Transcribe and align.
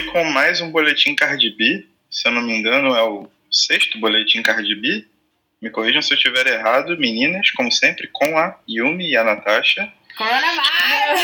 Aqui 0.00 0.12
com 0.12 0.24
mais 0.24 0.62
um 0.62 0.70
boletim 0.70 1.14
Cardi 1.14 1.50
B. 1.50 1.86
Se 2.10 2.26
eu 2.26 2.32
não 2.32 2.40
me 2.40 2.56
engano, 2.56 2.96
é 2.96 3.02
o 3.02 3.28
sexto 3.50 4.00
boletim 4.00 4.40
Cardi 4.40 4.74
B. 4.74 5.04
Me 5.60 5.68
corrijam 5.68 6.00
se 6.00 6.14
eu 6.14 6.16
estiver 6.16 6.46
errado, 6.46 6.96
meninas, 6.96 7.50
como 7.50 7.70
sempre, 7.70 8.08
com 8.10 8.38
a 8.38 8.58
Yumi 8.66 9.10
e 9.10 9.16
a 9.16 9.22
Natasha. 9.22 9.92
Coronavírus! 10.16 11.20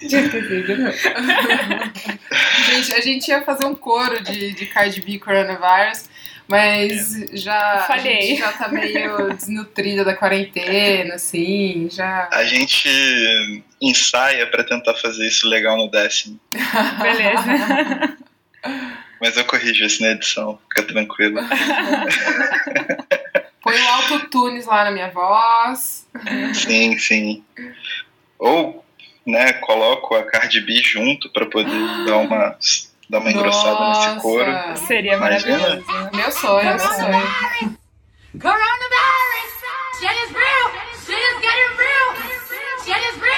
gente, 2.68 2.92
a 2.92 3.00
gente 3.00 3.28
ia 3.28 3.42
fazer 3.42 3.64
um 3.64 3.74
coro 3.74 4.22
de, 4.22 4.52
de 4.52 4.66
Cardi 4.66 5.00
B 5.00 5.18
Coronavirus, 5.18 6.10
mas 6.48 7.12
já, 7.34 7.74
a 7.74 7.80
Falhei. 7.82 8.22
gente 8.22 8.38
já 8.38 8.52
tá 8.52 8.68
meio 8.68 9.32
desnutrida 9.36 10.02
da 10.04 10.16
quarentena, 10.16 11.16
assim, 11.16 11.88
já. 11.90 12.28
A 12.32 12.42
gente 12.44 12.88
ensaia 13.80 14.46
para 14.46 14.64
tentar 14.64 14.94
fazer 14.94 15.26
isso 15.26 15.46
legal 15.46 15.76
no 15.76 15.90
décimo. 15.90 16.40
Beleza. 17.02 18.16
Mas 19.20 19.36
eu 19.36 19.44
corrijo 19.44 19.84
isso 19.84 20.02
na 20.02 20.12
edição, 20.12 20.58
fica 20.68 20.82
tranquilo. 20.84 21.38
Põe 23.62 23.80
o 23.80 23.88
autotunes 23.88 24.64
lá 24.64 24.84
na 24.84 24.90
minha 24.90 25.10
voz. 25.10 26.08
Sim, 26.54 26.98
sim. 26.98 27.44
Ou, 28.38 28.82
né, 29.26 29.52
coloco 29.54 30.14
a 30.14 30.22
Cardi 30.22 30.60
B 30.60 30.80
junto 30.82 31.28
para 31.30 31.44
poder 31.44 32.06
dar 32.06 32.18
uma, 32.18 32.56
dar 33.10 33.18
uma 33.20 33.30
engrossada 33.30 33.88
nesse 33.88 34.20
couro. 34.20 34.50
Nossa, 34.50 34.86
Seria 34.86 35.14
Imagina. 35.14 35.58
maravilhoso. 35.58 36.10
Meu 36.16 36.32
sonho, 36.32 36.64
meu 36.66 36.78
sonho. 36.78 37.78
Coronavirus! 38.40 39.52
Shit 39.98 40.16
is 40.24 40.30
real! 40.32 40.66
Shit 41.06 41.18
is 41.18 41.40
getting 41.40 41.72
real! 41.78 42.08
Shit 42.84 43.02
is 43.08 43.16
real! 43.20 43.37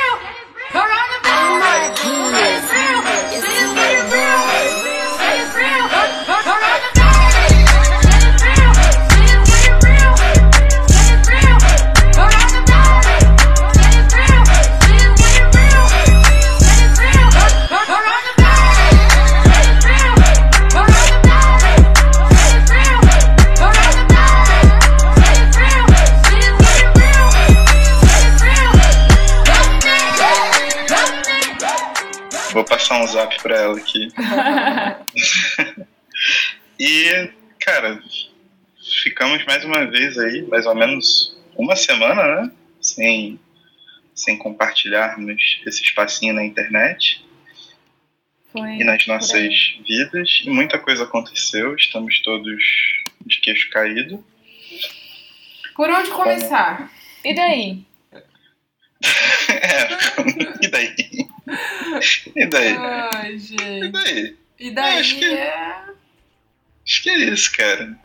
Passar 32.91 33.03
um 33.03 33.07
zap 33.07 33.41
pra 33.41 33.57
ela 33.57 33.79
aqui. 33.79 34.09
e, 36.79 37.31
cara, 37.61 38.03
ficamos 39.03 39.45
mais 39.45 39.65
uma 39.65 39.87
vez 39.87 40.19
aí, 40.19 40.43
mais 40.43 40.67
ou 40.67 40.75
menos 40.75 41.39
uma 41.57 41.77
semana, 41.77 42.43
né? 42.43 42.51
Sem, 42.81 43.39
sem 44.15 44.37
compartilharmos 44.37 45.61
esse 45.65 45.83
espacinho 45.83 46.35
na 46.35 46.45
internet 46.45 47.25
Foi. 48.51 48.73
e 48.73 48.85
nas 48.85 49.07
nossas 49.07 49.55
vidas. 49.87 50.43
E 50.45 50.51
muita 50.51 50.79
coisa 50.79 51.05
aconteceu, 51.05 51.77
estamos 51.77 52.21
todos 52.23 52.63
de 53.25 53.41
queixo 53.41 53.71
caído. 53.71 54.25
Por 55.77 55.89
onde 55.89 56.11
começar? 56.11 56.91
E 57.25 57.35
daí? 57.35 57.79
É, 59.63 59.89
e 60.67 60.69
daí? 60.69 61.30
E 62.37 62.47
daí? 62.47 62.77
Ai, 62.77 63.33
E 63.35 63.39
gente. 63.39 63.89
daí? 63.89 64.37
E 64.59 64.71
daí 64.71 64.99
Acho 65.01 65.17
que- 65.19 65.25
é. 65.25 65.83
Acho 66.87 67.03
que 67.03 67.11
é 67.11 67.17
isso, 67.17 67.53
cara. 67.57 67.97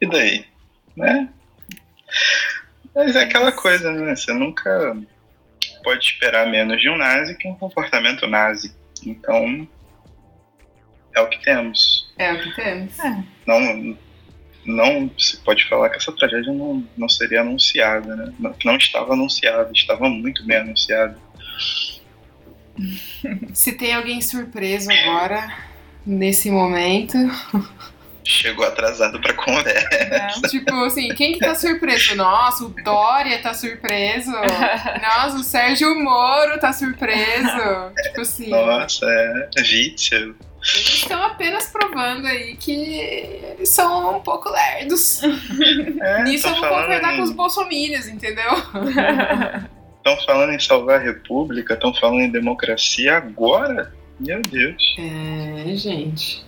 E 0.00 0.06
daí? 0.08 0.44
Né? 0.96 1.28
Mas 2.94 3.14
é 3.16 3.22
aquela 3.22 3.52
coisa, 3.52 3.92
né? 3.92 4.14
Você 4.16 4.32
nunca 4.32 4.96
pode 5.84 6.04
esperar 6.04 6.46
menos 6.48 6.80
de 6.80 6.88
um 6.88 6.96
nazi 6.96 7.36
que 7.36 7.46
um 7.48 7.54
comportamento 7.54 8.26
nazi. 8.26 8.74
Então, 9.04 9.66
é 11.14 11.20
o 11.20 11.28
que 11.28 11.38
temos. 11.42 12.12
É 12.18 12.32
o 12.32 12.40
que 12.42 12.54
temos. 12.54 12.96
Não, 13.46 13.96
não 14.64 15.10
se 15.18 15.36
pode 15.38 15.68
falar 15.68 15.90
que 15.90 15.96
essa 15.96 16.12
tragédia 16.12 16.52
não, 16.52 16.86
não 16.96 17.08
seria 17.08 17.40
anunciada, 17.42 18.14
né? 18.16 18.32
Não, 18.38 18.54
não 18.64 18.76
estava 18.76 19.12
anunciada, 19.12 19.70
estava 19.74 20.08
muito 20.08 20.44
bem 20.44 20.58
anunciada. 20.58 21.18
Se 23.52 23.72
tem 23.72 23.94
alguém 23.94 24.20
surpreso 24.20 24.90
agora, 24.90 25.52
nesse 26.06 26.50
momento. 26.50 27.16
Chegou 28.24 28.64
atrasado 28.64 29.20
pra 29.20 29.34
conversa. 29.34 30.40
Tipo 30.48 30.74
assim, 30.84 31.08
quem 31.14 31.32
que 31.32 31.40
tá 31.40 31.54
surpreso? 31.54 32.14
Nossa, 32.14 32.64
o 32.64 32.68
Dória 32.68 33.38
tá 33.42 33.52
surpreso. 33.52 34.30
Nossa, 35.02 35.36
o 35.36 35.42
Sérgio 35.42 35.98
Moro 36.00 36.58
tá 36.60 36.72
surpreso. 36.72 37.92
Tipo 38.04 38.20
assim, 38.20 38.48
Nossa, 38.48 39.04
é 39.06 39.60
Witzel. 39.60 40.34
eles 40.62 40.94
estão 40.94 41.22
apenas 41.22 41.66
provando 41.66 42.26
aí 42.26 42.56
que 42.56 42.72
eles 42.72 43.68
são 43.68 44.18
um 44.18 44.20
pouco 44.20 44.48
lerdos. 44.48 45.22
É, 46.00 46.22
Nisso 46.22 46.46
eu 46.46 46.54
vou 46.54 46.68
concordar 46.68 47.16
com 47.16 47.22
os 47.22 47.32
bolsominions, 47.32 48.06
entendeu? 48.06 48.50
Estão 50.00 50.16
falando 50.24 50.52
em 50.52 50.58
salvar 50.58 50.98
a 50.98 51.02
república, 51.02 51.74
estão 51.74 51.92
falando 51.94 52.22
em 52.22 52.30
democracia 52.30 53.18
agora? 53.18 53.92
Meu 54.18 54.40
Deus. 54.40 54.96
É, 54.98 55.76
gente. 55.76 56.42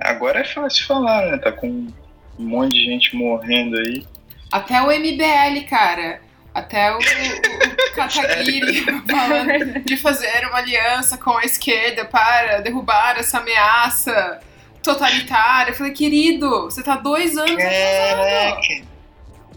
Agora 0.00 0.40
é 0.40 0.44
fácil 0.44 0.84
falar, 0.86 1.26
né? 1.26 1.38
Tá 1.38 1.52
com 1.52 1.68
um 1.68 1.92
monte 2.38 2.72
de 2.72 2.84
gente 2.84 3.14
morrendo 3.14 3.76
aí. 3.76 4.04
Até 4.50 4.82
o 4.82 4.86
MBL, 4.86 5.64
cara. 5.68 6.20
Até 6.52 6.92
o, 6.92 6.96
o, 6.96 6.98
o 6.98 7.94
Kataguiri 7.94 8.84
falando 9.08 9.80
de 9.84 9.96
fazer 9.96 10.46
uma 10.48 10.58
aliança 10.58 11.16
com 11.16 11.36
a 11.36 11.44
esquerda 11.44 12.04
para 12.04 12.60
derrubar 12.60 13.16
essa 13.16 13.38
ameaça 13.38 14.40
totalitária. 14.82 15.70
Eu 15.70 15.76
falei, 15.76 15.92
querido, 15.92 16.64
você 16.64 16.82
tá 16.82 16.96
dois 16.96 17.36
anos. 17.36 17.56
Caraca! 17.56 18.89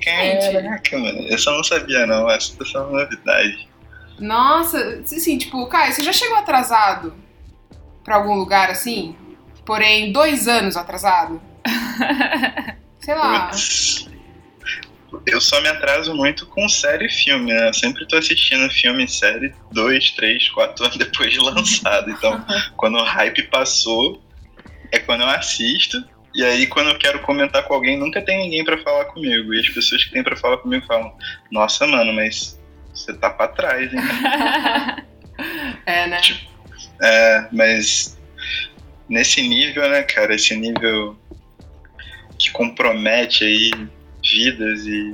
Caraca, 0.04 0.98
mano. 0.98 1.28
Eu 1.28 1.38
só 1.38 1.52
não 1.52 1.64
sabia, 1.64 2.06
não. 2.06 2.30
Essa 2.30 2.54
é 2.76 2.80
uma 2.80 3.02
novidade. 3.04 3.68
Nossa, 4.20 5.02
assim, 5.02 5.38
tipo, 5.38 5.66
Caio, 5.68 5.94
você 5.94 6.04
já 6.04 6.14
chegou 6.14 6.38
atrasado 6.38 7.14
pra 8.04 8.16
algum 8.16 8.36
lugar 8.36 8.70
assim? 8.70 9.16
Porém, 9.66 10.12
dois 10.12 10.48
anos 10.48 10.76
atrasado? 10.76 11.42
Sei 13.00 13.16
lá. 13.16 13.48
Putz. 13.48 14.10
Eu 15.28 15.40
só 15.40 15.62
me 15.62 15.68
atraso 15.68 16.14
muito 16.16 16.46
com 16.48 16.68
série 16.68 17.06
e 17.06 17.10
filme, 17.10 17.54
né? 17.54 17.70
Eu 17.70 17.74
sempre 17.74 18.08
tô 18.08 18.18
assistindo 18.18 18.68
filme 18.74 19.06
e 19.06 19.08
série 19.08 19.54
dois, 19.72 20.12
três, 20.12 20.50
quatro 20.50 20.84
anos 20.86 20.98
depois 20.98 21.32
de 21.32 21.40
lançado. 21.40 22.10
Então, 22.10 22.44
quando 22.76 22.98
o 22.98 23.04
hype 23.04 23.44
passou, 23.44 24.24
é 24.92 25.00
quando 25.00 25.22
eu 25.22 25.30
assisto. 25.30 26.04
E 26.36 26.44
aí, 26.44 26.66
quando 26.68 26.90
eu 26.90 26.98
quero 26.98 27.20
comentar 27.22 27.64
com 27.64 27.74
alguém, 27.76 27.98
nunca 27.98 28.22
tem 28.22 28.38
ninguém 28.40 28.64
pra 28.66 28.78
falar 28.80 29.06
comigo. 29.06 29.54
E 29.54 29.60
as 29.60 29.70
pessoas 29.70 30.04
que 30.04 30.12
têm 30.12 30.24
pra 30.24 30.36
falar 30.36 30.58
comigo 30.58 30.86
falam: 30.86 31.16
Nossa, 31.52 31.86
mano, 31.86 32.12
mas 32.14 32.60
você 32.94 33.14
tá 33.14 33.30
pra 33.30 33.48
trás, 33.48 33.92
hein? 33.94 34.00
É, 35.86 36.08
né? 36.08 36.22
É, 37.02 37.48
mas 37.52 38.18
nesse 39.10 39.42
nível, 39.42 39.90
né, 39.90 40.04
cara? 40.04 40.36
Esse 40.36 40.56
nível 40.56 41.18
que 42.38 42.52
compromete 42.52 43.44
aí 43.44 43.72
vidas 44.24 44.86
e 44.86 45.14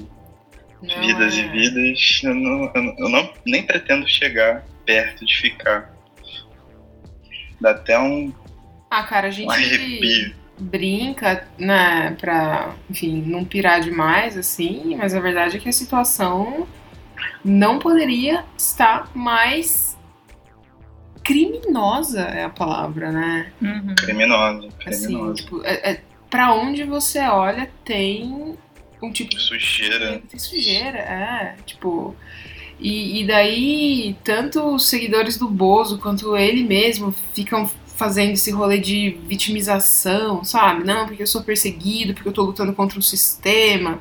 Não 0.82 1.00
vidas 1.02 1.36
é. 1.36 1.40
e 1.40 1.48
vidas, 1.50 2.22
eu, 2.24 2.36
não, 2.36 2.72
eu 2.76 3.10
não- 3.10 3.34
nem 3.46 3.64
pretendo 3.64 4.08
chegar 4.10 4.64
perto 4.86 5.26
de 5.26 5.36
ficar. 5.38 5.92
Dá 7.62 7.72
até 7.72 7.98
um, 7.98 8.34
Ah, 8.92 9.04
cara, 9.04 9.28
a 9.28 9.30
um 9.30 9.34
gente 9.34 9.50
arrepio. 9.50 10.36
Brinca, 10.60 11.48
né, 11.58 12.16
pra, 12.20 12.76
enfim, 12.90 13.22
não 13.26 13.44
pirar 13.46 13.80
demais, 13.82 14.38
assim, 14.38 14.96
mas 14.98 15.14
a 15.16 15.20
verdade 15.20 15.58
é 15.58 15.60
que 15.60 15.70
a 15.70 15.74
situação 15.74 16.68
não 17.44 17.80
poderia 17.80 18.44
estar 18.58 19.10
mais 19.16 19.98
criminosa, 21.24 22.22
é 22.22 22.44
a 22.44 22.50
palavra, 22.50 23.12
né? 23.12 23.52
Uhum. 23.62 23.96
Criminosa, 23.96 24.68
Assim, 24.86 25.08
criminosa. 25.08 25.34
tipo, 25.36 25.64
é, 25.64 25.92
é, 25.92 26.02
pra 26.30 26.54
onde 26.54 26.84
você 26.84 27.20
olha 27.20 27.70
tem 27.86 28.58
um 29.02 29.12
tipo 29.12 29.30
de 29.32 29.40
Sujeira. 29.42 30.22
tem 30.30 30.40
sujeira, 30.40 30.98
é, 31.00 31.56
tipo. 31.66 32.16
E, 32.80 33.22
e 33.22 33.28
daí, 33.28 34.16
tanto 34.24 34.62
os 34.74 34.88
seguidores 34.88 35.38
do 35.38 35.50
Bozo 35.50 36.00
quanto 36.00 36.36
ele 36.38 36.64
mesmo 36.64 37.14
ficam 37.34 37.70
fazendo 38.00 38.32
esse 38.32 38.50
rolê 38.50 38.80
de 38.80 39.20
vitimização, 39.28 40.44
sabe? 40.44 40.84
Não, 40.84 41.06
porque 41.06 41.22
eu 41.22 41.28
sou 41.28 41.44
perseguido, 41.44 42.16
porque 42.16 42.30
eu 42.30 42.34
tô 42.34 42.44
lutando 42.44 42.74
contra 42.74 42.98
o 42.98 43.04
sistema. 43.04 44.00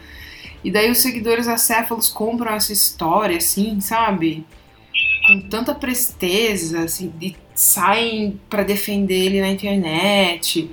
E 0.64 0.70
daí 0.70 0.90
os 0.90 0.98
seguidores 0.98 1.46
acéfalos 1.48 2.08
compram 2.08 2.54
essa 2.54 2.72
história, 2.72 3.36
assim, 3.36 3.80
sabe? 3.80 4.46
com 5.28 5.40
tanta 5.42 5.74
presteza, 5.74 6.84
assim, 6.84 7.12
e 7.20 7.36
saem 7.54 8.40
pra 8.48 8.62
defender 8.62 9.26
ele 9.26 9.40
na 9.42 9.48
internet. 9.48 10.70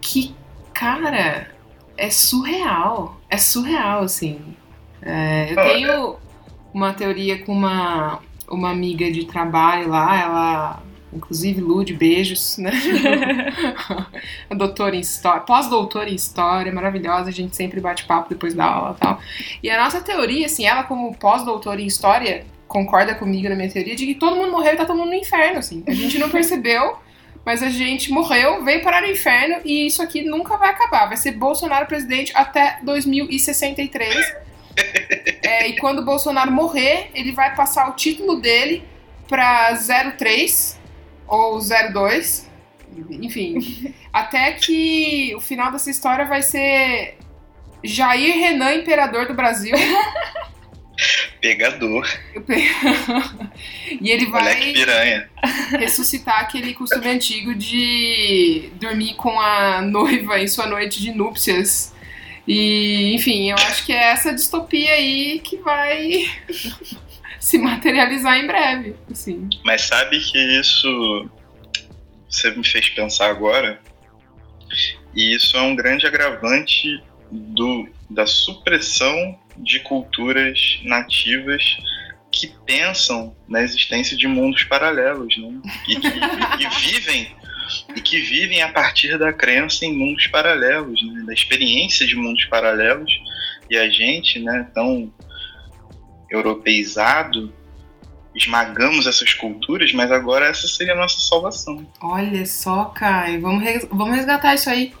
Que, 0.00 0.32
cara, 0.72 1.50
é 1.96 2.08
surreal. 2.08 3.20
É 3.28 3.36
surreal, 3.36 4.04
assim. 4.04 4.38
É, 5.02 5.50
eu 5.50 5.56
tenho 5.56 6.16
uma 6.72 6.92
teoria 6.92 7.44
com 7.44 7.52
uma, 7.52 8.20
uma 8.48 8.70
amiga 8.70 9.10
de 9.10 9.24
trabalho 9.24 9.88
lá, 9.88 10.20
ela, 10.20 10.82
inclusive, 11.12 11.60
Lude, 11.60 11.94
beijos, 11.94 12.58
né? 12.58 12.70
a 14.50 14.54
doutora 14.54 14.96
em 14.96 15.00
história, 15.00 15.40
pós-doutora 15.42 16.10
em 16.10 16.14
história, 16.14 16.72
maravilhosa, 16.72 17.28
a 17.28 17.32
gente 17.32 17.56
sempre 17.56 17.80
bate 17.80 18.04
papo 18.04 18.28
depois 18.28 18.54
da 18.54 18.64
aula 18.64 18.96
e 18.96 19.00
tal. 19.00 19.20
E 19.62 19.70
a 19.70 19.82
nossa 19.82 20.00
teoria, 20.00 20.46
assim, 20.46 20.66
ela 20.66 20.82
como 20.82 21.14
pós-doutora 21.16 21.80
em 21.80 21.86
história, 21.86 22.44
concorda 22.66 23.14
comigo 23.14 23.48
na 23.48 23.54
minha 23.54 23.70
teoria 23.70 23.94
de 23.94 24.06
que 24.06 24.14
todo 24.14 24.36
mundo 24.36 24.50
morreu 24.50 24.74
e 24.74 24.76
tá 24.76 24.84
todo 24.84 24.96
mundo 24.96 25.08
no 25.08 25.14
inferno, 25.14 25.58
assim. 25.58 25.82
A 25.86 25.92
gente 25.92 26.18
não 26.18 26.28
percebeu, 26.28 26.96
mas 27.44 27.62
a 27.62 27.70
gente 27.70 28.10
morreu, 28.10 28.64
veio 28.64 28.82
parar 28.82 29.02
no 29.02 29.08
inferno 29.08 29.60
e 29.64 29.86
isso 29.86 30.02
aqui 30.02 30.22
nunca 30.22 30.56
vai 30.56 30.70
acabar. 30.70 31.06
Vai 31.06 31.16
ser 31.16 31.32
Bolsonaro 31.32 31.86
presidente 31.86 32.32
até 32.34 32.78
2063. 32.82 34.34
É, 35.42 35.68
e 35.68 35.78
quando 35.78 36.00
o 36.00 36.04
Bolsonaro 36.04 36.50
morrer, 36.52 37.10
ele 37.14 37.32
vai 37.32 37.54
passar 37.54 37.88
o 37.88 37.92
título 37.92 38.40
dele 38.40 38.82
pra 39.28 39.74
03 40.18 40.75
ou 41.26 41.58
02. 41.60 42.48
Enfim, 43.10 43.94
até 44.12 44.52
que 44.52 45.34
o 45.36 45.40
final 45.40 45.70
dessa 45.72 45.90
história 45.90 46.24
vai 46.24 46.42
ser 46.42 47.18
Jair 47.82 48.34
Renan, 48.34 48.74
imperador 48.74 49.26
do 49.26 49.34
Brasil. 49.34 49.74
Pegador. 51.40 52.08
e 54.00 54.10
ele 54.10 54.26
vai 54.26 55.26
ressuscitar 55.78 56.40
aquele 56.40 56.72
costume 56.72 57.08
antigo 57.08 57.54
de 57.54 58.70
dormir 58.80 59.14
com 59.14 59.38
a 59.38 59.82
noiva 59.82 60.40
em 60.40 60.48
sua 60.48 60.66
noite 60.66 61.00
de 61.00 61.12
núpcias. 61.12 61.94
E, 62.48 63.14
enfim, 63.14 63.50
eu 63.50 63.56
acho 63.56 63.84
que 63.84 63.92
é 63.92 64.10
essa 64.10 64.32
distopia 64.32 64.92
aí 64.92 65.40
que 65.40 65.56
vai 65.58 66.26
se 67.46 67.58
materializar 67.58 68.36
em 68.38 68.46
breve. 68.48 68.96
Assim. 69.08 69.48
Mas 69.64 69.82
sabe 69.82 70.18
que 70.18 70.36
isso 70.36 71.30
você 72.28 72.50
me 72.50 72.66
fez 72.66 72.88
pensar 72.88 73.30
agora? 73.30 73.80
E 75.14 75.32
isso 75.32 75.56
é 75.56 75.60
um 75.62 75.76
grande 75.76 76.08
agravante 76.08 77.00
do, 77.30 77.88
da 78.10 78.26
supressão 78.26 79.38
de 79.58 79.78
culturas 79.78 80.80
nativas 80.82 81.62
que 82.32 82.52
pensam 82.66 83.34
na 83.48 83.62
existência 83.62 84.16
de 84.16 84.26
mundos 84.26 84.64
paralelos, 84.64 85.38
né? 85.38 85.60
E 85.86 85.94
que 85.94 86.08
e 86.08 86.68
vivem 86.80 87.36
e 87.94 88.00
que 88.00 88.20
vivem 88.22 88.62
a 88.62 88.72
partir 88.72 89.16
da 89.18 89.32
crença 89.32 89.86
em 89.86 89.96
mundos 89.96 90.26
paralelos, 90.26 91.00
né? 91.00 91.22
da 91.24 91.32
experiência 91.32 92.04
de 92.04 92.16
mundos 92.16 92.44
paralelos. 92.46 93.12
E 93.70 93.76
a 93.76 93.88
gente, 93.88 94.40
né, 94.40 94.68
tão 94.74 95.12
europeizado, 96.30 97.52
esmagamos 98.34 99.06
essas 99.06 99.32
culturas, 99.34 99.92
mas 99.92 100.10
agora 100.12 100.46
essa 100.46 100.66
seria 100.68 100.92
a 100.92 100.96
nossa 100.96 101.18
salvação. 101.20 101.86
Olha 102.00 102.44
só, 102.46 102.86
Caio, 102.86 103.40
vamos, 103.40 103.62
res- 103.62 103.88
vamos 103.90 104.16
resgatar 104.16 104.54
isso 104.54 104.68
aí. 104.68 104.92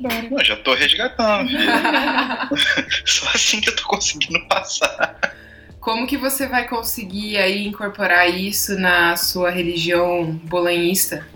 Bora. 0.00 0.22
Não, 0.30 0.44
já 0.44 0.56
tô 0.56 0.74
resgatando, 0.74 1.48
filho. 1.48 1.62
Só 3.06 3.28
assim 3.34 3.60
que 3.60 3.68
eu 3.68 3.76
tô 3.76 3.84
conseguindo 3.84 4.40
passar. 4.48 5.16
Como 5.78 6.06
que 6.06 6.16
você 6.16 6.46
vai 6.48 6.66
conseguir 6.66 7.36
aí 7.36 7.66
incorporar 7.66 8.28
isso 8.28 8.78
na 8.78 9.16
sua 9.16 9.50
religião 9.50 10.32
bolanhista? 10.44 11.26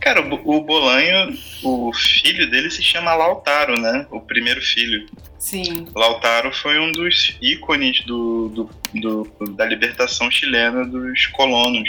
Cara, 0.00 0.20
o 0.20 0.28
Bo- 0.28 0.40
o 0.56 0.60
Bolanho, 0.62 1.36
o 1.62 1.92
filho 1.92 2.50
dele 2.50 2.70
se 2.70 2.82
chama 2.82 3.14
Lautaro, 3.14 3.78
né? 3.78 4.06
O 4.10 4.20
primeiro 4.20 4.60
filho. 4.62 5.06
Sim. 5.38 5.86
Lautaro 5.94 6.52
foi 6.52 6.78
um 6.78 6.90
dos 6.90 7.36
ícones 7.40 8.00
do, 8.06 8.48
do- 8.48 8.70
do- 8.94 9.54
da 9.54 9.66
libertação 9.66 10.30
chilena 10.30 10.86
dos 10.86 11.26
colonos. 11.28 11.88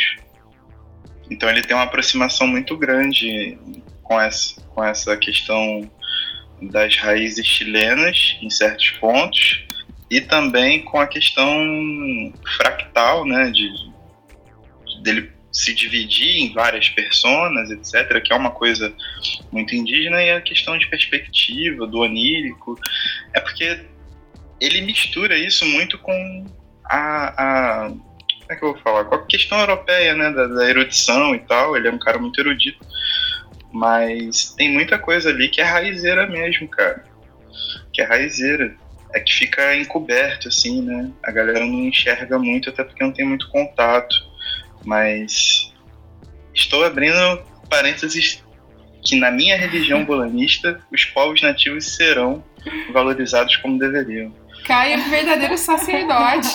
Então 1.30 1.50
ele 1.50 1.62
tem 1.62 1.76
uma 1.76 1.86
aproximação 1.86 2.46
muito 2.48 2.76
grande 2.76 3.58
com 4.04 4.20
essa, 4.20 4.60
com 4.62 4.84
essa 4.84 5.16
questão 5.16 5.90
das 6.62 6.98
raízes 6.98 7.46
chilenas 7.48 8.38
em 8.42 8.50
certos 8.50 8.90
pontos 8.92 9.64
e 10.10 10.20
também 10.20 10.82
com 10.82 11.00
a 11.00 11.08
questão 11.08 12.34
fractal, 12.58 13.26
né, 13.26 13.50
de, 13.52 13.70
de- 13.74 15.02
dele 15.02 15.32
se 15.52 15.74
dividir 15.74 16.40
em 16.40 16.54
várias 16.54 16.90
personas, 16.90 17.70
etc., 17.70 18.22
que 18.24 18.32
é 18.32 18.36
uma 18.36 18.52
coisa 18.52 18.94
muito 19.52 19.76
indígena, 19.76 20.24
e 20.24 20.32
a 20.32 20.42
questão 20.42 20.78
de 20.78 20.88
perspectiva, 20.88 21.86
do 21.86 22.00
onírico, 22.00 22.80
é 23.34 23.40
porque 23.40 23.86
ele 24.60 24.82
mistura 24.82 25.38
isso 25.38 25.66
muito 25.66 25.98
com 25.98 26.46
a, 26.86 27.86
a 27.86 27.90
como 28.52 28.52
é 28.52 28.56
que 28.56 28.66
eu 28.66 28.74
vou 28.74 28.82
falar? 28.82 29.06
Com 29.06 29.16
a 29.16 29.26
questão 29.26 29.60
europeia, 29.60 30.14
né, 30.14 30.30
da, 30.30 30.46
da 30.46 30.70
erudição 30.70 31.34
e 31.34 31.40
tal, 31.40 31.78
ele 31.78 31.88
é 31.88 31.92
um 31.92 32.00
cara 32.00 32.20
muito 32.20 32.40
erudito, 32.40 32.86
mas 33.72 34.54
tem 34.58 34.70
muita 34.70 35.00
coisa 35.00 35.30
ali 35.30 35.48
que 35.48 35.62
é 35.62 35.64
raizeira 35.64 36.28
mesmo, 36.28 36.68
cara, 36.68 37.06
que 37.94 38.02
é 38.02 38.06
raizeira, 38.06 38.76
é 39.14 39.20
que 39.22 39.34
fica 39.34 39.76
encoberto, 39.76 40.50
assim, 40.50 40.82
né, 40.82 41.10
a 41.24 41.32
galera 41.32 41.62
não 41.62 41.86
enxerga 41.86 42.38
muito, 42.38 42.70
até 42.70 42.84
porque 42.84 43.04
não 43.04 43.14
tem 43.14 43.26
muito 43.26 43.50
contato, 43.50 44.16
mas 44.86 45.72
estou 46.54 46.84
abrindo 46.84 47.42
parênteses 47.70 48.44
que 49.04 49.16
na 49.16 49.32
minha 49.32 49.58
religião 49.58 50.06
bolanista, 50.06 50.80
os 50.92 51.06
povos 51.06 51.42
nativos 51.42 51.96
serão 51.96 52.44
valorizados 52.94 53.56
como 53.58 53.80
deveriam. 53.80 54.34
Caio 54.66 54.94
é 54.94 54.98
um 54.98 55.10
verdadeiro 55.10 55.58
sacerdote, 55.58 56.50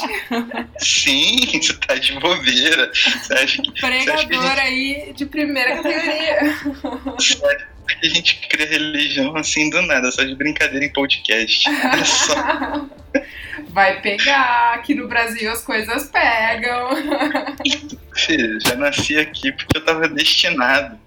Sim, 0.78 1.38
você 1.60 1.72
tá 1.74 1.96
de 1.96 2.12
bobeira. 2.20 2.92
Você 2.94 3.34
acha 3.34 3.60
que, 3.62 3.72
pregador 3.80 4.58
aí 4.60 5.12
de 5.16 5.26
primeira 5.26 5.76
categoria. 5.82 6.54
você 7.04 7.34
acha 7.44 7.66
que 8.00 8.06
a 8.06 8.10
gente 8.10 8.48
cria 8.48 8.66
religião 8.66 9.36
assim 9.36 9.68
do 9.70 9.82
nada, 9.82 10.10
só 10.12 10.22
de 10.22 10.36
brincadeira 10.36 10.84
em 10.84 10.92
podcast? 10.92 11.68
É 11.68 12.04
só- 12.04 12.86
Vai 13.76 14.00
pegar, 14.00 14.72
aqui 14.72 14.94
no 14.94 15.06
Brasil 15.06 15.52
as 15.52 15.62
coisas 15.62 16.08
pegam. 16.08 16.88
Filho, 18.14 18.58
já 18.58 18.74
nasci 18.74 19.18
aqui 19.18 19.52
porque 19.52 19.76
eu 19.76 19.84
tava 19.84 20.08
destinado. 20.08 20.98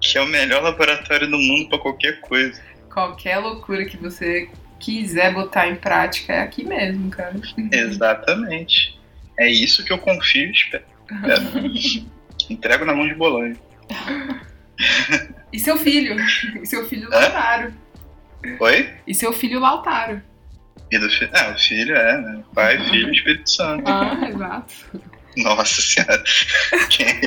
Que 0.00 0.18
é 0.18 0.20
o 0.20 0.26
melhor 0.26 0.60
laboratório 0.60 1.30
do 1.30 1.38
mundo 1.38 1.68
pra 1.68 1.78
qualquer 1.78 2.20
coisa. 2.22 2.60
Qualquer 2.92 3.38
loucura 3.38 3.84
que 3.84 3.96
você 3.96 4.50
quiser 4.80 5.32
botar 5.32 5.68
em 5.68 5.76
prática 5.76 6.32
é 6.32 6.40
aqui 6.40 6.64
mesmo, 6.64 7.10
cara. 7.10 7.40
Exatamente. 7.70 8.98
É 9.38 9.48
isso 9.48 9.84
que 9.84 9.92
eu 9.92 9.98
confio 9.98 10.48
e 10.48 10.50
espero. 10.50 10.84
Entrego 12.50 12.84
na 12.84 12.92
mão 12.92 13.06
de 13.06 13.14
Bolanho. 13.14 13.56
E 15.52 15.60
seu 15.60 15.76
filho? 15.76 16.16
E 16.60 16.66
seu 16.66 16.88
filho 16.88 17.08
Lautaro. 17.08 17.72
Oi? 18.58 18.90
E 19.06 19.14
seu 19.14 19.32
filho 19.32 19.60
Lautaro. 19.60 20.28
E 20.90 20.98
do 20.98 21.08
filho? 21.10 21.30
É, 21.34 21.50
o 21.52 21.58
filho 21.58 21.96
é, 21.96 22.16
né? 22.20 22.42
Pai, 22.54 22.78
filho 22.90 23.08
e 23.08 23.16
Espírito 23.16 23.50
Santo. 23.50 23.84
Ah, 23.86 24.28
exato. 24.28 24.74
Nossa 25.36 25.80
senhora. 25.80 26.22
Quem, 26.90 27.20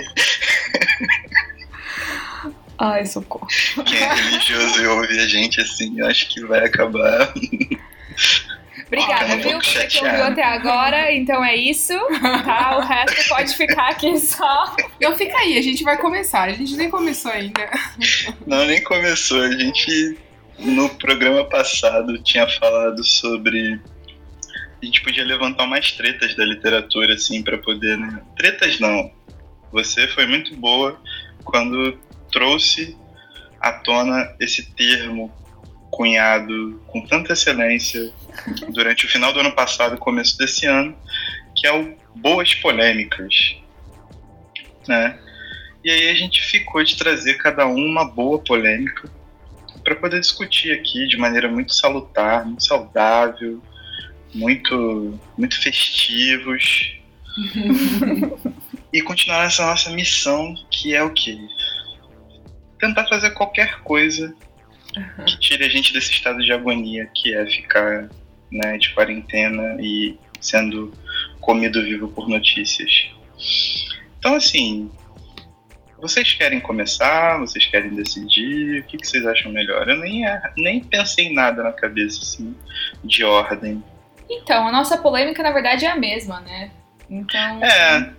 Ai, 2.77 3.05
socorro. 3.05 3.47
quem 3.85 3.97
é 3.99 4.13
religioso 4.13 4.81
e 4.81 4.87
ouve 4.87 5.19
a 5.19 5.27
gente 5.27 5.61
assim, 5.61 5.97
eu 5.99 6.07
acho 6.07 6.27
que 6.29 6.43
vai 6.45 6.65
acabar. 6.65 7.31
Obrigada, 8.87 9.33
Ah, 9.33 9.35
viu? 9.37 9.61
Você 9.61 9.85
que 9.87 10.03
ouviu 10.05 10.23
até 10.23 10.43
agora, 10.43 11.11
então 11.13 11.43
é 11.45 11.55
isso, 11.55 11.93
tá? 12.43 12.77
O 12.77 12.81
resto 12.81 13.29
pode 13.29 13.55
ficar 13.55 13.89
aqui 13.89 14.19
só. 14.19 14.75
Então 14.97 15.15
fica 15.17 15.37
aí, 15.37 15.57
a 15.57 15.61
gente 15.61 15.83
vai 15.83 15.97
começar. 15.97 16.43
A 16.49 16.53
gente 16.53 16.75
nem 16.75 16.89
começou 16.89 17.31
ainda. 17.31 17.69
Não, 18.45 18.65
nem 18.65 18.83
começou. 18.83 19.41
A 19.43 19.51
gente, 19.51 20.17
no 20.59 20.89
programa 20.89 21.45
passado, 21.45 22.21
tinha 22.21 22.47
falado 22.47 23.03
sobre. 23.03 23.79
A 24.81 24.85
gente 24.85 25.01
podia 25.01 25.23
levantar 25.23 25.63
umas 25.63 25.91
tretas 25.91 26.35
da 26.35 26.45
literatura, 26.45 27.13
assim, 27.13 27.41
pra 27.41 27.57
poder, 27.57 27.97
né? 27.97 28.21
Tretas 28.35 28.79
não. 28.79 29.11
Você 29.71 30.07
foi 30.09 30.27
muito 30.27 30.55
boa 30.55 30.99
quando 31.43 31.97
trouxe 32.31 32.97
à 33.59 33.71
tona 33.71 34.35
esse 34.39 34.71
termo 34.73 35.31
cunhado 35.89 36.81
com 36.87 37.05
tanta 37.05 37.33
excelência 37.33 38.11
durante 38.69 39.05
o 39.05 39.09
final 39.09 39.31
do 39.31 39.39
ano 39.39 39.51
passado 39.53 39.95
e 39.95 39.97
começo 39.97 40.37
desse 40.37 40.65
ano, 40.65 40.95
que 41.55 41.67
é 41.67 41.71
o 41.71 41.95
Boas 42.15 42.53
Polêmicas. 42.55 43.55
Né? 44.87 45.17
E 45.83 45.89
aí 45.89 46.09
a 46.09 46.15
gente 46.15 46.41
ficou 46.41 46.83
de 46.83 46.97
trazer 46.97 47.35
cada 47.35 47.65
um 47.67 47.77
uma 47.77 48.05
boa 48.05 48.39
polêmica 48.39 49.09
para 49.83 49.95
poder 49.95 50.19
discutir 50.19 50.71
aqui 50.71 51.07
de 51.07 51.17
maneira 51.17 51.49
muito 51.49 51.73
salutar, 51.73 52.45
muito 52.45 52.63
saudável, 52.63 53.61
muito, 54.33 55.19
muito 55.37 55.61
festivos. 55.61 56.97
e 58.93 59.01
continuar 59.01 59.45
essa 59.45 59.65
nossa 59.65 59.89
missão, 59.91 60.55
que 60.69 60.93
é 60.93 61.03
o 61.03 61.11
quê? 61.11 61.37
Tentar 62.79 63.07
fazer 63.07 63.31
qualquer 63.31 63.79
coisa 63.81 64.35
que 65.25 65.39
tire 65.39 65.65
a 65.65 65.69
gente 65.69 65.91
desse 65.91 66.11
estado 66.11 66.43
de 66.43 66.51
agonia 66.51 67.09
que 67.15 67.33
é 67.33 67.45
ficar 67.47 68.09
né, 68.51 68.77
de 68.77 68.93
quarentena 68.93 69.77
e 69.79 70.17
sendo 70.39 70.93
comido 71.39 71.83
vivo 71.83 72.07
por 72.09 72.29
notícias. 72.29 73.09
Então, 74.19 74.35
assim, 74.35 74.91
vocês 76.03 76.33
querem 76.33 76.59
começar? 76.59 77.39
Vocês 77.39 77.65
querem 77.65 77.95
decidir? 77.95 78.81
O 78.81 78.83
que, 78.83 78.97
que 78.97 79.07
vocês 79.07 79.25
acham 79.25 79.51
melhor? 79.51 79.87
Eu 79.87 79.97
nem, 79.97 80.25
nem 80.57 80.83
pensei 80.83 81.27
em 81.27 81.33
nada 81.33 81.63
na 81.63 81.71
cabeça, 81.71 82.19
assim, 82.21 82.53
de 83.03 83.23
ordem. 83.23 83.81
Então, 84.29 84.67
a 84.67 84.71
nossa 84.71 84.97
polêmica, 84.97 85.41
na 85.41 85.51
verdade, 85.51 85.85
é 85.85 85.89
a 85.89 85.95
mesma, 85.95 86.41
né? 86.41 86.71
Então, 87.09 87.63
É, 87.63 88.09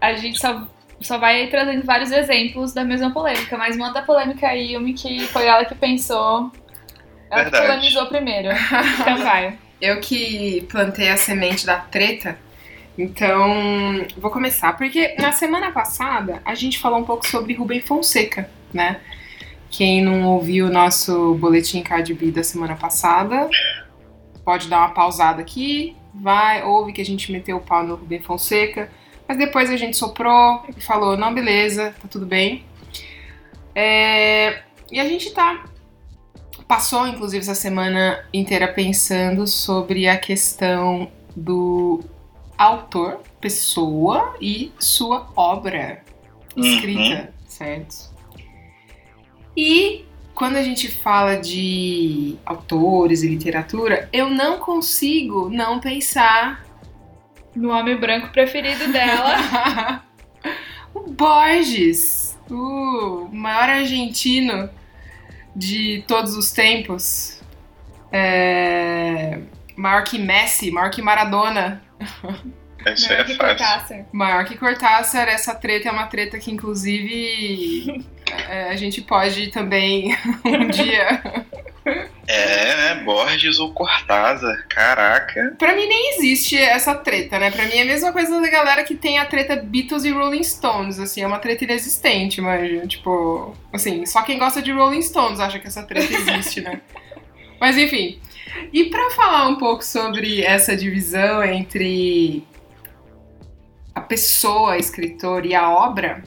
a 0.00 0.14
gente 0.14 0.38
só, 0.38 0.68
só 1.00 1.18
vai 1.18 1.48
trazendo 1.48 1.84
vários 1.84 2.12
exemplos 2.12 2.72
da 2.72 2.84
mesma 2.84 3.10
polêmica, 3.12 3.58
mas 3.58 3.76
manda 3.76 3.98
a 3.98 4.02
polêmica 4.02 4.46
aí, 4.46 4.74
Yumi, 4.74 4.94
que 4.94 5.26
foi 5.26 5.46
ela 5.46 5.64
que 5.64 5.74
pensou. 5.74 6.52
Ela 7.28 7.44
que 7.44 7.50
Verdade. 7.50 7.66
polemizou 7.66 8.06
primeiro. 8.06 8.48
Então 9.00 9.18
vai. 9.18 9.58
Eu 9.80 9.98
que 10.00 10.66
plantei 10.70 11.08
a 11.08 11.16
semente 11.16 11.64
da 11.64 11.76
treta, 11.78 12.38
então 13.02 14.06
vou 14.18 14.30
começar. 14.30 14.76
Porque 14.76 15.14
na 15.18 15.32
semana 15.32 15.70
passada 15.70 16.40
a 16.44 16.54
gente 16.54 16.78
falou 16.78 16.98
um 16.98 17.04
pouco 17.04 17.26
sobre 17.26 17.54
Rubem 17.54 17.80
Fonseca, 17.80 18.50
né? 18.72 19.00
Quem 19.70 20.02
não 20.02 20.24
ouviu 20.24 20.66
o 20.66 20.70
nosso 20.70 21.34
boletim 21.34 21.82
Cardi 21.82 22.14
da 22.32 22.42
semana 22.42 22.74
passada, 22.74 23.48
pode 24.44 24.68
dar 24.68 24.78
uma 24.78 24.90
pausada 24.90 25.40
aqui, 25.40 25.96
vai, 26.14 26.64
ouve 26.64 26.92
que 26.92 27.00
a 27.00 27.04
gente 27.04 27.30
meteu 27.30 27.58
o 27.58 27.60
pau 27.60 27.84
no 27.84 27.94
Rubem 27.94 28.20
Fonseca, 28.20 28.90
mas 29.28 29.38
depois 29.38 29.70
a 29.70 29.76
gente 29.76 29.96
soprou 29.96 30.64
e 30.76 30.80
falou, 30.80 31.16
não, 31.16 31.32
beleza, 31.32 31.94
tá 32.02 32.08
tudo 32.08 32.26
bem. 32.26 32.64
É, 33.74 34.62
e 34.90 34.98
a 34.98 35.04
gente 35.04 35.32
tá 35.32 35.64
passou, 36.70 37.04
inclusive, 37.04 37.42
essa 37.42 37.54
semana 37.54 38.24
inteira 38.32 38.68
pensando 38.68 39.44
sobre 39.44 40.06
a 40.06 40.16
questão 40.16 41.10
do 41.34 42.00
autor, 42.60 43.22
pessoa 43.40 44.36
e 44.38 44.70
sua 44.78 45.26
obra 45.34 46.04
escrita, 46.54 47.32
certo? 47.46 48.10
E 49.56 50.04
quando 50.34 50.56
a 50.56 50.62
gente 50.62 50.88
fala 50.88 51.36
de 51.36 52.36
autores 52.44 53.22
e 53.22 53.28
literatura, 53.28 54.10
eu 54.12 54.28
não 54.28 54.58
consigo 54.58 55.48
não 55.48 55.80
pensar 55.80 56.66
No 57.56 57.70
homem 57.70 57.96
branco 57.96 58.28
preferido 58.28 58.92
dela. 58.92 60.04
o 60.94 61.10
Borges, 61.10 62.38
o 62.48 63.28
maior 63.32 63.70
argentino 63.70 64.68
de 65.56 66.04
todos 66.06 66.36
os 66.36 66.52
tempos. 66.52 67.40
É, 68.12 69.40
Maior 69.80 70.04
que 70.04 70.18
Messi, 70.18 70.70
maior 70.70 70.90
que 70.90 71.00
Maradona, 71.00 71.82
isso 72.86 73.12
aí 73.12 73.18
Melhor 73.18 73.20
é 73.20 73.24
que 73.24 73.34
fácil. 73.34 73.56
Cortázar. 73.56 74.06
maior 74.12 74.44
que 74.44 74.56
Cortázar. 74.56 75.28
Essa 75.28 75.54
treta 75.54 75.88
é 75.88 75.92
uma 75.92 76.06
treta 76.06 76.38
que, 76.38 76.50
inclusive, 76.50 78.04
é, 78.48 78.70
a 78.70 78.76
gente 78.76 79.02
pode 79.02 79.48
também 79.48 80.16
um 80.44 80.68
dia. 80.68 81.22
É, 82.26 82.76
né? 82.76 83.02
Borges 83.04 83.58
ou 83.58 83.72
Cortázar, 83.72 84.66
caraca. 84.68 85.56
Pra 85.58 85.74
mim 85.74 85.86
nem 85.86 86.14
existe 86.14 86.56
essa 86.56 86.94
treta, 86.94 87.38
né? 87.38 87.50
Pra 87.50 87.64
mim 87.64 87.76
é 87.76 87.82
a 87.82 87.86
mesma 87.86 88.12
coisa 88.12 88.40
da 88.40 88.48
galera 88.48 88.84
que 88.84 88.94
tem 88.94 89.18
a 89.18 89.24
treta 89.24 89.56
Beatles 89.56 90.04
e 90.04 90.10
Rolling 90.10 90.42
Stones, 90.44 90.98
assim, 90.98 91.22
é 91.22 91.26
uma 91.26 91.38
treta 91.38 91.64
inexistente, 91.64 92.40
mas, 92.40 92.86
tipo, 92.88 93.56
assim, 93.72 94.06
só 94.06 94.22
quem 94.22 94.38
gosta 94.38 94.62
de 94.62 94.72
Rolling 94.72 95.02
Stones 95.02 95.40
acha 95.40 95.58
que 95.58 95.66
essa 95.66 95.82
treta 95.82 96.12
existe, 96.12 96.60
né? 96.60 96.80
Mas 97.60 97.76
enfim. 97.76 98.18
E 98.72 98.84
pra 98.86 99.10
falar 99.10 99.48
um 99.48 99.56
pouco 99.56 99.84
sobre 99.84 100.42
essa 100.42 100.76
divisão 100.76 101.42
entre 101.42 102.44
a 103.94 104.00
pessoa, 104.00 104.72
a 104.72 104.78
escritor 104.78 105.44
e 105.44 105.54
a 105.54 105.70
obra, 105.70 106.22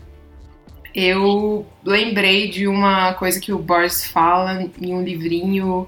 eu 0.94 1.66
lembrei 1.84 2.50
de 2.50 2.68
uma 2.68 3.14
coisa 3.14 3.40
que 3.40 3.52
o 3.52 3.58
Borges 3.58 4.06
fala 4.06 4.70
em 4.80 4.94
um 4.94 5.02
livrinho 5.02 5.88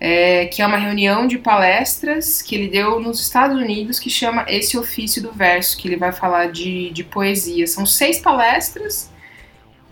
é, 0.00 0.46
que 0.46 0.62
é 0.62 0.66
uma 0.66 0.76
reunião 0.76 1.26
de 1.26 1.38
palestras 1.38 2.40
que 2.40 2.54
ele 2.54 2.68
deu 2.68 3.00
nos 3.00 3.20
Estados 3.20 3.56
Unidos 3.56 3.98
que 3.98 4.08
chama 4.08 4.46
Esse 4.48 4.78
Ofício 4.78 5.20
do 5.22 5.32
Verso, 5.32 5.76
que 5.76 5.88
ele 5.88 5.96
vai 5.96 6.12
falar 6.12 6.52
de, 6.52 6.90
de 6.90 7.02
poesia. 7.02 7.66
São 7.66 7.84
seis 7.84 8.20
palestras 8.20 9.10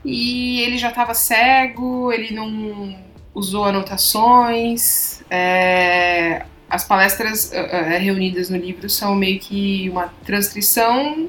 e 0.05 0.61
ele 0.61 0.79
já 0.79 0.91
estava 0.91 1.15
cego, 1.15 2.13
ele 2.13 2.33
não 2.33 2.97
usou 3.37 3.65
anotações. 3.65 5.23
é, 5.31 6.45
as 6.69 6.85
palestras 6.85 7.53
é, 7.53 7.95
é, 7.95 7.99
reunidas 7.99 8.51
no 8.51 8.57
livro 8.57 8.91
são 8.91 9.15
meio 9.15 9.39
que 9.39 9.89
uma 9.91 10.09
transcrição 10.25 11.29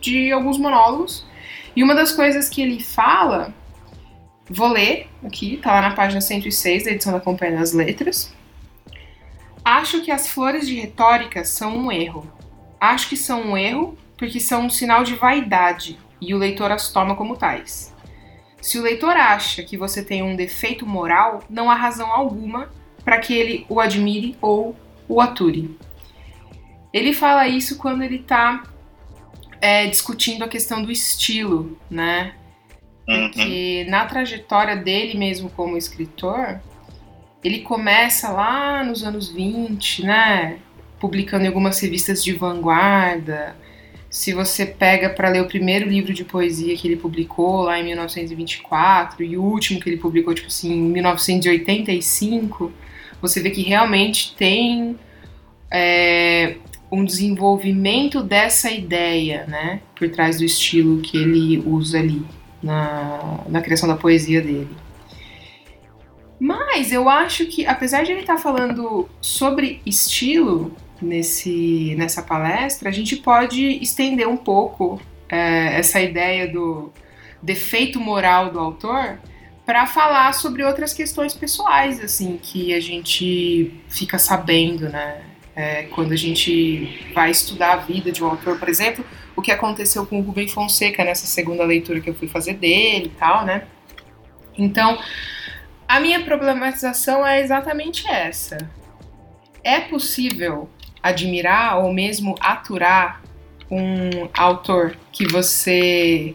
de 0.00 0.32
alguns 0.32 0.56
monólogos. 0.56 1.26
E 1.74 1.82
uma 1.82 1.94
das 1.94 2.12
coisas 2.12 2.48
que 2.48 2.62
ele 2.62 2.80
fala 2.82 3.52
Vou 4.54 4.68
ler 4.68 5.08
aqui, 5.24 5.56
tá 5.56 5.72
lá 5.72 5.82
na 5.82 5.94
página 5.94 6.20
106 6.20 6.84
da 6.84 6.90
edição 6.90 7.12
da 7.12 7.20
Companhia 7.20 7.58
das 7.58 7.72
Letras. 7.72 8.34
Acho 9.64 10.02
que 10.02 10.10
as 10.10 10.28
flores 10.28 10.66
de 10.66 10.74
retórica 10.74 11.44
são 11.44 11.76
um 11.76 11.92
erro. 11.92 12.30
Acho 12.80 13.08
que 13.08 13.16
são 13.16 13.40
um 13.40 13.56
erro 13.56 13.96
porque 14.16 14.40
são 14.40 14.66
um 14.66 14.70
sinal 14.70 15.04
de 15.04 15.14
vaidade 15.14 15.98
e 16.20 16.34
o 16.34 16.38
leitor 16.38 16.70
as 16.70 16.92
toma 16.92 17.14
como 17.14 17.36
tais. 17.36 17.91
Se 18.62 18.78
o 18.78 18.82
leitor 18.82 19.16
acha 19.16 19.62
que 19.62 19.76
você 19.76 20.02
tem 20.02 20.22
um 20.22 20.36
defeito 20.36 20.86
moral, 20.86 21.42
não 21.50 21.68
há 21.70 21.74
razão 21.74 22.10
alguma 22.10 22.70
para 23.04 23.18
que 23.18 23.34
ele 23.34 23.66
o 23.68 23.80
admire 23.80 24.36
ou 24.40 24.74
o 25.08 25.20
ature. 25.20 25.76
Ele 26.92 27.12
fala 27.12 27.48
isso 27.48 27.76
quando 27.76 28.02
ele 28.02 28.16
está 28.16 28.62
discutindo 29.90 30.44
a 30.44 30.48
questão 30.48 30.82
do 30.82 30.92
estilo, 30.92 31.76
né? 31.90 32.34
Uhum. 33.08 33.28
Porque 33.28 33.84
na 33.88 34.06
trajetória 34.06 34.76
dele 34.76 35.18
mesmo 35.18 35.50
como 35.50 35.76
escritor, 35.76 36.60
ele 37.42 37.62
começa 37.62 38.30
lá 38.30 38.84
nos 38.84 39.02
anos 39.02 39.28
20, 39.28 40.04
né? 40.04 40.58
Publicando 41.00 41.44
em 41.44 41.48
algumas 41.48 41.80
revistas 41.80 42.22
de 42.22 42.32
vanguarda. 42.32 43.56
Se 44.12 44.34
você 44.34 44.66
pega 44.66 45.08
para 45.08 45.30
ler 45.30 45.40
o 45.40 45.46
primeiro 45.46 45.88
livro 45.88 46.12
de 46.12 46.22
poesia 46.22 46.76
que 46.76 46.86
ele 46.86 46.96
publicou 46.96 47.62
lá 47.62 47.80
em 47.80 47.84
1924 47.84 49.24
e 49.24 49.38
o 49.38 49.42
último 49.42 49.80
que 49.80 49.88
ele 49.88 49.96
publicou, 49.96 50.34
tipo 50.34 50.48
assim, 50.48 50.70
em 50.70 50.82
1985, 50.82 52.70
você 53.22 53.40
vê 53.40 53.48
que 53.50 53.62
realmente 53.62 54.34
tem 54.36 54.98
é, 55.70 56.56
um 56.90 57.06
desenvolvimento 57.06 58.22
dessa 58.22 58.70
ideia, 58.70 59.46
né? 59.48 59.80
Por 59.96 60.10
trás 60.10 60.36
do 60.36 60.44
estilo 60.44 61.00
que 61.00 61.16
ele 61.16 61.62
usa 61.66 61.98
ali 61.98 62.22
na, 62.62 63.40
na 63.48 63.62
criação 63.62 63.88
da 63.88 63.96
poesia 63.96 64.42
dele. 64.42 64.68
Mas 66.38 66.92
eu 66.92 67.08
acho 67.08 67.46
que, 67.46 67.64
apesar 67.64 68.02
de 68.02 68.12
ele 68.12 68.20
estar 68.20 68.36
falando 68.36 69.08
sobre 69.22 69.80
estilo 69.86 70.76
nesse, 71.04 71.94
nessa 71.96 72.22
palestra, 72.22 72.88
a 72.88 72.92
gente 72.92 73.16
pode 73.16 73.62
estender 73.82 74.28
um 74.28 74.36
pouco 74.36 75.00
é, 75.28 75.78
essa 75.78 76.00
ideia 76.00 76.46
do 76.46 76.92
defeito 77.42 77.98
moral 77.98 78.50
do 78.50 78.58
autor 78.58 79.18
para 79.64 79.86
falar 79.86 80.32
sobre 80.34 80.64
outras 80.64 80.92
questões 80.92 81.34
pessoais, 81.34 82.00
assim, 82.00 82.38
que 82.40 82.74
a 82.74 82.80
gente 82.80 83.72
fica 83.88 84.18
sabendo, 84.18 84.88
né? 84.88 85.22
É, 85.54 85.82
quando 85.84 86.12
a 86.12 86.16
gente 86.16 87.10
vai 87.14 87.30
estudar 87.30 87.72
a 87.74 87.76
vida 87.76 88.10
de 88.10 88.24
um 88.24 88.26
autor, 88.26 88.58
por 88.58 88.68
exemplo, 88.68 89.04
o 89.36 89.42
que 89.42 89.52
aconteceu 89.52 90.06
com 90.06 90.18
o 90.18 90.22
Rubem 90.22 90.48
Fonseca 90.48 91.04
nessa 91.04 91.26
segunda 91.26 91.64
leitura 91.64 92.00
que 92.00 92.08
eu 92.08 92.14
fui 92.14 92.26
fazer 92.26 92.54
dele 92.54 93.06
e 93.06 93.18
tal, 93.18 93.44
né? 93.44 93.64
Então, 94.56 94.98
a 95.86 96.00
minha 96.00 96.24
problematização 96.24 97.26
é 97.26 97.40
exatamente 97.40 98.08
essa. 98.08 98.70
É 99.62 99.80
possível 99.80 100.68
admirar 101.02 101.78
ou 101.78 101.92
mesmo 101.92 102.34
aturar 102.40 103.22
um 103.70 104.28
autor 104.34 104.96
que 105.10 105.26
você 105.26 106.34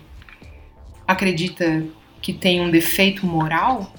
acredita 1.08 1.86
que 2.22 2.34
tem 2.34 2.60
um 2.60 2.70
defeito 2.70 3.26
moral? 3.26 3.94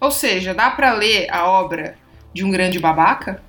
Ou 0.00 0.10
seja, 0.10 0.54
dá 0.54 0.70
para 0.70 0.92
ler 0.92 1.28
a 1.30 1.46
obra 1.48 1.96
de 2.32 2.44
um 2.44 2.50
grande 2.50 2.78
babaca? 2.78 3.42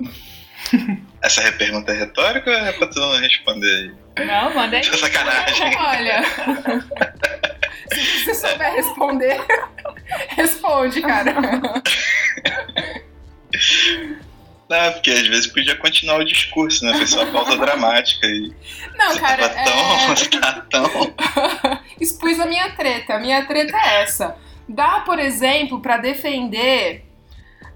Essa 1.22 1.50
pergunta 1.52 1.92
é 1.92 1.98
retórica 1.98 2.50
ou 2.50 2.56
é 2.56 2.72
pra 2.72 2.86
tu 2.86 3.00
não 3.00 3.18
responder 3.18 3.94
aí? 4.16 4.26
Não, 4.26 4.54
manda 4.54 4.76
aí. 4.76 4.82
É 4.86 4.96
sacanagem. 4.96 5.76
Olha, 5.76 6.22
se 7.92 8.24
você 8.24 8.34
souber 8.34 8.72
responder, 8.74 9.40
responda. 10.30 10.74
onde, 10.76 11.02
cara? 11.02 11.34
Não, 14.68 14.92
porque 14.92 15.10
às 15.10 15.26
vezes 15.26 15.46
podia 15.46 15.76
continuar 15.76 16.20
o 16.20 16.24
discurso, 16.24 16.84
né? 16.84 16.94
Foi 16.94 17.06
só 17.06 17.26
pausa 17.26 17.56
dramática 17.56 18.26
e 18.26 18.52
Não, 18.96 19.12
você 19.12 19.20
cara, 19.20 19.48
tava 19.48 19.64
tão, 19.64 19.94
é... 20.02 20.14
tá 20.40 20.66
tão. 20.70 21.14
expus 22.00 22.40
a 22.40 22.46
minha 22.46 22.70
treta. 22.72 23.14
A 23.14 23.20
minha 23.20 23.44
treta 23.46 23.76
é 23.76 24.02
essa. 24.02 24.36
Dá, 24.68 25.00
por 25.00 25.18
exemplo, 25.18 25.80
pra 25.80 25.98
defender 25.98 27.04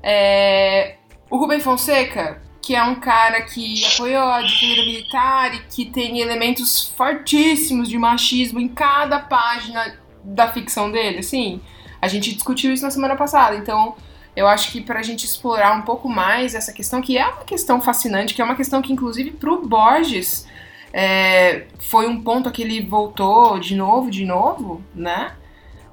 é, 0.03 0.97
o 1.31 1.37
Rubem 1.37 1.61
Fonseca, 1.61 2.41
que 2.61 2.75
é 2.75 2.83
um 2.83 2.97
cara 2.97 3.43
que 3.43 3.85
apoiou 3.87 4.25
a 4.25 4.43
ditadura 4.43 4.83
militar 4.85 5.55
e 5.55 5.59
que 5.71 5.87
tem 5.87 6.21
elementos 6.21 6.93
fortíssimos 6.97 7.89
de 7.89 7.99
machismo 7.99 8.61
em 8.61 8.69
cada 8.69 9.19
página 9.19 9.97
da 10.23 10.49
ficção 10.53 10.91
dele, 10.91 11.19
assim. 11.19 11.61
A 12.01 12.09
gente 12.09 12.33
discutiu 12.35 12.73
isso 12.73 12.83
na 12.83 12.91
semana 12.91 13.17
passada, 13.17 13.57
então 13.57 13.97
eu 14.37 14.47
acho 14.47 14.71
que 14.71 14.81
pra 14.81 15.03
gente 15.03 15.25
explorar 15.25 15.73
um 15.73 15.83
pouco 15.83 16.09
mais 16.09 16.55
essa 16.55 16.73
questão, 16.73 17.01
que 17.01 17.19
é 17.19 17.27
uma 17.27 17.45
questão 17.45 17.81
fascinante, 17.81 18.35
que 18.35 18.43
é 18.43 18.45
uma 18.45 18.55
questão 18.55 18.81
que, 18.81 18.93
inclusive, 18.93 19.33
pro 19.33 19.67
Borges 19.67 20.47
é, 20.93 21.67
foi 21.81 22.07
um 22.07 22.21
ponto 22.23 22.51
que 22.51 22.63
ele 22.63 22.81
voltou 22.83 23.59
de 23.59 23.75
novo, 23.75 24.11
de 24.11 24.25
novo, 24.25 24.83
né? 24.95 25.33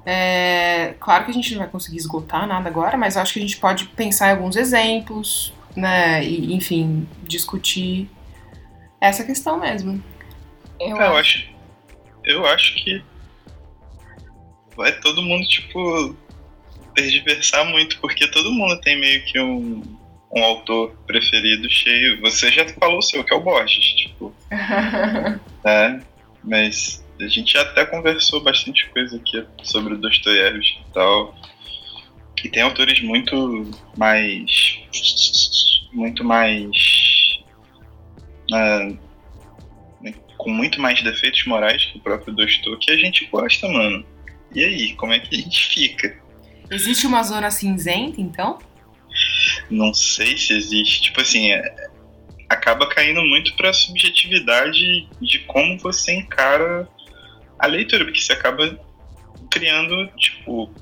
É, 0.04 0.94
claro 1.00 1.24
que 1.24 1.32
a 1.32 1.34
gente 1.34 1.50
não 1.52 1.58
vai 1.58 1.68
conseguir 1.68 1.96
esgotar 1.96 2.46
nada 2.46 2.68
agora, 2.68 2.96
mas 2.96 3.16
acho 3.16 3.32
que 3.32 3.40
a 3.40 3.42
gente 3.42 3.56
pode 3.56 3.86
pensar 3.86 4.28
em 4.28 4.32
alguns 4.32 4.54
exemplos, 4.54 5.52
né? 5.76 6.24
E, 6.24 6.54
enfim, 6.54 7.06
discutir 7.22 8.08
essa 9.00 9.24
questão 9.24 9.60
mesmo. 9.60 10.02
Eu, 10.80 10.96
É, 10.96 11.06
eu 11.06 11.16
acho. 11.16 11.48
Eu 12.24 12.46
acho 12.46 12.74
que 12.74 13.02
vai 14.76 14.92
todo 15.00 15.22
mundo, 15.22 15.46
tipo, 15.46 16.16
tergiversar 16.94 17.64
muito, 17.66 17.98
porque 18.00 18.26
todo 18.28 18.52
mundo 18.52 18.80
tem 18.80 18.98
meio 18.98 19.24
que 19.24 19.38
um, 19.38 19.82
um 20.34 20.44
autor 20.44 20.96
preferido 21.06 21.68
cheio. 21.70 22.20
Você 22.20 22.50
já 22.50 22.66
falou 22.68 22.98
o 22.98 23.02
seu, 23.02 23.22
que 23.22 23.32
é 23.32 23.36
o 23.36 23.40
Borges, 23.40 23.84
tipo, 23.94 24.34
né? 25.64 26.02
Mas 26.42 27.04
a 27.20 27.26
gente 27.26 27.52
já 27.52 27.62
até 27.62 27.84
conversou 27.84 28.40
bastante 28.40 28.88
coisa 28.90 29.16
aqui 29.16 29.44
sobre 29.62 29.94
o 29.94 29.98
Dostoiévski 29.98 30.80
e 30.80 30.92
tal. 30.92 31.34
E 32.46 32.48
tem 32.48 32.62
autores 32.62 33.02
muito 33.02 33.68
mais. 33.96 34.78
muito 35.92 36.22
mais. 36.22 36.70
ah, 38.52 38.88
com 40.38 40.50
muito 40.50 40.80
mais 40.80 41.02
defeitos 41.02 41.44
morais 41.44 41.84
que 41.86 41.98
o 41.98 42.00
próprio 42.00 42.32
Dostoiévski 42.32 42.86
que 42.86 42.92
a 42.92 42.96
gente 42.96 43.24
gosta, 43.26 43.66
mano. 43.66 44.06
E 44.54 44.62
aí, 44.62 44.94
como 44.94 45.12
é 45.12 45.18
que 45.18 45.34
a 45.34 45.38
gente 45.40 45.66
fica? 45.66 46.16
Existe 46.70 47.04
uma 47.04 47.20
zona 47.24 47.50
cinzenta, 47.50 48.20
então? 48.20 48.60
Não 49.68 49.92
sei 49.92 50.38
se 50.38 50.52
existe. 50.52 51.02
Tipo 51.02 51.22
assim, 51.22 51.50
é- 51.50 51.88
acaba 52.48 52.88
caindo 52.88 53.24
muito 53.24 53.56
pra 53.56 53.72
subjetividade 53.72 55.08
de 55.20 55.40
como 55.48 55.76
você 55.78 56.14
encara 56.14 56.88
a 57.58 57.66
leitura, 57.66 58.04
porque 58.04 58.20
você 58.20 58.34
acaba 58.34 58.78
criando, 59.50 60.06
tipo. 60.16 60.72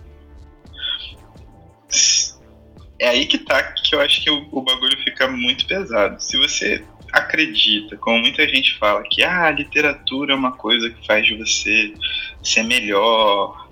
É 2.98 3.08
aí 3.08 3.26
que 3.26 3.38
tá 3.38 3.62
que 3.62 3.94
eu 3.94 4.00
acho 4.00 4.22
que 4.22 4.30
o, 4.30 4.48
o 4.52 4.62
bagulho 4.62 4.96
fica 5.02 5.28
muito 5.28 5.66
pesado. 5.66 6.22
Se 6.22 6.36
você 6.36 6.84
acredita, 7.12 7.96
como 7.96 8.18
muita 8.18 8.48
gente 8.48 8.76
fala, 8.78 9.02
que 9.08 9.22
ah, 9.22 9.46
a 9.46 9.50
literatura 9.50 10.32
é 10.32 10.36
uma 10.36 10.52
coisa 10.52 10.90
que 10.90 11.06
faz 11.06 11.28
você 11.30 11.94
ser 12.42 12.64
melhor, 12.64 13.68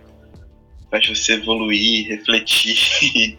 faz 0.91 1.07
você 1.09 1.35
evoluir, 1.35 2.09
refletir, 2.09 3.39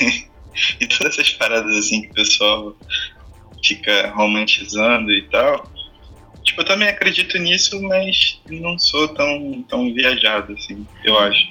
e 0.80 0.86
todas 0.86 1.14
essas 1.14 1.30
paradas 1.30 1.76
assim 1.76 2.02
que 2.02 2.08
o 2.08 2.14
pessoal 2.14 2.76
fica 3.64 4.10
romantizando 4.10 5.12
e 5.12 5.22
tal. 5.28 5.70
Tipo, 6.42 6.60
eu 6.60 6.66
também 6.66 6.88
acredito 6.88 7.38
nisso, 7.38 7.80
mas 7.82 8.40
não 8.48 8.78
sou 8.78 9.08
tão, 9.08 9.62
tão 9.68 9.92
viajado 9.94 10.52
assim, 10.52 10.86
eu 11.04 11.18
acho. 11.18 11.48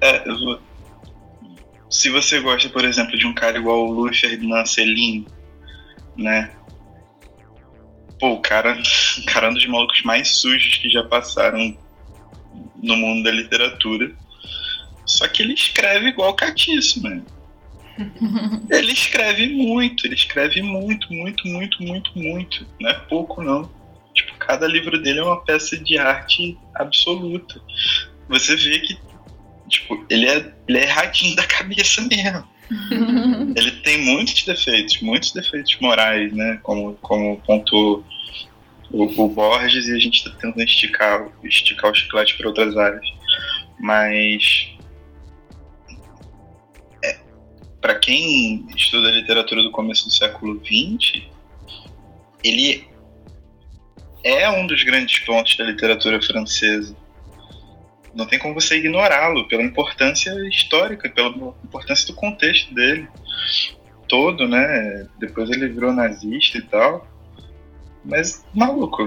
É, 0.00 0.28
eu 0.28 0.38
vou- 0.38 0.67
Se 1.90 2.10
você 2.10 2.40
gosta, 2.40 2.68
por 2.68 2.84
exemplo, 2.84 3.16
de 3.16 3.26
um 3.26 3.34
cara 3.34 3.58
igual 3.58 3.86
o 3.86 3.92
Louis 3.92 4.18
Ferdinand 4.18 4.66
Céline, 4.66 5.26
né? 6.16 6.50
Pô, 8.18 8.32
o 8.32 8.40
cara, 8.40 8.76
o 9.18 9.24
cara 9.26 9.46
é 9.46 9.50
um 9.50 9.54
dos 9.54 9.66
malucos 9.66 10.02
mais 10.02 10.28
sujos 10.36 10.76
que 10.76 10.90
já 10.90 11.02
passaram 11.04 11.76
no 12.82 12.96
mundo 12.96 13.24
da 13.24 13.30
literatura. 13.30 14.12
Só 15.06 15.26
que 15.26 15.42
ele 15.42 15.54
escreve 15.54 16.08
igual 16.08 16.34
catiço, 16.34 17.02
mano. 17.02 17.24
Ele 18.70 18.92
escreve 18.92 19.48
muito, 19.48 20.06
ele 20.06 20.14
escreve 20.14 20.62
muito, 20.62 21.12
muito, 21.12 21.48
muito, 21.48 21.82
muito, 21.82 22.16
muito. 22.16 22.66
Não 22.80 22.90
é 22.90 22.94
pouco, 22.94 23.42
não. 23.42 23.68
Tipo, 24.14 24.36
cada 24.36 24.68
livro 24.68 25.00
dele 25.02 25.18
é 25.18 25.22
uma 25.24 25.44
peça 25.44 25.76
de 25.76 25.98
arte 25.98 26.56
absoluta. 26.74 27.60
Você 28.28 28.54
vê 28.54 28.78
que, 28.80 28.96
tipo, 29.68 30.04
ele 30.10 30.26
é, 30.28 30.52
ele 30.66 30.78
é 30.78 30.82
erradinho 30.82 31.36
da 31.36 31.46
cabeça 31.46 32.00
mesmo. 32.02 32.44
Ele 33.56 33.70
tem 33.80 34.04
muitos 34.04 34.44
defeitos, 34.44 35.00
muitos 35.00 35.32
defeitos 35.32 35.74
morais, 35.80 36.30
né? 36.34 36.60
Como, 36.62 36.92
como 37.00 37.40
pontuou 37.40 38.04
o, 38.90 39.04
o 39.04 39.28
Borges, 39.30 39.88
e 39.88 39.94
a 39.94 39.98
gente 39.98 40.22
tá 40.22 40.30
tentando 40.32 40.62
esticar, 40.62 41.30
esticar 41.42 41.90
o 41.90 41.94
chiclete 41.94 42.36
para 42.36 42.46
outras 42.46 42.76
áreas. 42.76 43.06
Mas 43.80 44.68
para 47.80 47.94
quem 47.94 48.66
estuda 48.76 49.10
literatura 49.10 49.62
do 49.62 49.70
começo 49.70 50.04
do 50.06 50.10
século 50.12 50.60
XX, 50.64 51.22
ele 52.42 52.86
é 54.24 54.50
um 54.50 54.66
dos 54.66 54.82
grandes 54.82 55.20
pontos 55.20 55.56
da 55.56 55.64
literatura 55.64 56.20
francesa. 56.20 56.96
Não 58.18 58.26
tem 58.26 58.36
como 58.36 58.52
você 58.52 58.76
ignorá-lo 58.78 59.46
pela 59.46 59.62
importância 59.62 60.32
histórica, 60.48 61.08
pela 61.08 61.28
importância 61.64 62.04
do 62.08 62.14
contexto 62.14 62.74
dele 62.74 63.06
todo, 64.08 64.48
né? 64.48 65.06
Depois 65.20 65.48
ele 65.50 65.68
virou 65.68 65.92
nazista 65.92 66.58
e 66.58 66.62
tal. 66.62 67.06
Mas, 68.04 68.44
maluco, 68.52 69.06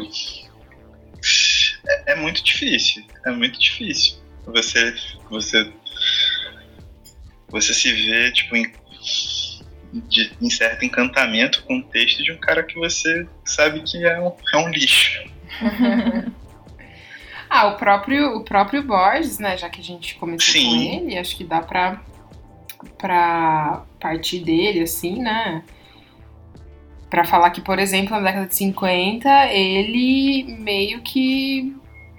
é, 1.85 2.13
é 2.13 2.15
muito 2.15 2.41
difícil. 2.41 3.03
É 3.25 3.31
muito 3.31 3.59
difícil. 3.59 4.17
Você, 4.45 4.95
você 5.29 5.73
você 7.49 7.73
se 7.73 7.91
vê, 7.91 8.31
tipo, 8.31 8.55
em, 8.55 8.71
de- 10.07 10.31
em 10.41 10.49
certo 10.49 10.85
encantamento 10.85 11.63
com 11.63 11.79
o 11.79 11.83
texto 11.83 12.23
de 12.23 12.31
um 12.31 12.37
cara 12.37 12.63
que 12.63 12.75
você 12.75 13.27
sabe 13.43 13.81
que 13.83 14.05
é 14.05 14.17
um, 14.21 14.33
é 14.53 14.57
um 14.57 14.69
lixo. 14.69 15.21
Ah, 17.53 17.67
o 17.67 17.75
próprio, 17.75 18.37
o 18.37 18.43
próprio 18.45 18.81
Borges, 18.81 19.37
né? 19.37 19.57
Já 19.57 19.69
que 19.69 19.81
a 19.81 19.83
gente 19.83 20.15
começou 20.15 20.53
Sim. 20.53 20.69
com 20.69 20.81
ele, 20.81 21.17
acho 21.17 21.35
que 21.35 21.43
dá 21.43 21.61
pra, 21.61 22.01
pra 22.97 23.83
partir 23.99 24.39
dele, 24.39 24.79
assim, 24.79 25.21
né? 25.21 25.61
Pra 27.09 27.25
falar 27.25 27.49
que, 27.49 27.59
por 27.59 27.77
exemplo, 27.77 28.15
na 28.15 28.21
década 28.21 28.47
de 28.47 28.55
50, 28.55 29.47
ele 29.47 30.45
meio 30.59 31.01
que 31.01 31.75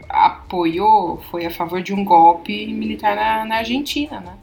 apoiou, 0.07 1.23
foi 1.31 1.47
a 1.47 1.51
favor 1.51 1.83
de 1.83 1.95
um 1.95 2.05
golpe 2.05 2.67
militar 2.67 3.17
na, 3.17 3.47
na 3.47 3.57
Argentina, 3.57 4.21
né? 4.21 4.35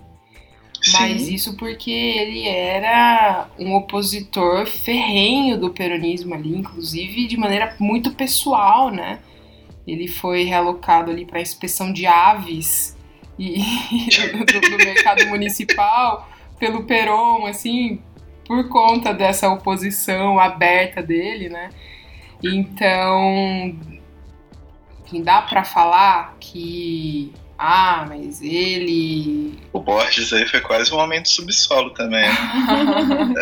Mas 0.91 1.21
Sim. 1.21 1.35
isso 1.35 1.55
porque 1.55 1.91
ele 1.91 2.47
era 2.47 3.47
um 3.59 3.75
opositor 3.75 4.65
ferrenho 4.65 5.55
do 5.55 5.69
peronismo 5.69 6.33
ali, 6.33 6.57
inclusive 6.57 7.27
de 7.27 7.37
maneira 7.37 7.75
muito 7.79 8.09
pessoal, 8.15 8.89
né? 8.89 9.19
Ele 9.91 10.07
foi 10.07 10.43
realocado 10.43 11.11
ali 11.11 11.25
para 11.25 11.41
inspeção 11.41 11.91
de 11.91 12.05
aves 12.05 12.95
e 13.39 13.59
do, 14.33 14.69
do 14.69 14.77
mercado 14.77 15.25
municipal 15.27 16.29
pelo 16.59 16.83
Peron, 16.83 17.45
assim, 17.45 18.01
por 18.45 18.67
conta 18.67 19.13
dessa 19.13 19.49
oposição 19.49 20.39
aberta 20.39 21.01
dele, 21.01 21.49
né? 21.49 21.69
Então, 22.43 23.75
enfim, 25.05 25.23
dá 25.23 25.41
para 25.41 25.63
falar 25.63 26.35
que 26.39 27.33
ah, 27.61 28.05
mas 28.07 28.41
ele 28.41 29.59
O 29.73 29.81
Borges 29.81 30.31
aí 30.31 30.47
foi 30.47 30.61
quase 30.61 30.93
um 30.93 31.21
do 31.21 31.27
subsolo 31.27 31.89
também. 31.89 32.23
né? 32.23 32.29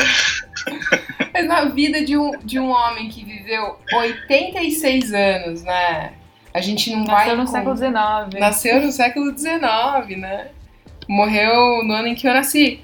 Mas 1.31 1.47
na 1.47 1.65
vida 1.65 2.03
de 2.03 2.17
um, 2.17 2.31
de 2.39 2.59
um 2.59 2.69
homem 2.69 3.09
que 3.09 3.23
viveu 3.23 3.77
86 3.93 5.13
anos, 5.13 5.63
né? 5.63 6.13
A 6.57 6.61
gente 6.61 6.91
não 6.95 7.05
vai. 7.05 7.25
Nasceu 7.27 7.37
no 7.37 7.45
com- 7.45 7.51
século 7.51 7.77
XIX. 7.77 8.39
Nasceu 8.39 8.81
no 8.81 8.91
século 8.91 9.37
XIX, 9.37 10.17
né? 10.19 10.47
Morreu 11.07 11.83
no 11.83 11.93
ano 11.93 12.07
em 12.07 12.15
que 12.15 12.27
eu 12.27 12.33
nasci. 12.33 12.79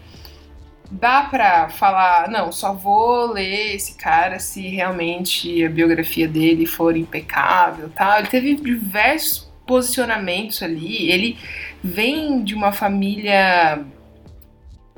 Dá 0.91 1.23
pra 1.23 1.69
falar, 1.69 2.29
não, 2.29 2.51
só 2.51 2.71
vou 2.73 3.31
ler 3.33 3.75
esse 3.75 3.95
cara 3.95 4.37
se 4.39 4.67
realmente 4.67 5.65
a 5.65 5.69
biografia 5.69 6.27
dele 6.27 6.67
for 6.67 6.95
impecável, 6.95 7.89
tal. 7.95 8.19
Ele 8.19 8.27
teve 8.27 8.55
diversos 8.55 9.51
posicionamentos 9.65 10.61
ali. 10.61 11.09
Ele 11.11 11.37
vem 11.83 12.43
de 12.43 12.53
uma 12.53 12.71
família 12.71 13.83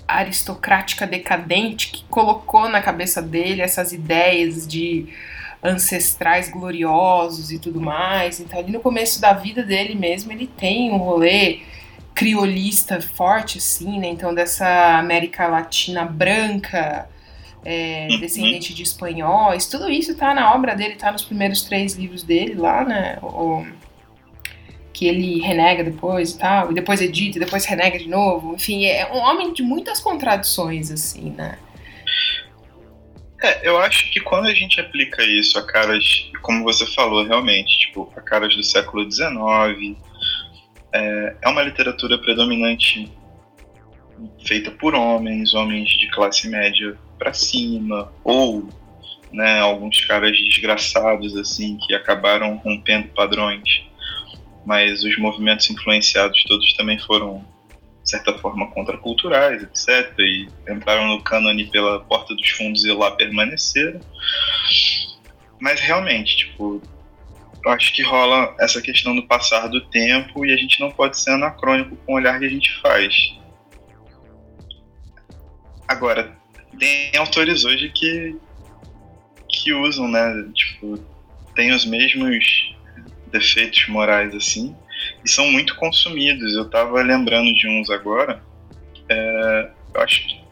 aristocrática 0.08 1.08
decadente 1.08 1.90
que 1.92 2.04
colocou 2.10 2.70
na 2.70 2.82
cabeça 2.82 3.22
dele 3.22 3.62
essas 3.62 3.92
ideias 3.92 4.68
de 4.68 5.08
ancestrais 5.66 6.50
gloriosos 6.50 7.52
e 7.52 7.60
tudo 7.60 7.82
mais. 7.82 8.40
Então, 8.40 8.60
ali 8.60 8.72
no 8.72 8.80
começo 8.80 9.20
da 9.20 9.34
vida 9.34 9.64
dele 9.64 9.96
mesmo, 9.96 10.32
ele 10.32 10.48
tem 10.48 10.92
um 10.92 10.98
rolê 10.98 11.60
criolista 12.14 13.02
forte, 13.02 13.58
assim, 13.58 14.00
né? 14.00 14.08
Então, 14.08 14.34
dessa 14.34 14.98
América 14.98 15.48
Latina 15.48 16.06
branca, 16.06 17.10
é, 17.66 18.08
Uhum. 18.12 18.20
descendente 18.20 18.74
de 18.74 18.84
espanhóis, 18.84 19.66
tudo 19.68 19.90
isso 19.90 20.16
tá 20.16 20.34
na 20.34 20.54
obra 20.54 20.76
dele, 20.76 20.96
tá 20.96 21.12
nos 21.12 21.24
primeiros 21.24 21.64
três 21.64 21.96
livros 21.96 22.24
dele 22.24 22.54
lá, 22.54 22.86
né? 22.86 23.18
O, 23.22 23.66
que 24.94 25.08
ele 25.08 25.42
renega 25.42 25.84
depois 25.84 26.32
e 26.32 26.38
tal, 26.38 26.72
e 26.72 26.74
depois 26.74 27.02
edita, 27.02 27.38
e 27.38 27.42
depois 27.42 27.66
renega 27.66 28.00
de 28.00 28.08
novo. 28.08 28.54
Enfim, 28.56 28.86
é 28.86 29.12
um 29.12 29.18
homem 29.18 29.52
de 29.52 29.62
muitas 29.62 30.00
contradições, 30.00 30.90
assim, 30.90 31.32
né? 31.32 31.58
É, 33.46 33.60
eu 33.62 33.78
acho 33.78 34.10
que 34.10 34.20
quando 34.20 34.48
a 34.48 34.54
gente 34.56 34.82
aplica 34.82 35.24
isso 35.24 35.60
a 35.60 35.62
caras, 35.62 36.32
como 36.42 36.64
você 36.64 36.84
falou, 36.84 37.24
realmente, 37.24 37.78
tipo, 37.78 38.12
a 38.16 38.22
caras 38.22 38.56
do 38.56 38.64
século 38.64 39.04
XIX, 39.04 39.96
é, 40.92 41.36
é 41.44 41.48
uma 41.48 41.62
literatura 41.62 42.18
predominante 42.18 43.08
feita 44.44 44.72
por 44.72 44.96
homens, 44.96 45.54
homens 45.54 45.92
de 45.92 46.10
classe 46.10 46.50
média 46.50 46.98
pra 47.20 47.34
cima, 47.34 48.12
ou 48.24 48.68
né, 49.32 49.60
alguns 49.60 50.04
caras 50.06 50.36
desgraçados 50.36 51.38
assim 51.38 51.78
que 51.86 51.94
acabaram 51.94 52.56
rompendo 52.56 53.10
padrões, 53.10 53.84
mas 54.66 55.04
os 55.04 55.20
movimentos 55.20 55.70
influenciados 55.70 56.42
todos 56.48 56.74
também 56.74 56.98
foram 56.98 57.46
de 58.06 58.12
certa 58.12 58.38
forma 58.38 58.70
contraculturais, 58.70 59.64
etc. 59.64 60.14
E 60.20 60.48
entraram 60.70 61.08
no 61.08 61.24
cânone 61.24 61.66
pela 61.66 62.00
porta 62.02 62.36
dos 62.36 62.48
fundos 62.52 62.86
e 62.86 62.92
lá 62.92 63.10
permaneceram. 63.10 64.00
Mas 65.60 65.80
realmente, 65.80 66.38
tipo, 66.38 66.80
eu 67.66 67.72
acho 67.72 67.92
que 67.96 68.04
rola 68.04 68.56
essa 68.60 68.80
questão 68.80 69.16
do 69.16 69.26
passar 69.26 69.68
do 69.68 69.82
tempo 69.88 70.46
e 70.46 70.54
a 70.54 70.56
gente 70.56 70.80
não 70.80 70.92
pode 70.92 71.20
ser 71.20 71.32
anacrônico 71.32 71.96
com 71.96 72.14
o 72.14 72.16
olhar 72.16 72.38
que 72.38 72.46
a 72.46 72.50
gente 72.50 72.80
faz. 72.80 73.36
Agora, 75.88 76.38
tem 76.78 77.10
autores 77.18 77.66
hoje 77.66 77.90
que 77.90 78.36
que 79.48 79.74
usam, 79.74 80.08
né, 80.08 80.50
tipo, 80.54 81.00
tem 81.56 81.72
os 81.72 81.86
mesmos 81.86 82.76
defeitos 83.32 83.88
morais 83.88 84.36
assim 84.36 84.76
e 85.24 85.30
são 85.30 85.50
muito 85.52 85.76
consumidos. 85.76 86.56
Eu 86.56 86.70
tava 86.70 87.02
lembrando 87.02 87.54
de 87.54 87.68
uns 87.68 87.90
agora. 87.90 88.42
É, 89.10 89.70
eu 89.94 90.02
acho 90.02 90.28
que 90.28 90.46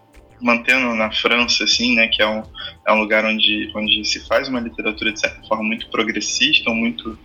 mantendo 0.44 0.94
na 0.94 1.10
França, 1.10 1.64
assim, 1.64 1.96
né, 1.96 2.10
que 2.10 2.22
é 2.22 2.28
um, 2.28 2.44
é 2.86 2.92
um 2.92 3.00
lugar 3.00 3.24
onde, 3.24 3.72
onde 3.74 4.04
se 4.04 4.20
faz 4.28 4.50
uma 4.50 4.60
literatura 4.60 5.14
de 5.14 5.20
certa 5.20 5.42
forma 5.48 5.64
muito 5.64 5.90
progressista, 5.90 6.70
ou 6.70 6.76
muito 6.76 7.18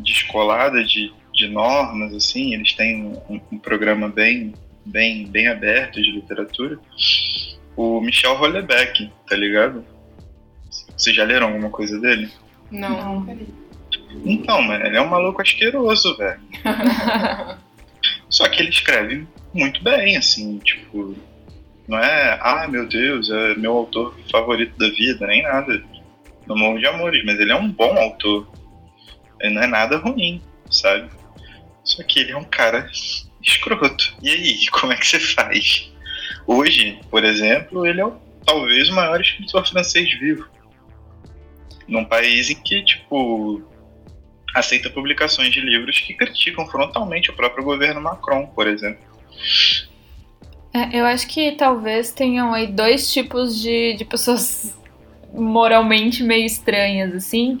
descolada 0.00 0.82
de, 0.84 1.12
de 1.32 1.48
normas, 1.48 2.12
assim. 2.12 2.54
Eles 2.54 2.72
têm 2.72 3.04
um, 3.28 3.40
um 3.52 3.58
programa 3.58 4.08
bem, 4.08 4.52
bem, 4.84 5.26
bem 5.26 5.46
aberto 5.46 6.02
de 6.02 6.10
literatura. 6.10 6.78
O 7.76 8.00
Michel 8.00 8.32
Houellebecq, 8.32 9.12
tá 9.28 9.36
ligado? 9.36 9.84
Vocês 10.96 11.14
já 11.14 11.24
leram 11.24 11.48
alguma 11.48 11.70
coisa 11.70 12.00
dele? 12.00 12.28
Não, 12.70 13.20
Não. 13.20 13.65
Então, 14.24 14.62
mano, 14.62 14.86
ele 14.86 14.96
é 14.96 15.00
um 15.00 15.08
maluco 15.08 15.42
asqueroso, 15.42 16.16
velho. 16.16 16.40
Só 18.28 18.48
que 18.48 18.60
ele 18.60 18.70
escreve 18.70 19.26
muito 19.52 19.82
bem, 19.82 20.16
assim, 20.16 20.58
tipo, 20.58 21.16
não 21.88 21.98
é, 21.98 22.38
ah, 22.42 22.66
meu 22.68 22.86
Deus, 22.86 23.30
é 23.30 23.54
meu 23.54 23.72
autor 23.76 24.14
favorito 24.30 24.76
da 24.76 24.88
vida, 24.88 25.26
nem 25.26 25.42
nada. 25.42 25.82
No 26.46 26.56
Morro 26.56 26.78
de 26.78 26.86
Amores, 26.86 27.24
mas 27.24 27.38
ele 27.38 27.52
é 27.52 27.56
um 27.56 27.70
bom 27.70 27.96
autor. 27.96 28.48
Ele 29.40 29.54
não 29.54 29.62
é 29.62 29.66
nada 29.66 29.96
ruim, 29.98 30.42
sabe? 30.70 31.10
Só 31.84 32.02
que 32.02 32.20
ele 32.20 32.32
é 32.32 32.36
um 32.36 32.44
cara 32.44 32.88
escroto. 33.42 34.16
E 34.22 34.30
aí, 34.30 34.66
como 34.70 34.92
é 34.92 34.96
que 34.96 35.06
você 35.06 35.20
faz? 35.20 35.90
Hoje, 36.46 36.98
por 37.10 37.24
exemplo, 37.24 37.86
ele 37.86 38.00
é 38.00 38.12
talvez 38.44 38.88
o 38.88 38.94
maior 38.94 39.20
escritor 39.20 39.66
francês 39.66 40.12
vivo. 40.18 40.48
Num 41.86 42.04
país 42.04 42.50
em 42.50 42.56
que, 42.56 42.84
tipo, 42.84 43.62
aceita 44.56 44.88
publicações 44.90 45.52
de 45.52 45.60
livros 45.60 46.00
que 46.00 46.14
criticam 46.14 46.66
frontalmente 46.66 47.30
o 47.30 47.34
próprio 47.34 47.62
governo 47.62 48.00
Macron, 48.00 48.46
por 48.46 48.66
exemplo. 48.66 48.98
É, 50.72 50.98
eu 50.98 51.04
acho 51.06 51.26
que 51.28 51.52
talvez 51.52 52.10
tenham 52.12 52.52
aí 52.52 52.66
dois 52.66 53.12
tipos 53.12 53.60
de, 53.60 53.94
de 53.94 54.04
pessoas 54.04 54.76
moralmente 55.32 56.22
meio 56.22 56.46
estranhas, 56.46 57.14
assim. 57.14 57.60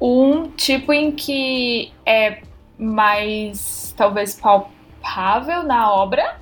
Um 0.00 0.48
tipo 0.50 0.92
em 0.92 1.10
que 1.10 1.92
é 2.06 2.38
mais, 2.78 3.92
talvez, 3.96 4.34
palpável 4.34 5.64
na 5.64 5.92
obra. 5.92 6.38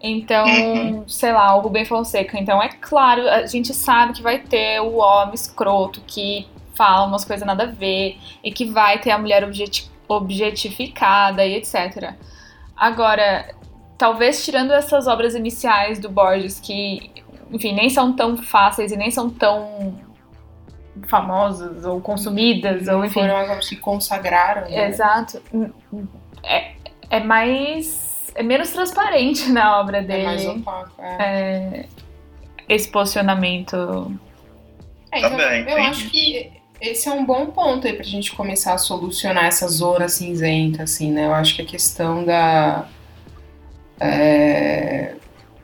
Então, 0.00 0.44
Uhum. 0.46 1.08
sei 1.08 1.32
lá, 1.32 1.54
o 1.56 1.60
Rubem 1.60 1.84
Fonseca. 1.84 2.36
Então, 2.36 2.60
é 2.60 2.68
claro, 2.68 3.28
a 3.28 3.46
gente 3.46 3.72
sabe 3.72 4.14
que 4.14 4.22
vai 4.22 4.40
ter 4.40 4.80
o 4.80 4.96
homem 4.96 5.34
escroto 5.34 6.00
que 6.04 6.44
fala 6.74 7.06
umas 7.06 7.24
coisas 7.24 7.46
nada 7.46 7.64
a 7.64 7.66
ver 7.66 8.18
e 8.42 8.50
que 8.52 8.64
vai 8.64 8.98
ter 8.98 9.10
a 9.10 9.18
mulher 9.18 9.44
objeti- 9.44 9.90
objetificada 10.08 11.44
e 11.44 11.54
etc. 11.54 12.14
Agora, 12.76 13.54
talvez 13.98 14.44
tirando 14.44 14.72
essas 14.72 15.06
obras 15.06 15.34
iniciais 15.34 15.98
do 15.98 16.08
Borges, 16.08 16.58
que, 16.60 17.10
enfim, 17.50 17.72
nem 17.74 17.88
são 17.90 18.12
tão 18.14 18.36
fáceis 18.36 18.90
e 18.92 18.96
nem 18.96 19.10
são 19.10 19.30
tão 19.30 19.98
famosas 21.08 21.84
ou 21.84 22.00
consumidas, 22.00 22.86
ou 22.88 22.98
Não 22.98 23.04
enfim. 23.04 23.20
foram 23.20 23.36
as 23.36 23.48
obras 23.50 23.68
que 23.68 23.76
consagraram. 23.76 24.62
né? 24.70 24.88
Exato. 24.88 25.42
É, 26.42 26.72
é 27.10 27.20
mais. 27.20 28.10
É 28.34 28.42
menos 28.42 28.70
transparente 28.70 29.50
na 29.50 29.78
obra 29.80 29.98
É 29.98 30.02
dele. 30.02 30.24
mais 30.24 30.46
opaco. 30.46 30.90
É. 31.02 31.16
é, 31.20 31.86
esse 32.68 32.90
posicionamento. 32.90 34.10
É, 35.10 35.18
então, 35.18 35.30
Também, 35.30 35.60
eu 35.60 35.66
tem 35.66 35.86
acho 35.86 36.08
que 36.10 36.50
esse 36.82 37.08
é 37.08 37.12
um 37.12 37.24
bom 37.24 37.46
ponto 37.46 37.86
aí 37.86 37.92
pra 37.92 38.02
gente 38.02 38.34
começar 38.34 38.74
a 38.74 38.78
solucionar 38.78 39.44
essa 39.44 39.68
zona 39.68 40.08
cinzenta, 40.08 40.82
assim, 40.82 41.12
né? 41.12 41.26
Eu 41.26 41.34
acho 41.34 41.54
que 41.54 41.62
a 41.62 41.64
questão 41.64 42.24
da. 42.24 42.88
é, 44.00 45.14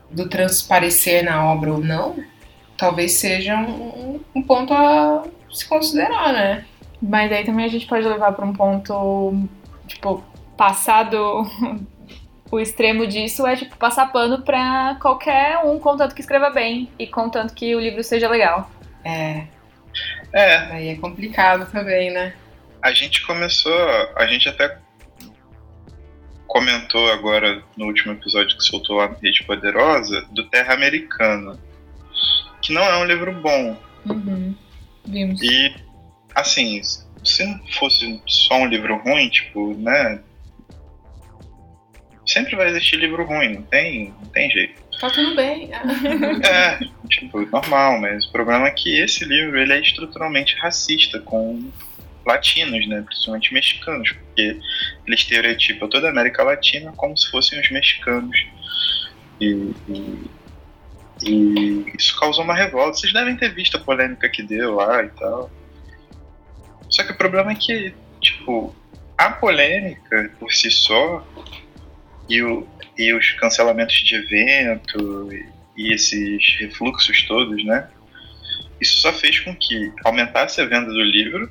do 0.09 0.29
transparecer 0.29 1.25
na 1.25 1.45
obra 1.51 1.73
ou 1.73 1.79
não, 1.79 2.15
talvez 2.77 3.13
seja 3.13 3.57
um, 3.57 4.21
um 4.33 4.41
ponto 4.41 4.73
a 4.73 5.25
se 5.51 5.67
considerar, 5.67 6.31
né? 6.31 6.65
Mas 7.01 7.29
aí 7.33 7.43
também 7.43 7.65
a 7.65 7.69
gente 7.69 7.85
pode 7.85 8.07
levar 8.07 8.31
para 8.31 8.45
um 8.45 8.53
ponto, 8.53 9.47
tipo, 9.87 10.23
passado. 10.57 11.45
O 12.51 12.59
extremo 12.59 13.05
disso 13.05 13.45
é, 13.45 13.55
tipo, 13.55 13.77
passar 13.77 14.11
pano 14.11 14.41
pra 14.41 14.97
qualquer 14.99 15.59
um, 15.63 15.77
contanto 15.77 16.15
que 16.15 16.21
escreva 16.21 16.49
bem 16.49 16.89
e 16.97 17.05
contanto 17.05 17.53
que 17.53 17.75
o 17.75 17.79
livro 17.79 18.03
seja 18.03 18.27
legal. 18.27 18.71
É, 19.05 19.43
É, 20.33 20.55
aí 20.71 20.87
é 20.89 20.95
complicado 20.95 21.69
também, 21.71 22.11
né? 22.11 22.33
a 22.81 22.91
gente 22.91 23.25
começou, 23.25 23.73
a 24.15 24.25
gente 24.25 24.47
até 24.47 24.77
comentou 26.47 27.11
agora 27.11 27.61
no 27.77 27.85
último 27.85 28.13
episódio 28.13 28.57
que 28.57 28.63
soltou 28.63 28.97
lá 28.97 29.15
Rede 29.21 29.43
Poderosa 29.43 30.25
do 30.31 30.47
Terra 30.49 30.73
Americana, 30.73 31.59
que 32.61 32.73
não 32.73 32.83
é 32.83 32.97
um 32.97 33.05
livro 33.05 33.33
bom. 33.33 33.77
Uhum. 34.09 34.55
Vimos. 35.05 35.41
E, 35.41 35.75
assim, 36.33 36.81
se 37.23 37.45
não 37.45 37.59
fosse 37.73 38.21
só 38.25 38.55
um 38.55 38.65
livro 38.65 38.97
ruim, 38.97 39.29
tipo, 39.29 39.73
né? 39.75 40.21
Sempre 42.25 42.55
vai 42.55 42.69
existir 42.69 42.97
livro 42.97 43.25
ruim, 43.25 43.55
não 43.55 43.63
tem, 43.63 44.13
não 44.21 44.29
tem 44.29 44.49
jeito. 44.49 44.81
Tá 44.99 45.09
tudo 45.09 45.35
bem. 45.35 45.69
É, 46.43 46.79
tipo, 47.07 47.41
normal, 47.45 47.99
mas 47.99 48.25
o 48.25 48.31
problema 48.31 48.67
é 48.67 48.71
que 48.71 48.99
esse 48.99 49.23
livro 49.25 49.59
ele 49.59 49.73
é 49.73 49.79
estruturalmente 49.79 50.55
racista 50.57 51.19
com 51.19 51.69
latinos, 52.25 52.87
né, 52.87 53.01
principalmente 53.01 53.53
mexicanos, 53.53 54.11
porque 54.11 54.59
ele 55.05 55.15
estereotipa 55.15 55.87
toda 55.87 56.07
a 56.07 56.11
América 56.11 56.43
Latina 56.43 56.91
como 56.95 57.17
se 57.17 57.29
fossem 57.31 57.59
os 57.59 57.71
mexicanos. 57.71 58.45
E, 59.39 59.73
e, 59.87 60.29
e 61.23 61.93
isso 61.97 62.19
causou 62.19 62.43
uma 62.43 62.53
revolta. 62.55 62.97
Vocês 62.97 63.13
devem 63.13 63.35
ter 63.35 63.53
visto 63.53 63.77
a 63.77 63.79
polêmica 63.79 64.29
que 64.29 64.43
deu 64.43 64.75
lá 64.75 65.03
e 65.03 65.09
tal. 65.09 65.49
Só 66.89 67.03
que 67.03 67.11
o 67.11 67.17
problema 67.17 67.51
é 67.51 67.55
que, 67.55 67.93
tipo, 68.19 68.75
a 69.17 69.31
polêmica 69.31 70.31
por 70.39 70.51
si 70.51 70.69
só 70.69 71.25
e, 72.27 72.41
o, 72.43 72.67
e 72.99 73.13
os 73.13 73.31
cancelamentos 73.31 73.95
de 73.95 74.15
evento 74.15 75.29
e, 75.31 75.45
e 75.77 75.93
esses 75.93 76.57
refluxos 76.59 77.23
todos, 77.23 77.63
né? 77.63 77.89
Isso 78.81 78.97
só 78.97 79.13
fez 79.13 79.39
com 79.39 79.55
que 79.55 79.93
aumentasse 80.03 80.59
a 80.59 80.65
venda 80.65 80.91
do 80.91 81.01
livro 81.01 81.49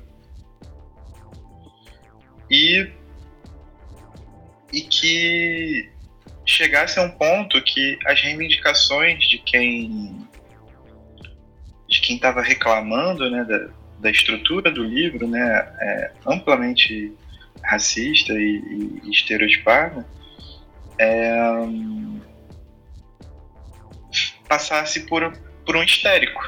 e 2.50 2.90
e 4.70 4.82
que 4.82 5.90
chegasse 6.44 6.98
a 7.00 7.02
um 7.02 7.10
ponto 7.10 7.62
que 7.62 7.98
as 8.04 8.20
reivindicações 8.20 9.26
de 9.26 9.38
quem 9.38 10.28
de 11.88 12.00
quem 12.02 12.16
estava 12.16 12.42
reclamando 12.42 13.30
né, 13.30 13.42
da, 13.44 13.70
da 13.98 14.10
estrutura 14.10 14.70
do 14.70 14.84
livro, 14.84 15.26
né, 15.26 15.74
é, 15.80 16.12
amplamente 16.26 17.10
racista 17.62 18.34
e, 18.34 19.00
e 19.02 19.10
estereotipada, 19.10 20.06
é, 20.98 21.38
passasse 24.48 25.00
por, 25.00 25.32
por 25.64 25.76
um 25.76 25.82
histérico. 25.82 26.40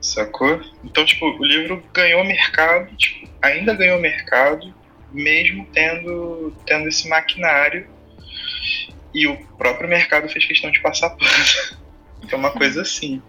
Sacou? 0.00 0.60
Então, 0.84 1.04
tipo, 1.04 1.24
o 1.26 1.44
livro 1.44 1.82
ganhou 1.94 2.24
mercado, 2.24 2.94
tipo, 2.96 3.30
ainda 3.40 3.72
ganhou 3.72 4.00
mercado, 4.00 4.74
mesmo 5.12 5.66
tendo, 5.72 6.54
tendo 6.66 6.88
esse 6.88 7.08
maquinário. 7.08 7.88
E 9.14 9.26
o 9.26 9.36
próprio 9.56 9.88
mercado 9.88 10.28
fez 10.28 10.44
questão 10.44 10.70
de 10.70 10.80
passar 10.80 11.10
pano. 11.16 11.78
é 12.30 12.36
uma 12.36 12.50
coisa 12.50 12.82
assim. 12.82 13.22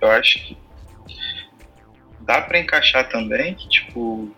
Eu 0.00 0.10
acho 0.10 0.38
que 0.46 0.56
dá 2.20 2.40
para 2.40 2.58
encaixar 2.58 3.08
também 3.08 3.54
que, 3.54 3.68
tipo, 3.68 4.34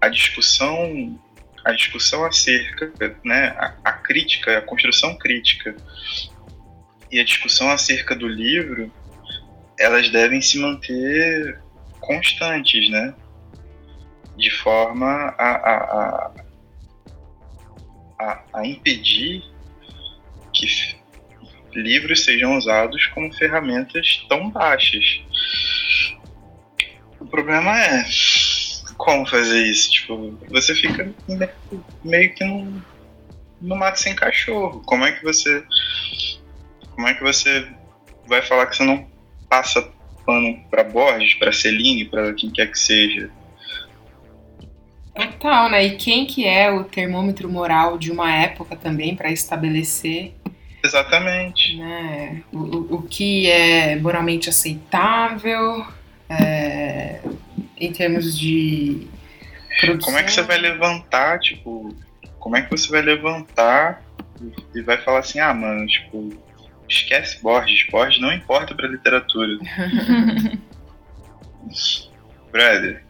a 0.00 0.08
discussão 0.08 1.18
a 1.66 1.72
discussão 1.72 2.24
acerca, 2.24 2.92
né, 3.24 3.48
a, 3.58 3.74
a 3.84 3.92
crítica, 3.92 4.58
a 4.58 4.62
construção 4.62 5.18
crítica 5.18 5.74
e 7.10 7.18
a 7.18 7.24
discussão 7.24 7.68
acerca 7.70 8.14
do 8.14 8.28
livro, 8.28 8.92
elas 9.76 10.08
devem 10.08 10.40
se 10.40 10.60
manter 10.60 11.60
constantes, 11.98 12.88
né? 12.88 13.12
De 14.36 14.50
forma 14.50 15.34
a, 15.36 15.50
a, 15.56 16.32
a, 18.20 18.44
a 18.54 18.66
impedir 18.66 19.42
que 20.52 20.96
livros 21.74 22.24
sejam 22.24 22.56
usados 22.56 23.06
como 23.08 23.32
ferramentas 23.34 24.24
tão 24.28 24.50
baixas. 24.50 25.20
O 27.18 27.26
problema 27.26 27.76
é 27.76 28.04
como 28.96 29.26
fazer 29.26 29.64
isso? 29.64 29.90
Tipo, 29.90 30.38
você 30.48 30.74
fica 30.74 31.12
meio 32.04 32.34
que 32.34 32.44
no, 32.44 32.82
no 33.60 33.76
mato 33.76 34.00
sem 34.00 34.14
cachorro. 34.14 34.82
Como 34.84 35.04
é 35.04 35.12
que 35.12 35.22
você. 35.22 35.62
Como 36.94 37.06
é 37.06 37.14
que 37.14 37.22
você 37.22 37.66
vai 38.26 38.42
falar 38.42 38.66
que 38.66 38.76
você 38.76 38.84
não 38.84 39.06
passa 39.48 39.88
pano 40.24 40.58
para 40.70 40.82
Borges, 40.82 41.34
para 41.34 41.52
Celine, 41.52 42.04
para 42.04 42.32
quem 42.34 42.50
quer 42.50 42.70
que 42.70 42.78
seja? 42.78 43.30
Total, 45.14 45.70
né? 45.70 45.84
E 45.84 45.96
quem 45.96 46.26
que 46.26 46.44
é 46.44 46.70
o 46.70 46.84
termômetro 46.84 47.48
moral 47.48 47.96
de 47.96 48.10
uma 48.10 48.30
época 48.30 48.76
também 48.76 49.14
para 49.14 49.30
estabelecer 49.30 50.34
Exatamente. 50.84 51.76
né, 51.76 52.42
o, 52.52 52.58
o, 52.58 52.94
o 52.96 53.02
que 53.02 53.50
é 53.50 53.96
moralmente 53.96 54.48
aceitável 54.48 55.86
é, 56.28 57.20
em 57.76 57.92
termos 57.92 58.38
de 58.38 59.06
produção? 59.80 60.12
Como 60.12 60.18
é 60.18 60.22
que 60.22 60.32
você 60.32 60.42
vai 60.42 60.58
levantar, 60.58 61.38
tipo, 61.40 61.94
como 62.38 62.56
é 62.56 62.62
que 62.62 62.70
você 62.70 62.88
vai 62.90 63.02
levantar 63.02 64.02
e 64.74 64.82
vai 64.82 64.98
falar 64.98 65.20
assim, 65.20 65.38
ah, 65.38 65.52
mano, 65.52 65.86
tipo, 65.86 66.30
esquece 66.88 67.42
Borges, 67.42 67.86
Borges 67.90 68.20
não 68.20 68.32
importa 68.32 68.74
pra 68.74 68.88
literatura. 68.88 69.58
Brother, 72.52 73.04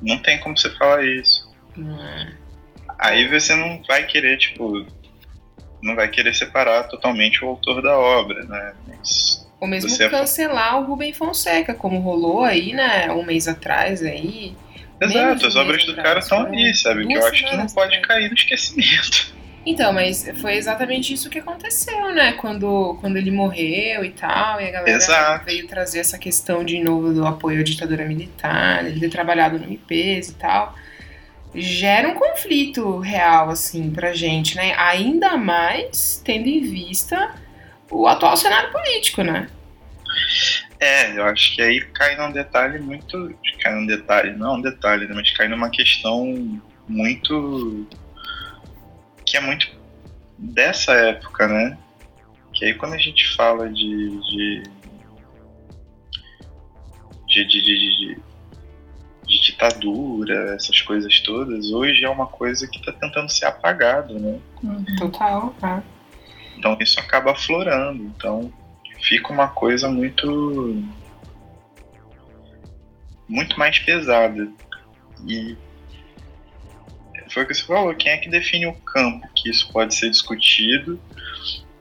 não 0.00 0.18
tem 0.18 0.38
como 0.40 0.56
você 0.56 0.70
falar 0.70 1.04
isso. 1.04 1.52
É. 1.78 2.32
Aí 2.98 3.28
você 3.28 3.54
não 3.54 3.82
vai 3.86 4.06
querer, 4.06 4.38
tipo, 4.38 4.86
não 5.82 5.94
vai 5.94 6.08
querer 6.08 6.34
separar 6.34 6.84
totalmente 6.84 7.44
o 7.44 7.48
autor 7.48 7.82
da 7.82 7.98
obra, 7.98 8.44
né? 8.44 8.74
Mas 8.86 9.45
Ou 9.60 9.66
mesmo 9.66 9.88
Você 9.88 10.04
é 10.04 10.08
cancelar 10.08 10.80
o 10.80 10.84
Rubem 10.84 11.12
Fonseca, 11.12 11.74
como 11.74 12.00
rolou 12.00 12.42
aí, 12.42 12.72
né, 12.72 13.10
um 13.12 13.24
mês 13.24 13.48
atrás 13.48 14.02
aí. 14.02 14.54
Exato, 15.00 15.44
um 15.44 15.48
as 15.48 15.56
obras 15.56 15.84
do 15.84 15.92
atrás, 15.92 16.08
cara 16.08 16.18
estão 16.20 16.40
ali, 16.40 16.74
sabe? 16.74 17.06
Que 17.06 17.14
eu 17.14 17.26
acho 17.26 17.44
que 17.44 17.56
não 17.56 17.66
pode 17.66 18.00
cair 18.02 18.28
no 18.28 18.34
esquecimento. 18.34 19.34
Então, 19.68 19.92
mas 19.92 20.30
foi 20.40 20.54
exatamente 20.54 21.12
isso 21.12 21.28
que 21.28 21.40
aconteceu, 21.40 22.14
né? 22.14 22.34
Quando, 22.34 22.96
quando 23.00 23.16
ele 23.16 23.32
morreu 23.32 24.04
e 24.04 24.10
tal, 24.10 24.60
e 24.60 24.68
a 24.68 24.70
galera 24.70 24.96
Exato. 24.96 25.44
veio 25.44 25.66
trazer 25.66 25.98
essa 25.98 26.16
questão 26.16 26.64
de 26.64 26.78
novo 26.78 27.12
do 27.12 27.26
apoio 27.26 27.58
à 27.58 27.64
ditadura 27.64 28.04
militar, 28.04 28.86
ele 28.86 29.00
ter 29.00 29.08
trabalhado 29.08 29.58
no 29.58 29.64
MPs 29.64 30.28
e 30.28 30.34
tal. 30.34 30.72
Gera 31.52 32.08
um 32.08 32.14
conflito 32.14 33.00
real, 33.00 33.50
assim, 33.50 33.90
pra 33.90 34.14
gente, 34.14 34.54
né? 34.54 34.72
Ainda 34.78 35.36
mais 35.36 36.22
tendo 36.24 36.46
em 36.46 36.60
vista 36.60 37.34
o 37.90 38.06
atual 38.06 38.36
cenário 38.36 38.70
político, 38.72 39.22
né? 39.22 39.48
É, 40.78 41.16
eu 41.16 41.24
acho 41.24 41.54
que 41.54 41.62
aí 41.62 41.80
cai 41.86 42.16
num 42.16 42.30
detalhe 42.32 42.78
muito. 42.78 43.34
Cai 43.62 43.74
num 43.74 43.86
detalhe, 43.86 44.32
não 44.36 44.54
é 44.54 44.58
um 44.58 44.60
detalhe, 44.62 45.06
né? 45.06 45.14
Mas 45.14 45.30
cai 45.32 45.48
numa 45.48 45.70
questão 45.70 46.60
muito. 46.88 47.86
que 49.24 49.36
é 49.36 49.40
muito 49.40 49.68
dessa 50.38 50.92
época, 50.92 51.48
né? 51.48 51.78
Que 52.52 52.66
aí 52.66 52.74
quando 52.74 52.94
a 52.94 52.98
gente 52.98 53.34
fala 53.36 53.68
de. 53.70 54.20
de. 54.20 54.62
de, 57.28 57.44
de, 57.44 57.60
de, 57.64 58.14
de- 58.14 58.26
de 59.26 59.40
ditadura, 59.42 60.54
essas 60.54 60.80
coisas 60.82 61.18
todas, 61.18 61.72
hoje 61.72 62.04
é 62.04 62.08
uma 62.08 62.28
coisa 62.28 62.64
que 62.68 62.78
está 62.78 62.92
tentando 62.92 63.28
ser 63.28 63.46
apagado, 63.46 64.16
né? 64.20 64.38
Total, 64.96 65.52
tá? 65.60 65.82
Então 66.56 66.76
isso 66.80 66.98
acaba 66.98 67.32
aflorando. 67.32 68.02
Então 68.02 68.52
fica 69.00 69.32
uma 69.32 69.48
coisa 69.48 69.88
muito. 69.88 70.82
muito 73.28 73.58
mais 73.58 73.78
pesada. 73.78 74.48
E 75.26 75.56
foi 77.28 77.42
o 77.42 77.46
que 77.46 77.54
você 77.54 77.64
falou, 77.64 77.94
quem 77.94 78.12
é 78.12 78.16
que 78.18 78.28
define 78.28 78.66
o 78.66 78.72
campo 78.72 79.28
que 79.34 79.50
isso 79.50 79.70
pode 79.72 79.94
ser 79.94 80.10
discutido 80.10 81.00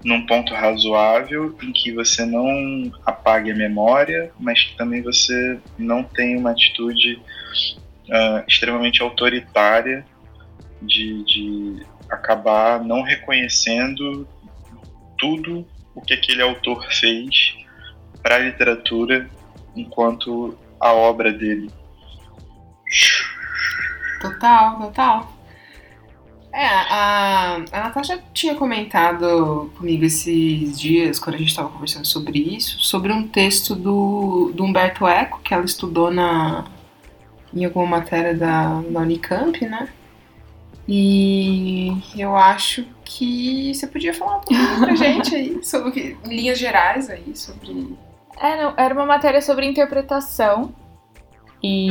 num 0.04 0.26
ponto 0.26 0.54
razoável 0.54 1.58
em 1.64 1.72
que 1.72 1.92
você 1.92 2.26
não 2.26 2.92
apague 3.06 3.52
a 3.52 3.56
memória, 3.56 4.32
mas 4.40 4.64
que 4.64 4.76
também 4.76 5.02
você 5.02 5.60
não 5.78 6.04
tenha 6.04 6.38
uma 6.38 6.52
atitude 6.52 7.20
ah, 8.12 8.44
extremamente 8.48 9.02
autoritária 9.02 10.06
de, 10.82 11.24
de 11.24 11.86
acabar 12.10 12.84
não 12.84 13.02
reconhecendo 13.02 14.28
tudo 15.18 15.66
o 15.94 16.02
que 16.02 16.14
aquele 16.14 16.42
autor 16.42 16.86
fez 16.92 17.56
para 18.22 18.36
a 18.36 18.40
literatura 18.40 19.30
enquanto 19.76 20.58
a 20.80 20.94
obra 20.94 21.32
dele. 21.32 21.70
Total, 24.22 24.80
total. 24.80 25.36
É, 26.52 26.66
a, 26.66 27.56
a 27.70 27.80
Natasha 27.82 28.24
tinha 28.34 28.56
comentado 28.56 29.70
comigo 29.78 30.06
esses 30.06 30.80
dias, 30.80 31.20
quando 31.20 31.36
a 31.36 31.38
gente 31.38 31.50
estava 31.50 31.68
conversando 31.68 32.06
sobre 32.06 32.40
isso, 32.40 32.80
sobre 32.80 33.12
um 33.12 33.28
texto 33.28 33.76
do, 33.76 34.54
do 34.56 34.64
Humberto 34.64 35.06
Eco, 35.06 35.42
que 35.42 35.54
ela 35.54 35.66
estudou 35.66 36.10
na, 36.10 36.64
em 37.54 37.66
alguma 37.66 37.86
matéria 37.86 38.34
da, 38.34 38.82
da 38.90 39.02
Unicamp, 39.02 39.66
né? 39.66 39.90
E 40.88 41.92
eu 42.18 42.36
acho 42.36 42.86
que 43.04 43.74
você 43.74 43.88
podia 43.88 44.14
falar 44.14 44.38
um 44.38 44.42
pouquinho 44.42 44.80
pra 44.80 44.94
gente 44.96 45.36
aí, 45.36 45.64
sobre 45.64 45.92
que, 45.92 46.18
linhas 46.26 46.58
gerais 46.60 47.10
aí, 47.10 47.36
sobre. 47.36 47.96
É, 48.40 48.62
não, 48.62 48.74
era 48.78 48.94
uma 48.94 49.06
matéria 49.06 49.42
sobre 49.42 49.66
interpretação. 49.66 50.74
E 51.64 51.90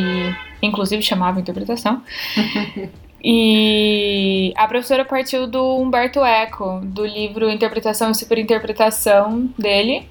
inclusive 0.63 1.03
chamava 1.03 1.41
interpretação. 1.41 2.03
e 3.23 4.53
a 4.57 4.69
professora 4.69 5.05
partiu 5.05 5.47
do 5.47 5.77
Humberto 5.79 6.21
Eco, 6.25 6.81
do 6.85 7.05
livro 7.05 7.51
Interpretação 7.51 8.11
e 8.11 8.15
Superinterpretação 8.15 9.47
dele. 9.59 10.09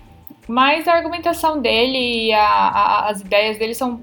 Mas 0.48 0.88
a 0.89 0.93
argumentação 0.93 1.62
dele 1.62 2.26
e 2.28 2.34
a- 2.34 2.41
a- 2.43 3.10
as 3.10 3.22
ideias 3.22 3.58
dele 3.58 3.74
são. 3.74 4.02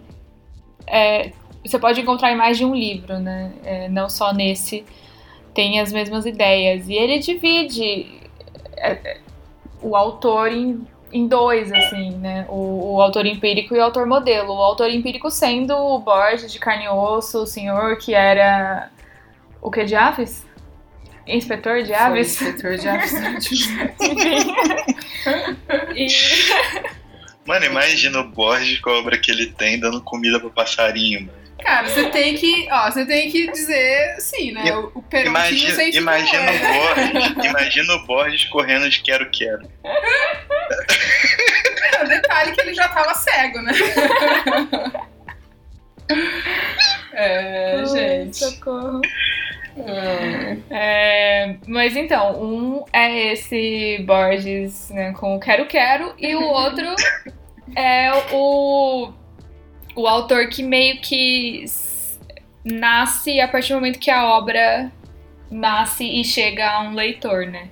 é, 0.87 1.33
você 1.65 1.79
pode 1.79 2.01
encontrar 2.01 2.33
em 2.33 2.37
mais 2.37 2.57
de 2.59 2.65
um 2.65 2.75
livro, 2.75 3.19
né? 3.19 3.53
É, 3.65 3.89
não 3.89 4.09
só 4.09 4.33
nesse 4.33 4.85
tem 5.55 5.81
as 5.81 5.93
mesmas 5.93 6.27
ideias. 6.27 6.89
E 6.89 6.95
ele 6.95 7.19
divide 7.19 8.21
é, 8.77 8.93
é, 8.93 9.21
o 9.83 9.97
autor 9.97 10.51
em 10.53 10.87
em 11.13 11.27
dois, 11.27 11.73
assim, 11.73 12.13
né? 12.19 12.47
O, 12.49 12.95
o 12.95 13.03
autor 13.03 13.27
empírico 13.27 13.75
e 13.75 13.79
o 13.79 13.83
autor 13.83 14.07
modelo. 14.07 14.53
O 14.55 14.63
autor 14.63 14.89
empírico 14.91 15.31
sendo 15.31 15.75
o 15.77 15.99
Borges 15.99 16.53
de 16.53 16.59
carne 16.59 16.85
e 16.85 16.89
osso, 16.89 17.43
o 17.43 17.47
senhor 17.47 17.99
que 17.99 18.15
era 18.15 18.91
o 19.61 19.71
que 19.71 19.85
de 19.85 19.95
aves? 19.95 20.47
Inspetor 21.27 21.83
de 21.83 21.89
Foi 21.89 21.97
aves? 21.97 22.41
inspetor 22.41 22.77
de 22.77 22.89
aves. 22.89 23.13
Enfim. 25.97 26.07
e, 26.07 26.07
Mano, 27.47 27.65
imagina 27.65 28.21
o 28.21 28.29
Borges 28.29 28.79
com 28.81 28.91
a 28.91 28.99
obra 28.99 29.19
que 29.19 29.31
ele 29.31 29.47
tem 29.47 29.79
dando 29.79 30.01
comida 30.03 30.39
pro 30.39 30.51
passarinho, 30.51 31.27
mano. 31.27 31.40
Cara, 31.63 31.89
você 31.89 32.09
tem 32.11 32.35
que, 32.35 32.69
ó, 32.71 32.91
você 32.91 33.05
tem 33.07 33.31
que 33.31 33.51
dizer 33.51 34.17
sim, 34.21 34.53
né? 34.53 34.73
O, 34.75 34.93
o 34.95 35.03
Perontinho 35.03 35.31
Imagina, 35.31 35.75
sem 35.75 35.95
imagina 35.95 36.43
o 36.43 36.45
né? 36.45 36.59
Borges, 36.73 37.45
imagina 37.45 37.95
o 37.95 38.07
Borges 38.07 38.45
correndo 38.47 38.89
de 38.89 39.03
quero 39.03 39.31
quero. 39.31 39.69
O 42.03 42.09
detalhe 42.09 42.51
é 42.51 42.55
que 42.55 42.61
ele 42.63 42.75
já 42.75 42.89
tava 42.89 43.15
cego, 43.15 43.61
né? 43.61 43.73
É, 47.13 47.85
gente. 47.87 48.37
Socorro. 48.37 49.01
Hum. 49.77 50.63
É, 50.71 51.57
mas 51.67 51.97
então, 51.97 52.43
um 52.43 52.85
é 52.93 53.33
esse 53.33 54.03
Borges 54.07 54.91
né, 54.91 55.13
com 55.13 55.37
o 55.37 55.41
Quero 55.41 55.67
Quero, 55.67 56.15
e 56.19 56.35
o 56.35 56.43
outro 56.43 56.87
é 57.77 58.11
o, 58.33 59.13
o 60.01 60.07
autor 60.07 60.49
que 60.49 60.63
meio 60.63 61.01
que 61.01 61.65
nasce 62.65 63.41
a 63.41 63.49
partir 63.49 63.71
do 63.71 63.77
momento 63.77 63.99
que 63.99 64.11
a 64.11 64.27
obra 64.37 64.91
nasce 65.51 66.05
e 66.05 66.25
chega 66.25 66.71
a 66.71 66.81
um 66.83 66.95
leitor, 66.95 67.47
né? 67.47 67.69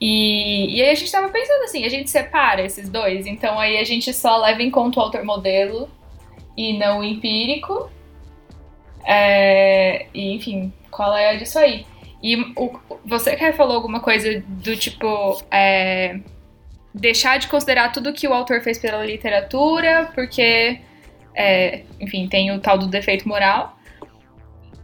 E, 0.00 0.76
e 0.76 0.82
aí 0.82 0.90
a 0.90 0.94
gente 0.94 1.10
tava 1.10 1.28
pensando 1.28 1.64
assim, 1.64 1.84
a 1.84 1.88
gente 1.88 2.10
separa 2.10 2.62
esses 2.62 2.88
dois, 2.88 3.26
então 3.26 3.58
aí 3.58 3.78
a 3.78 3.84
gente 3.84 4.12
só 4.12 4.36
leva 4.38 4.62
em 4.62 4.70
conta 4.70 5.00
o 5.00 5.02
autor 5.02 5.24
modelo 5.24 5.90
e 6.56 6.76
não 6.78 7.00
o 7.00 7.04
empírico. 7.04 7.90
É, 9.04 10.06
e, 10.12 10.34
enfim, 10.34 10.72
qual 10.90 11.16
é 11.16 11.36
disso 11.36 11.58
aí? 11.58 11.86
E 12.22 12.36
o- 12.56 12.78
você 13.04 13.36
que 13.36 13.52
falou 13.52 13.76
alguma 13.76 14.00
coisa 14.00 14.42
do 14.46 14.76
tipo. 14.76 15.40
é, 15.50 16.18
deixar 16.92 17.38
de 17.38 17.46
considerar 17.46 17.92
tudo 17.92 18.12
que 18.12 18.26
o 18.26 18.32
autor 18.32 18.62
fez 18.62 18.78
pela 18.78 19.04
literatura, 19.04 20.10
porque. 20.14 20.80
É, 21.36 21.82
enfim, 22.00 22.26
tem 22.26 22.50
o 22.50 22.58
tal 22.58 22.78
do 22.78 22.86
defeito 22.86 23.28
moral. 23.28 23.76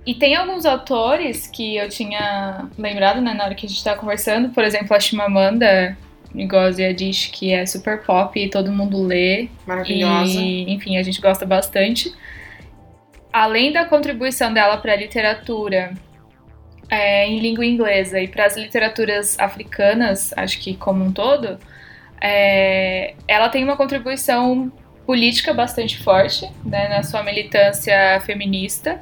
E 0.04 0.14
tem 0.14 0.34
alguns 0.34 0.66
autores 0.66 1.46
que 1.46 1.76
eu 1.76 1.88
tinha 1.88 2.68
lembrado 2.76 3.20
né, 3.20 3.34
na 3.34 3.44
hora 3.44 3.54
que 3.54 3.64
a 3.64 3.68
gente 3.68 3.82
tava 3.82 3.98
conversando, 3.98 4.50
por 4.50 4.64
exemplo, 4.64 4.94
a 4.94 5.00
Chimamanda 5.00 5.96
Ngozi 6.34 6.84
Adichie, 6.84 7.30
que 7.30 7.52
é 7.52 7.64
super 7.64 8.02
pop 8.02 8.38
e 8.38 8.50
todo 8.50 8.72
mundo 8.72 9.02
lê. 9.02 9.48
Maravilhosa. 9.66 10.40
E, 10.40 10.70
enfim, 10.72 10.96
a 10.98 11.02
gente 11.02 11.20
gosta 11.20 11.46
bastante. 11.46 12.12
Além 13.32 13.72
da 13.72 13.84
contribuição 13.84 14.52
dela 14.52 14.76
para 14.76 14.92
a 14.92 14.96
literatura 14.96 15.94
é, 16.90 17.26
em 17.26 17.38
língua 17.38 17.64
inglesa 17.64 18.20
e 18.20 18.26
para 18.26 18.44
as 18.44 18.56
literaturas 18.56 19.38
africanas, 19.38 20.34
acho 20.36 20.58
que 20.60 20.74
como 20.74 21.04
um 21.04 21.12
todo, 21.12 21.58
é, 22.20 23.14
ela 23.26 23.48
tem 23.48 23.62
uma 23.62 23.76
contribuição 23.76 24.70
política 25.12 25.52
bastante 25.52 26.02
forte 26.02 26.50
né, 26.64 26.88
na 26.88 27.02
sua 27.02 27.22
militância 27.22 28.18
feminista. 28.24 28.98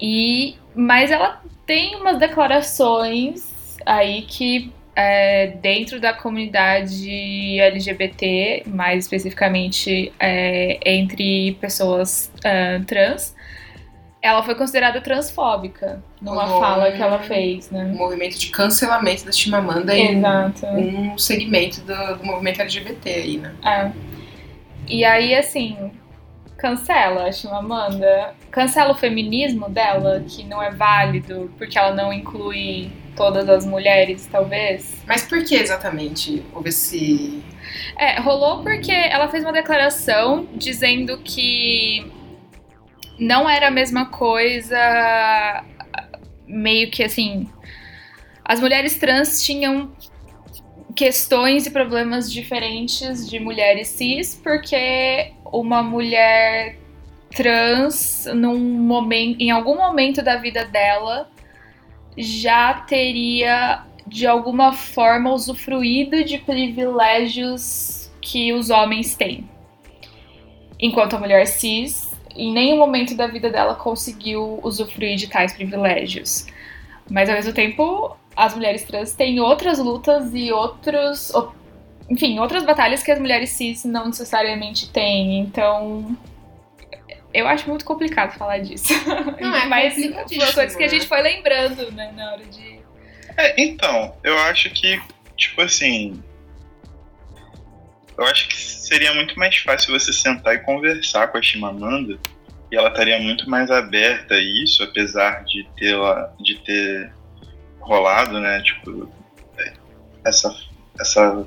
E, 0.00 0.56
mas 0.74 1.12
ela 1.12 1.40
tem 1.64 1.94
umas 1.94 2.18
declarações 2.18 3.76
aí 3.86 4.22
que 4.22 4.72
é, 4.96 5.46
dentro 5.62 6.00
da 6.00 6.12
comunidade 6.12 7.08
LGBT, 7.60 8.64
mais 8.66 9.04
especificamente 9.04 10.12
é, 10.18 10.80
entre 10.84 11.56
pessoas 11.60 12.32
ah, 12.44 12.82
trans, 12.84 13.32
ela 14.20 14.42
foi 14.42 14.56
considerada 14.56 15.00
transfóbica 15.00 16.02
numa 16.20 16.44
Rolou 16.46 16.60
fala 16.60 16.88
um- 16.88 16.92
que 16.96 17.00
ela 17.00 17.20
fez, 17.20 17.70
Um 17.70 17.76
né? 17.78 17.84
movimento 17.96 18.36
de 18.40 18.48
cancelamento 18.48 19.24
da 19.24 19.30
Chimamanda 19.30 19.96
em 19.96 20.18
Exato. 20.18 20.66
um 20.66 21.16
segmento 21.16 21.80
do, 21.82 22.16
do 22.18 22.24
movimento 22.26 22.60
LGBT 22.60 23.08
aí, 23.08 23.36
né? 23.38 23.52
É. 23.64 24.12
E 24.92 25.06
aí, 25.06 25.34
assim, 25.34 25.90
cancela 26.58 27.24
a 27.24 27.32
Chimamanda, 27.32 28.34
cancela 28.50 28.92
o 28.92 28.94
feminismo 28.94 29.70
dela, 29.70 30.22
que 30.28 30.44
não 30.44 30.62
é 30.62 30.70
válido, 30.70 31.50
porque 31.56 31.78
ela 31.78 31.94
não 31.94 32.12
inclui 32.12 32.92
todas 33.16 33.48
as 33.48 33.64
mulheres, 33.64 34.28
talvez. 34.30 35.02
Mas 35.06 35.22
por 35.22 35.42
que 35.44 35.54
exatamente 35.54 36.44
houve 36.52 36.68
esse. 36.68 37.42
É, 37.96 38.20
rolou 38.20 38.62
porque 38.62 38.92
ela 38.92 39.28
fez 39.28 39.42
uma 39.42 39.52
declaração 39.52 40.46
dizendo 40.54 41.16
que 41.24 42.12
não 43.18 43.48
era 43.48 43.68
a 43.68 43.70
mesma 43.70 44.10
coisa, 44.10 45.64
meio 46.46 46.90
que 46.90 47.02
assim, 47.02 47.48
as 48.44 48.60
mulheres 48.60 48.98
trans 48.98 49.42
tinham 49.42 49.90
questões 50.94 51.66
e 51.66 51.70
problemas 51.70 52.30
diferentes 52.30 53.28
de 53.28 53.38
mulheres 53.38 53.88
cis, 53.88 54.40
porque 54.42 55.32
uma 55.44 55.82
mulher 55.82 56.78
trans 57.34 58.26
num 58.34 58.58
momento, 58.58 59.40
em 59.40 59.50
algum 59.50 59.76
momento 59.76 60.22
da 60.22 60.36
vida 60.36 60.64
dela 60.64 61.30
já 62.16 62.74
teria 62.74 63.84
de 64.06 64.26
alguma 64.26 64.72
forma 64.72 65.32
usufruído 65.32 66.22
de 66.24 66.38
privilégios 66.38 68.10
que 68.20 68.52
os 68.52 68.68
homens 68.68 69.14
têm. 69.14 69.48
Enquanto 70.78 71.16
a 71.16 71.18
mulher 71.18 71.46
cis, 71.46 72.12
em 72.36 72.52
nenhum 72.52 72.76
momento 72.76 73.14
da 73.14 73.26
vida 73.26 73.48
dela 73.50 73.74
conseguiu 73.74 74.60
usufruir 74.62 75.16
de 75.16 75.28
tais 75.28 75.52
privilégios. 75.52 76.46
Mas 77.10 77.28
ao 77.28 77.36
mesmo 77.36 77.52
tempo, 77.52 78.16
as 78.36 78.54
mulheres 78.54 78.84
trans 78.84 79.12
têm 79.14 79.40
outras 79.40 79.78
lutas 79.78 80.30
e 80.34 80.50
outros. 80.52 81.32
Enfim, 82.10 82.38
outras 82.38 82.64
batalhas 82.64 83.02
que 83.02 83.10
as 83.10 83.18
mulheres 83.18 83.50
cis 83.50 83.84
não 83.84 84.06
necessariamente 84.06 84.90
têm. 84.90 85.38
Então. 85.40 86.16
Eu 87.34 87.48
acho 87.48 87.66
muito 87.68 87.84
complicado 87.84 88.36
falar 88.36 88.58
disso. 88.58 88.92
Não, 89.40 89.54
é 89.56 89.64
Mas 89.64 89.94
foi 89.94 90.12
coisas 90.52 90.76
que 90.76 90.82
a 90.82 90.86
né? 90.86 90.88
gente 90.92 91.06
foi 91.08 91.22
lembrando, 91.22 91.90
né, 91.92 92.12
na 92.14 92.32
hora 92.32 92.44
de. 92.44 92.78
É, 93.38 93.54
então, 93.58 94.14
eu 94.22 94.36
acho 94.40 94.68
que, 94.68 95.00
tipo 95.34 95.62
assim. 95.62 96.22
Eu 98.18 98.26
acho 98.26 98.46
que 98.48 98.54
seria 98.56 99.14
muito 99.14 99.38
mais 99.38 99.56
fácil 99.56 99.98
você 99.98 100.12
sentar 100.12 100.54
e 100.54 100.58
conversar 100.58 101.28
com 101.28 101.38
a 101.38 101.42
Chimamanda 101.42 102.18
e 102.70 102.76
ela 102.76 102.88
estaria 102.90 103.18
muito 103.18 103.48
mais 103.48 103.70
aberta 103.70 104.34
a 104.34 104.38
isso, 104.38 104.82
apesar 104.82 105.42
de 105.44 105.66
ter, 105.76 105.94
lá- 105.96 106.30
de 106.38 106.58
ter 106.58 107.12
rolado, 107.82 108.40
né? 108.40 108.62
Tipo, 108.62 109.08
essa, 110.24 110.54
essa, 110.98 111.46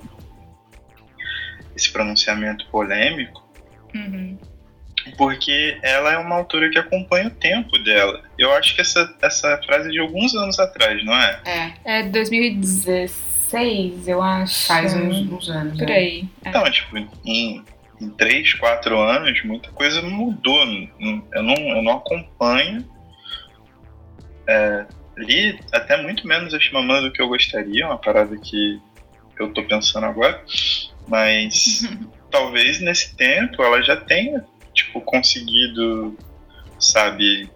esse 1.75 1.91
pronunciamento 1.91 2.67
polêmico. 2.69 3.43
Uhum. 3.93 4.37
porque 5.17 5.77
ela 5.81 6.11
é 6.11 6.17
uma 6.17 6.35
autora 6.35 6.69
que 6.69 6.77
acompanha 6.77 7.27
o 7.27 7.31
tempo 7.31 7.77
dela. 7.79 8.21
Eu 8.37 8.51
acho 8.53 8.75
que 8.75 8.81
essa, 8.81 9.15
essa 9.21 9.57
frase 9.65 9.87
é 9.87 9.91
de 9.91 9.99
alguns 9.99 10.35
anos 10.35 10.59
atrás, 10.59 11.03
não 11.05 11.15
é? 11.15 11.41
É, 11.45 11.71
É 11.99 12.03
2016, 12.03 14.05
eu 14.07 14.21
acho. 14.21 14.67
faz 14.67 14.93
uns, 14.93 15.31
uns 15.31 15.49
anos. 15.49 15.77
Por 15.77 15.87
né? 15.87 15.93
aí. 15.93 16.29
É. 16.43 16.49
Então, 16.49 16.69
tipo, 16.71 16.97
em, 16.97 17.63
em 18.01 18.09
3, 18.17 18.53
4 18.55 18.99
anos, 18.99 19.41
muita 19.45 19.69
coisa 19.71 20.01
mudou. 20.01 20.65
Não- 20.65 21.23
Eu 21.33 21.43
não, 21.43 21.55
eu 21.55 21.81
não 21.81 21.93
acompanho. 21.93 22.85
É, 24.47 24.85
li 25.17 25.59
até 25.71 26.01
muito 26.01 26.27
menos 26.27 26.53
a 26.53 26.59
Chimamanda 26.59 27.03
do 27.03 27.11
que 27.11 27.21
eu 27.21 27.27
gostaria, 27.27 27.85
uma 27.85 27.97
parada 27.97 28.35
que 28.37 28.79
eu 29.39 29.53
tô 29.53 29.63
pensando 29.63 30.05
agora. 30.05 30.43
Mas 31.07 31.87
talvez 32.29 32.79
nesse 32.79 33.15
tempo 33.15 33.61
ela 33.63 33.81
já 33.81 33.95
tenha, 33.95 34.45
tipo, 34.73 35.01
conseguido, 35.01 36.17
sabe, 36.79 37.49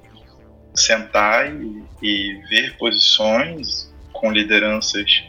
sentar 0.75 1.53
e, 1.53 1.83
e 2.01 2.33
ver 2.49 2.77
posições 2.77 3.93
com 4.13 4.31
lideranças 4.31 5.23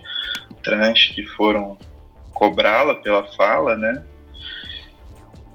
trans 0.63 1.07
que 1.07 1.25
foram 1.27 1.79
cobrá-la 2.33 2.95
pela 2.97 3.25
fala, 3.35 3.77
né? 3.77 4.03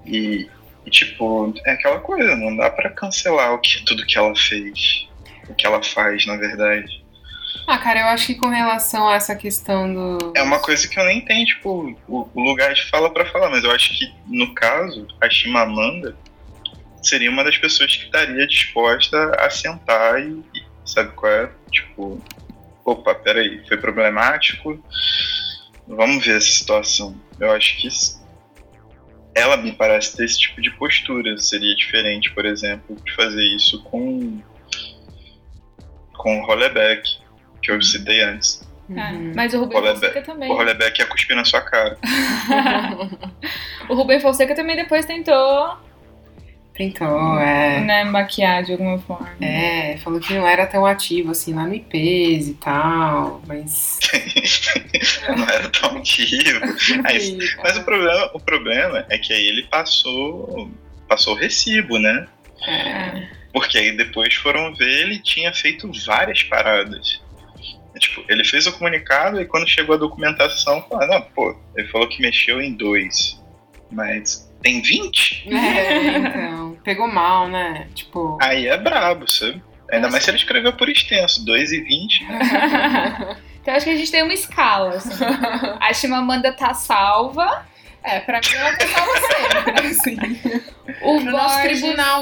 E, 0.05 0.47
e, 0.85 0.89
tipo, 0.89 1.53
é 1.65 1.71
aquela 1.71 1.99
coisa, 1.99 2.35
não 2.35 2.55
dá 2.55 2.69
pra 2.69 2.91
cancelar 2.91 3.53
o 3.53 3.59
que, 3.59 3.83
tudo 3.85 4.05
que 4.05 4.17
ela 4.17 4.35
fez, 4.35 5.07
o 5.49 5.53
que 5.53 5.65
ela 5.65 5.81
faz, 5.81 6.25
na 6.25 6.37
verdade. 6.37 7.03
Ah, 7.67 7.77
cara, 7.79 8.01
eu 8.01 8.05
acho 8.07 8.27
que 8.27 8.35
com 8.35 8.49
relação 8.49 9.07
a 9.07 9.15
essa 9.15 9.35
questão 9.35 9.91
do. 9.91 10.33
É 10.35 10.43
uma 10.43 10.59
coisa 10.59 10.87
que 10.87 10.99
eu 10.99 11.05
nem 11.05 11.21
tenho, 11.21 11.45
tipo, 11.45 11.97
o, 12.07 12.29
o 12.33 12.41
lugar 12.41 12.73
de 12.73 12.87
fala 12.89 13.11
pra 13.11 13.25
falar, 13.25 13.49
mas 13.49 13.63
eu 13.63 13.71
acho 13.71 13.97
que, 13.97 14.13
no 14.27 14.53
caso, 14.53 15.07
a 15.19 15.29
Chimamanda 15.29 16.15
seria 17.01 17.29
uma 17.29 17.43
das 17.43 17.57
pessoas 17.57 17.95
que 17.95 18.05
estaria 18.05 18.45
disposta 18.47 19.31
a 19.39 19.49
sentar 19.49 20.21
e, 20.21 20.43
e 20.53 20.63
sabe 20.85 21.11
qual 21.13 21.31
é? 21.31 21.51
Tipo, 21.71 22.21
opa, 22.83 23.15
peraí, 23.15 23.65
foi 23.67 23.77
problemático, 23.77 24.83
vamos 25.87 26.23
ver 26.23 26.37
essa 26.37 26.51
situação. 26.51 27.19
Eu 27.39 27.51
acho 27.51 27.77
que 27.77 27.87
ela 29.33 29.57
me 29.57 29.73
parece 29.73 30.15
ter 30.15 30.25
esse 30.25 30.39
tipo 30.39 30.61
de 30.61 30.71
postura. 30.71 31.37
Seria 31.37 31.75
diferente, 31.75 32.31
por 32.31 32.45
exemplo, 32.45 32.95
de 33.03 33.13
fazer 33.13 33.43
isso 33.43 33.83
com 33.83 34.39
com 36.25 36.39
o 36.39 36.45
Hollebeck, 36.47 37.19
que 37.61 37.69
eu 37.69 37.79
citei 37.83 38.21
antes. 38.21 38.65
É, 38.89 39.11
Uhum. 39.13 39.33
Mas 39.35 39.51
o 39.55 39.59
Rubem 39.61 39.81
Fonseca 39.81 40.21
também. 40.21 40.51
O 40.51 40.55
Hollebeck 40.55 40.99
ia 40.99 41.07
cuspir 41.07 41.35
na 41.35 41.43
sua 41.43 41.61
cara. 41.61 41.97
o 43.89 43.95
Rubem 43.95 44.19
Fonseca 44.19 44.53
também 44.53 44.75
depois 44.75 45.05
tentou 45.05 45.75
Tentou, 46.75 47.39
é. 47.39 47.79
né, 47.79 48.03
maquiar 48.03 48.63
de 48.63 48.73
alguma 48.73 48.99
forma. 48.99 49.29
É, 49.39 49.97
falou 50.03 50.19
que 50.19 50.33
não 50.33 50.45
era 50.45 50.67
tão 50.67 50.85
ativo 50.85 51.31
assim 51.31 51.53
lá 51.53 51.65
no 51.65 51.73
IPs 51.73 52.49
e 52.49 52.53
tal, 52.55 53.41
mas. 53.47 53.97
Não 55.25 55.49
era 55.49 55.69
tão 55.69 55.97
ativo. 55.97 56.59
Aí, 57.05 57.37
mas 57.63 57.77
o 57.77 57.83
problema, 57.83 58.29
o 58.33 58.39
problema 58.41 59.05
é 59.09 59.17
que 59.17 59.31
aí 59.31 59.47
ele 59.47 59.63
passou, 59.63 60.69
passou 61.07 61.33
o 61.33 61.37
recibo, 61.37 61.97
né? 61.97 62.27
É. 62.67 63.34
Porque 63.55 63.77
aí 63.77 63.95
depois 63.95 64.33
foram 64.33 64.75
ver, 64.75 65.03
ele 65.03 65.17
tinha 65.17 65.53
feito 65.53 65.89
várias 66.05 66.43
paradas. 66.43 67.21
Tipo, 67.97 68.25
ele 68.27 68.43
fez 68.43 68.67
o 68.67 68.73
comunicado 68.73 69.39
e 69.39 69.45
quando 69.45 69.65
chegou 69.65 69.95
a 69.95 69.97
documentação, 69.97 70.85
falaram, 70.89 71.13
não, 71.13 71.21
pô, 71.21 71.57
ele 71.73 71.87
falou 71.87 72.05
que 72.09 72.21
mexeu 72.21 72.61
em 72.61 72.73
dois. 72.73 73.41
Mas 73.89 74.51
tem 74.61 74.81
20? 74.81 75.47
É, 75.53 76.17
então. 76.17 76.77
Pegou 76.83 77.07
mal, 77.07 77.47
né? 77.47 77.87
Tipo. 77.95 78.37
Aí 78.41 78.67
é 78.67 78.77
brabo, 78.77 79.25
sabe? 79.31 79.63
Ainda 79.89 80.09
mais 80.09 80.25
se 80.25 80.31
ele 80.31 80.37
escreveu 80.37 80.73
por 80.73 80.89
extenso, 80.89 81.45
2 81.45 81.71
e 81.71 81.79
20. 81.79 82.25
Então 83.65 83.73
acho 83.73 83.85
que 83.85 83.91
a 83.93 83.97
gente 83.97 84.11
tem 84.11 84.21
uma 84.21 84.31
escala. 84.31 84.89
Assim. 84.89 85.23
A 85.81 85.91
Chimamanda 85.91 86.51
tá 86.51 86.75
salva. 86.75 87.65
É, 88.05 88.19
pra 88.19 88.39
mim 88.39 88.53
ela 88.55 88.77
tá 88.77 88.87
salva 88.87 89.13
sempre, 89.19 89.87
assim. 89.87 90.15
O 91.01 91.19
Pro 91.21 91.31
nosso 91.31 91.61
tribunal. 91.63 92.21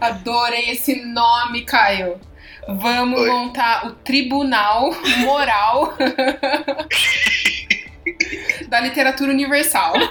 Adorei 0.00 0.70
esse 0.70 0.94
nome, 1.04 1.64
Caio. 1.64 2.20
Vamos 2.68 3.20
Oi. 3.20 3.28
montar 3.30 3.86
o 3.86 3.92
Tribunal 3.92 4.94
Moral 5.18 5.94
da 8.68 8.80
Literatura 8.80 9.32
Universal. 9.32 9.94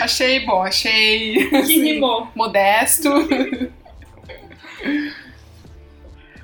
achei 0.00 0.40
bom, 0.44 0.62
achei 0.62 1.48
Que 1.48 1.56
assim, 1.56 1.82
rimou. 1.94 2.28
modesto. 2.36 3.10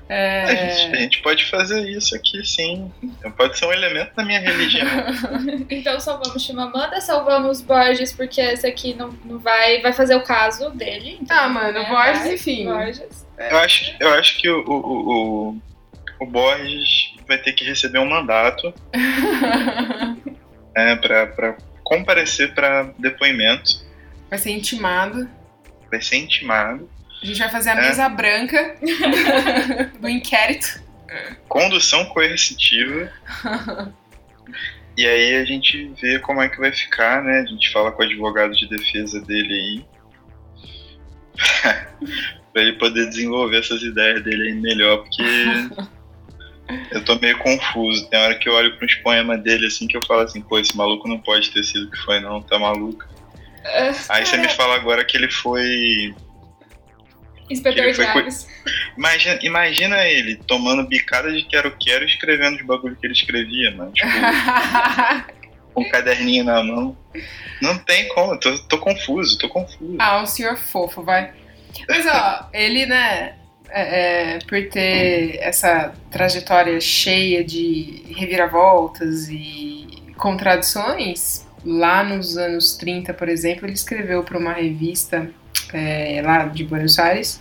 A, 0.09 0.13
É, 0.15 0.71
gente, 0.71 0.95
a 0.95 1.01
gente 1.01 1.23
pode 1.23 1.45
fazer 1.47 1.81
isso 1.89 2.15
aqui, 2.15 2.45
sim. 2.47 2.93
Pode 3.37 3.59
ser 3.59 3.65
um 3.67 3.73
elemento 3.73 4.15
da 4.15 4.25
minha 4.25 4.39
religião. 4.41 4.87
Então 5.71 5.99
salvamos 5.99 6.43
Chimamanda, 6.43 7.01
salvamos 7.01 7.61
Borges, 7.63 8.13
porque 8.13 8.41
esse 8.41 8.67
aqui 8.67 8.93
não, 8.95 9.11
não 9.25 9.39
vai, 9.39 9.81
vai 9.81 9.93
fazer 9.93 10.15
o 10.15 10.23
caso 10.23 10.71
dele. 10.71 11.19
Então, 11.21 11.37
Ah, 11.37 11.49
mano, 11.49 11.73
né, 11.73 11.89
Borges, 11.89 12.19
vai, 12.23 12.35
enfim. 12.35 12.65
Borges. 12.67 13.27
Eu 13.39 13.59
acho, 13.59 13.97
eu 13.99 14.09
acho 14.15 14.39
que 14.39 14.49
o, 14.49 14.61
o, 14.67 14.75
o, 15.51 15.59
o, 16.21 16.27
Borges 16.27 17.15
vai 17.27 17.39
ter 17.39 17.53
que 17.53 17.65
receber 17.65 17.99
um 17.99 18.09
mandato 18.09 18.73
né, 20.77 20.97
pra, 20.97 21.27
pra 21.29 21.57
comparecer 21.83 22.55
pra 22.55 22.91
depoimento. 22.99 23.85
vai 24.31 24.39
ser 24.39 24.51
intimado. 24.53 25.29
Vai 25.91 26.01
ser 26.01 26.17
intimado. 26.17 26.89
A 27.25 27.27
gente 27.27 27.39
vai 27.39 27.49
fazer 27.51 27.71
a 27.71 27.77
É. 27.77 27.81
mesa 27.89 28.07
branca 28.07 28.77
do 29.99 30.09
inquérito. 30.11 30.79
Condução 31.49 32.05
coercitiva. 32.07 33.11
E 34.95 35.07
aí 35.07 35.37
a 35.37 35.45
gente 35.47 35.91
vê 36.01 36.19
como 36.19 36.43
é 36.43 36.51
que 36.51 36.59
vai 36.61 36.71
ficar, 36.71 37.23
né? 37.23 37.41
A 37.41 37.47
gente 37.47 37.73
fala 37.73 37.91
com 37.91 38.03
o 38.03 38.05
advogado 38.05 38.55
de 38.55 38.69
defesa 38.69 39.23
dele 39.23 39.55
aí. 39.55 39.85
pra 42.53 42.61
ele 42.63 42.75
poder 42.75 43.09
desenvolver 43.09 43.59
essas 43.59 43.83
ideias 43.83 44.23
dele 44.23 44.49
aí 44.49 44.55
melhor, 44.55 44.99
porque 44.99 45.23
eu 46.91 47.03
tô 47.07 47.19
meio 47.19 47.39
confuso. 47.39 48.07
Tem 48.11 48.21
hora 48.21 48.35
que 48.35 48.47
eu 48.49 48.53
olho 48.53 48.77
para 48.77 48.85
uns 48.85 48.95
poemas 48.97 49.43
dele 49.43 49.67
assim 49.67 49.87
que 49.89 49.97
eu 49.97 50.05
falo 50.05 50.21
assim, 50.21 50.43
pô, 50.43 50.59
esse 50.59 50.77
maluco 50.77 51.09
não 51.09 51.19
pode 51.19 51.51
ter 51.51 51.65
sido 51.65 51.87
o 51.87 51.91
que 51.91 51.97
foi, 52.05 52.21
não, 52.21 52.43
tá 52.43 52.59
maluco. 52.59 53.03
Aí 54.11 54.27
você 54.27 54.37
me 54.37 54.49
fala 54.51 54.75
agora 54.75 55.03
que 55.07 55.17
ele 55.17 55.31
foi. 55.31 56.15
Inspetor 57.51 57.87
cu- 57.87 57.95
Chaves. 57.95 58.49
Imagina, 58.97 59.39
imagina 59.43 60.07
ele 60.07 60.37
tomando 60.47 60.87
bicada 60.89 61.31
de 61.33 61.43
quero-quero 61.45 62.05
e 62.05 62.09
escrevendo 62.09 62.57
os 62.57 62.63
bagulho 62.67 62.97
que 62.97 63.07
ele 63.07 63.13
escrevia, 63.13 63.71
mano. 63.77 63.93
Tipo, 63.93 64.09
com 65.75 65.83
um 65.83 65.89
caderninho 65.91 66.45
na 66.45 66.63
mão. 66.63 66.97
Não 67.61 67.79
tem 67.79 68.09
como, 68.09 68.39
tô, 68.39 68.57
tô 68.61 68.79
confuso, 68.79 69.39
tô 69.39 69.49
confuso. 69.49 69.97
ah, 69.99 70.21
um 70.23 70.27
senhor 70.27 70.57
fofo, 70.57 71.03
vai. 71.03 71.33
Mas 71.89 72.07
ó, 72.07 72.49
ele, 72.55 72.87
né, 72.87 73.35
é, 73.69 74.35
é, 74.37 74.39
por 74.49 74.67
ter 74.71 75.37
essa 75.41 75.93
trajetória 76.11 76.81
cheia 76.81 77.45
de 77.45 78.05
reviravoltas 78.17 79.29
e 79.29 79.87
contradições, 80.17 81.47
lá 81.65 82.03
nos 82.05 82.37
anos 82.37 82.77
30, 82.77 83.13
por 83.15 83.29
exemplo, 83.29 83.67
ele 83.67 83.75
escreveu 83.75 84.23
para 84.23 84.39
uma 84.39 84.53
revista 84.53 85.31
é, 85.73 86.23
lá 86.25 86.45
de 86.47 86.65
Buenos 86.65 86.99
Aires 86.99 87.41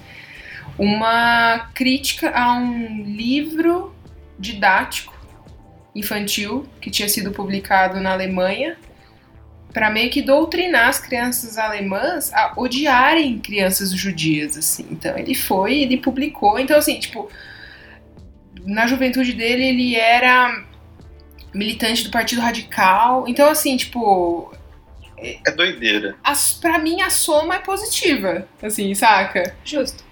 uma 0.77 1.69
crítica 1.73 2.31
a 2.31 2.53
um 2.53 3.03
livro 3.03 3.93
didático 4.39 5.13
infantil 5.95 6.67
que 6.81 6.89
tinha 6.89 7.07
sido 7.07 7.31
publicado 7.31 7.99
na 7.99 8.11
Alemanha 8.11 8.77
para 9.71 9.89
meio 9.89 10.09
que 10.11 10.21
doutrinar 10.21 10.89
as 10.89 10.99
crianças 10.99 11.57
alemãs 11.57 12.31
a 12.33 12.53
odiarem 12.57 13.39
crianças 13.39 13.91
judias, 13.91 14.55
assim. 14.55 14.85
Então 14.91 15.17
ele 15.17 15.33
foi, 15.33 15.79
ele 15.79 15.97
publicou. 15.97 16.59
Então 16.59 16.77
assim, 16.77 16.99
tipo, 16.99 17.29
na 18.65 18.85
juventude 18.85 19.33
dele 19.33 19.63
ele 19.63 19.95
era 19.95 20.63
militante 21.53 22.03
do 22.03 22.11
Partido 22.11 22.41
Radical. 22.41 23.27
Então 23.27 23.49
assim, 23.49 23.75
tipo, 23.77 24.53
É 25.45 25.51
doideira. 25.51 26.15
as, 26.23 26.53
pra 26.53 26.77
mim 26.79 27.01
a 27.01 27.09
soma 27.09 27.55
é 27.55 27.59
positiva, 27.59 28.47
assim, 28.61 28.93
saca? 28.93 29.55
Justo. 29.63 30.03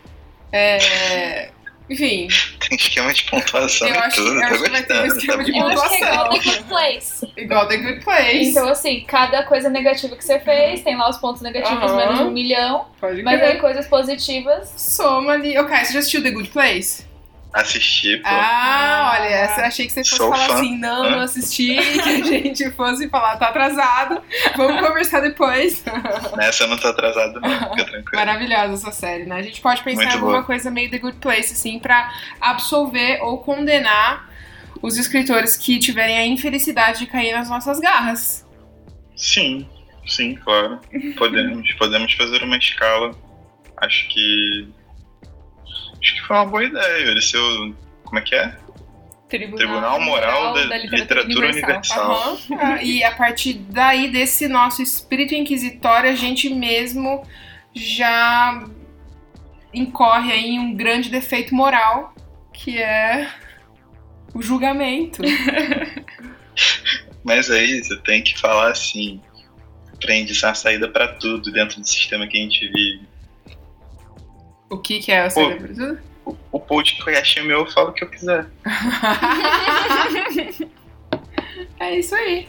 É, 0.52 1.50
enfim, 1.90 2.28
Tem 2.60 2.78
esquema 2.78 3.14
de 3.14 3.24
pontuação 3.24 3.88
Eu 3.88 4.00
acho- 4.00 4.16
tudo, 4.18 4.30
eu 4.36 4.40
tô 4.40 4.46
acho 4.54 4.64
que 4.64 4.70
vai 4.70 4.84
ter 4.84 4.94
um 5.02 5.06
esquema 5.06 5.38
tá 5.38 5.44
de 5.44 5.52
bom. 5.52 5.72
Eu 5.72 5.82
acho 5.82 5.90
que 5.90 5.96
é 5.96 6.08
igual 6.08 6.30
pontuação. 6.30 6.40
The 6.42 6.50
Good 6.58 6.64
Place. 6.70 7.34
igual 7.38 7.68
The 7.68 7.78
Good 7.78 8.04
Place. 8.04 8.44
Então, 8.50 8.70
assim, 8.70 9.02
cada 9.08 9.44
coisa 9.44 9.70
negativa 9.70 10.16
que 10.16 10.24
você 10.24 10.40
fez, 10.40 10.82
tem 10.82 10.98
lá 10.98 11.10
os 11.10 11.18
pontos 11.18 11.42
negativos, 11.42 11.84
Aham. 11.84 11.96
menos 11.98 12.20
um 12.22 12.32
milhão. 12.32 12.86
Pode 13.00 13.22
Mas 13.24 13.42
aí 13.42 13.58
coisas 13.60 13.88
positivas. 13.88 14.74
Soma 14.78 15.34
ali. 15.34 15.58
Caio, 15.66 15.86
você 15.86 15.94
já 15.94 16.00
assistiu 16.00 16.24
The 16.24 16.32
Good 16.32 16.50
Place? 16.50 17.06
Assisti, 17.54 18.16
pô. 18.18 18.30
Ah, 18.30 19.18
olha, 19.20 19.28
essa, 19.28 19.62
achei 19.66 19.86
que 19.86 19.92
você 19.92 20.06
fosse 20.06 20.16
Sou 20.16 20.32
falar 20.32 20.48
fã. 20.48 20.54
assim, 20.56 20.78
não, 20.78 21.10
não 21.12 21.20
assisti, 21.20 21.76
que 21.76 22.10
a 22.10 22.24
gente 22.24 22.72
fosse 22.72 23.10
falar, 23.10 23.36
tá 23.36 23.50
atrasado, 23.50 24.22
vamos 24.56 24.80
conversar 24.88 25.20
depois. 25.20 25.84
Nessa 26.38 26.64
eu 26.64 26.70
não 26.70 26.78
tô 26.78 26.88
atrasado, 26.88 27.42
não. 27.42 27.50
Fica 27.72 27.86
tranquilo. 27.86 28.06
Maravilhosa 28.14 28.74
essa 28.76 28.92
série, 28.94 29.26
né? 29.26 29.36
A 29.36 29.42
gente 29.42 29.60
pode 29.60 29.84
pensar 29.84 30.04
Muito 30.04 30.12
em 30.12 30.14
alguma 30.14 30.32
boa. 30.34 30.44
coisa 30.44 30.72
meio 30.72 30.90
The 30.90 31.00
Good 31.00 31.18
Place, 31.18 31.52
assim, 31.52 31.78
pra 31.78 32.14
absolver 32.40 33.22
ou 33.22 33.40
condenar 33.40 34.30
os 34.82 34.98
escritores 34.98 35.58
que 35.58 35.78
tiverem 35.78 36.18
a 36.18 36.26
infelicidade 36.26 37.00
de 37.00 37.06
cair 37.08 37.34
nas 37.34 37.50
nossas 37.50 37.80
garras. 37.80 38.48
Sim, 39.16 39.68
sim, 40.08 40.36
claro. 40.36 40.80
Podemos, 41.18 41.70
podemos 41.74 42.14
fazer 42.14 42.44
uma 42.44 42.58
escala. 42.58 43.12
Acho 43.78 44.08
que. 44.08 44.68
Acho 46.02 46.16
que 46.16 46.22
foi 46.22 46.36
uma 46.36 46.46
boa 46.46 46.64
ideia. 46.64 47.08
Ele 47.10 47.22
ser 47.22 47.38
o. 47.38 47.74
Como 48.04 48.20
é 48.20 48.22
que 48.22 48.36
é? 48.36 48.56
Tribunal 49.30 50.02
Moral 50.02 50.54
da 50.54 50.78
Literatura 50.78 51.50
Universal. 51.50 52.12
Aham. 52.12 52.38
Ah, 52.60 52.84
E 52.84 53.02
a 53.04 53.16
partir 53.16 53.54
daí, 53.54 54.12
desse 54.12 54.48
nosso 54.50 54.82
espírito 54.82 55.34
inquisitório, 55.34 56.10
a 56.10 56.16
gente 56.16 56.50
mesmo 56.50 57.26
já 57.74 58.66
incorre 59.74 60.34
aí 60.34 60.50
em 60.50 60.60
um 60.60 60.76
grande 60.76 61.10
defeito 61.10 61.56
moral, 61.56 62.14
que 62.54 62.78
é 62.78 63.32
o 64.34 64.42
julgamento. 64.42 65.22
Mas 67.24 67.50
aí 67.50 67.82
você 67.82 67.96
tem 68.02 68.22
que 68.22 68.38
falar 68.38 68.72
assim. 68.72 69.22
Prende 70.00 70.34
a 70.44 70.54
saída 70.54 70.90
pra 70.90 71.08
tudo 71.08 71.52
dentro 71.52 71.80
do 71.80 71.88
sistema 71.88 72.28
que 72.28 72.38
a 72.38 72.42
gente 72.42 72.68
vive. 72.68 73.08
O 74.72 74.78
que, 74.78 75.00
que 75.00 75.12
é 75.12 75.28
o 75.28 75.30
cérebro? 75.30 76.00
O, 76.26 76.34
o 76.54 76.60
podcast 76.60 77.38
é 77.38 77.44
meu, 77.44 77.60
eu 77.60 77.70
falo 77.70 77.90
o 77.90 77.94
que 77.94 78.06
eu 78.06 78.10
quiser. 78.10 78.46
é 81.78 82.00
isso 82.00 82.16
aí. 82.16 82.48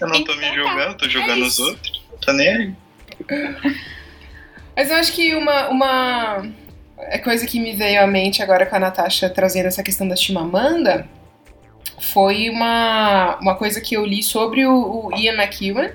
Eu 0.00 0.08
não 0.08 0.24
tô 0.24 0.34
me 0.34 0.46
Então 0.46 0.48
tá. 0.48 0.54
julgando, 0.54 0.96
tô 0.96 1.08
julgando 1.08 1.44
É 1.44 1.46
os 1.46 1.60
outros. 1.60 2.02
Tô 2.20 2.32
nem 2.32 2.48
aí. 2.48 2.74
Mas 4.74 4.90
eu 4.90 4.96
acho 4.96 5.12
que 5.12 5.32
uma, 5.36 5.68
uma 5.68 6.44
é 6.98 7.18
coisa 7.18 7.46
que 7.46 7.60
me 7.60 7.76
veio 7.76 8.02
à 8.02 8.06
mente 8.08 8.42
agora 8.42 8.66
com 8.66 8.74
a 8.74 8.80
Natasha 8.80 9.30
trazendo 9.30 9.66
essa 9.66 9.84
questão 9.84 10.08
da 10.08 10.16
Chimamanda 10.16 11.08
foi 12.00 12.50
uma, 12.50 13.38
uma 13.40 13.54
coisa 13.54 13.80
que 13.80 13.96
eu 13.96 14.04
li 14.04 14.24
sobre 14.24 14.66
o, 14.66 15.06
o 15.06 15.16
Ian 15.16 15.40
McEwan 15.40 15.92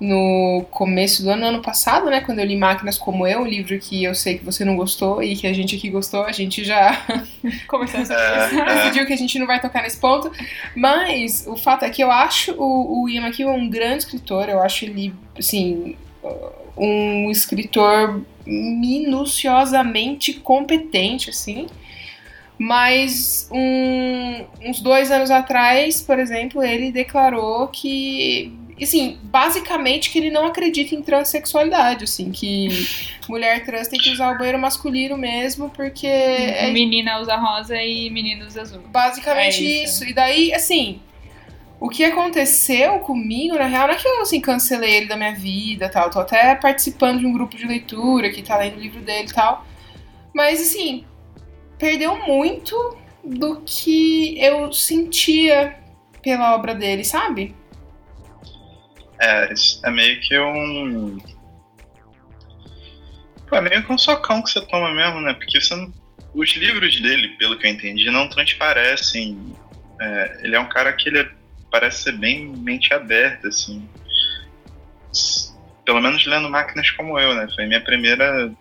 no 0.00 0.64
começo 0.70 1.22
do 1.24 1.30
ano, 1.30 1.44
ano 1.46 1.60
passado, 1.62 2.08
né? 2.08 2.20
Quando 2.20 2.38
eu 2.38 2.44
li 2.46 2.56
Máquinas 2.56 2.96
Como 2.96 3.26
Eu, 3.26 3.40
um 3.40 3.46
livro 3.46 3.76
que 3.80 4.04
eu 4.04 4.14
sei 4.14 4.38
que 4.38 4.44
você 4.44 4.64
não 4.64 4.76
gostou 4.76 5.20
e 5.22 5.34
que 5.34 5.46
a 5.46 5.52
gente 5.52 5.74
aqui 5.76 5.90
gostou, 5.90 6.22
a 6.24 6.30
gente 6.32 6.62
já 6.64 7.04
Conversando 7.66 8.06
sobre 8.06 8.22
É, 8.22 8.46
isso. 8.46 8.58
é. 8.60 8.64
decidiu 8.76 9.06
que 9.06 9.12
a 9.12 9.16
gente 9.16 9.38
não 9.38 9.46
vai 9.46 9.60
tocar 9.60 9.82
nesse 9.82 9.98
ponto. 9.98 10.30
Mas 10.76 11.44
o 11.48 11.56
fato 11.56 11.84
é 11.84 11.90
que 11.90 12.02
eu 12.02 12.10
acho 12.12 12.52
o, 12.52 13.02
o 13.02 13.08
Ian 13.08 13.26
McEwan 13.26 13.54
um 13.54 13.68
grande 13.68 13.98
escritor, 14.04 14.48
eu 14.48 14.60
acho 14.62 14.84
ele, 14.84 15.12
assim, 15.36 15.96
um 16.76 17.28
escritor 17.30 18.22
minuciosamente 18.46 20.32
competente, 20.34 21.30
assim. 21.30 21.66
Mas 22.58 23.48
um- 23.52 24.44
uns 24.68 24.80
dois 24.80 25.10
anos 25.10 25.30
atrás, 25.30 26.02
por 26.02 26.18
exemplo, 26.18 26.62
ele 26.62 26.90
declarou 26.90 27.68
que, 27.68 28.52
assim, 28.84 29.18
basicamente 29.22 30.10
que 30.10 30.18
ele 30.18 30.30
não 30.30 30.46
acredita 30.46 30.94
em 30.94 31.02
transexualidade, 31.02 32.04
assim, 32.04 32.30
que 32.30 32.68
mulher 33.28 33.64
trans 33.64 33.88
tem 33.88 33.98
que 33.98 34.10
usar 34.10 34.34
o 34.34 34.38
banheiro 34.38 34.58
masculino 34.58 35.16
mesmo, 35.16 35.70
porque 35.70 36.06
é 36.06 36.70
Menina 36.70 37.20
usa 37.20 37.36
rosa 37.36 37.80
e 37.82 38.10
menino 38.10 38.46
usa 38.46 38.62
azul. 38.62 38.80
basicamente 38.88 39.64
É 39.64 39.84
isso. 39.84 40.02
isso. 40.02 40.04
E 40.04 40.12
daí, 40.12 40.52
assim, 40.54 41.00
o 41.80 41.88
que 41.88 42.04
aconteceu 42.04 42.98
comigo, 43.00 43.56
na 43.56 43.66
real, 43.66 43.86
não 43.86 43.94
é 43.94 43.96
que 43.96 44.06
eu 44.06 44.22
assim, 44.22 44.40
cancelei 44.40 44.94
ele 44.96 45.06
da 45.06 45.16
minha 45.16 45.34
vida 45.34 45.86
e 45.86 45.88
tal. 45.88 46.10
Tô 46.10 46.20
até 46.20 46.54
participando 46.56 47.20
de 47.20 47.26
um 47.26 47.32
grupo 47.32 47.56
de 47.56 47.66
leitura 47.66 48.30
que 48.30 48.42
tá 48.42 48.56
lendo 48.58 48.76
o 48.76 48.80
livro 48.80 49.00
dele 49.00 49.28
e 49.28 49.32
tal. 49.32 49.64
Mas, 50.34 50.60
assim, 50.60 51.04
perdeu 51.78 52.26
muito 52.26 52.96
do 53.24 53.62
que 53.64 54.36
eu 54.40 54.72
sentia 54.72 55.76
pela 56.20 56.54
obra 56.54 56.74
dele, 56.74 57.04
sabe? 57.04 57.54
É, 59.20 59.52
é 59.84 59.90
meio 59.90 60.20
que 60.20 60.38
um. 60.38 61.18
Pô, 63.48 63.56
é 63.56 63.60
meio 63.60 63.82
que 63.84 63.92
um 63.92 63.98
socão 63.98 64.42
que 64.42 64.50
você 64.50 64.60
toma 64.66 64.92
mesmo, 64.92 65.20
né? 65.20 65.32
Porque 65.34 65.60
você 65.60 65.74
não- 65.74 65.92
os 66.34 66.50
livros 66.56 67.00
dele, 67.00 67.28
pelo 67.38 67.58
que 67.58 67.66
eu 67.66 67.70
entendi, 67.70 68.10
não 68.10 68.28
transparecem. 68.28 69.56
É, 70.00 70.40
ele 70.42 70.54
é 70.54 70.60
um 70.60 70.68
cara 70.68 70.92
que 70.92 71.08
ele 71.08 71.20
é- 71.20 71.30
parece 71.70 72.02
ser 72.04 72.12
bem 72.12 72.46
mente 72.48 72.92
aberta, 72.94 73.48
assim. 73.48 73.88
Pelo 75.84 76.00
menos 76.00 76.24
lendo 76.26 76.48
máquinas 76.50 76.90
como 76.90 77.18
eu, 77.18 77.34
né? 77.34 77.48
Foi 77.54 77.66
minha 77.66 77.80
primeira, 77.80 78.52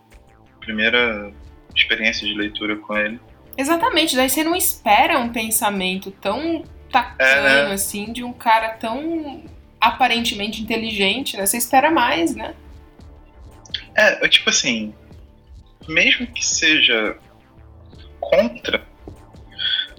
primeira 0.61 1.31
experiência 1.75 2.25
de 2.25 2.33
leitura 2.33 2.75
com 2.77 2.97
ele. 2.97 3.19
Exatamente, 3.57 4.15
daí 4.15 4.29
você 4.29 4.43
não 4.43 4.55
espera 4.55 5.19
um 5.19 5.29
pensamento 5.29 6.09
tão 6.11 6.63
tacanho, 6.91 7.47
É, 7.47 7.65
né? 7.67 7.73
assim, 7.73 8.13
de 8.13 8.23
um 8.23 8.31
cara 8.31 8.69
tão 8.69 9.43
aparentemente 9.79 10.61
inteligente, 10.61 11.37
né? 11.37 11.45
Você 11.45 11.57
espera 11.57 11.89
mais, 11.91 12.35
né? 12.35 12.53
É, 13.95 14.27
tipo 14.27 14.49
assim, 14.49 14.93
mesmo 15.87 16.27
que 16.27 16.45
seja 16.45 17.17
contra, 18.19 18.85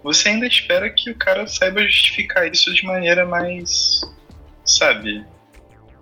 você 0.02 0.28
ainda 0.30 0.46
espera 0.46 0.88
que 0.90 1.10
o 1.10 1.14
cara 1.16 1.46
saiba 1.46 1.82
justificar 1.82 2.50
isso 2.50 2.72
de 2.74 2.84
maneira 2.84 3.26
mais, 3.26 4.00
sabe, 4.64 5.24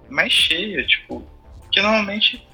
mais 0.08 0.32
cheia, 0.32 0.84
tipo, 0.86 1.26
que 1.72 1.80
normalmente, 1.80 2.46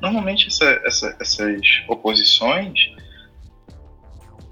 normalmente 0.00 0.48
essa- 0.48 0.80
essa- 0.84 1.16
essas 1.20 1.62
oposições, 1.88 2.74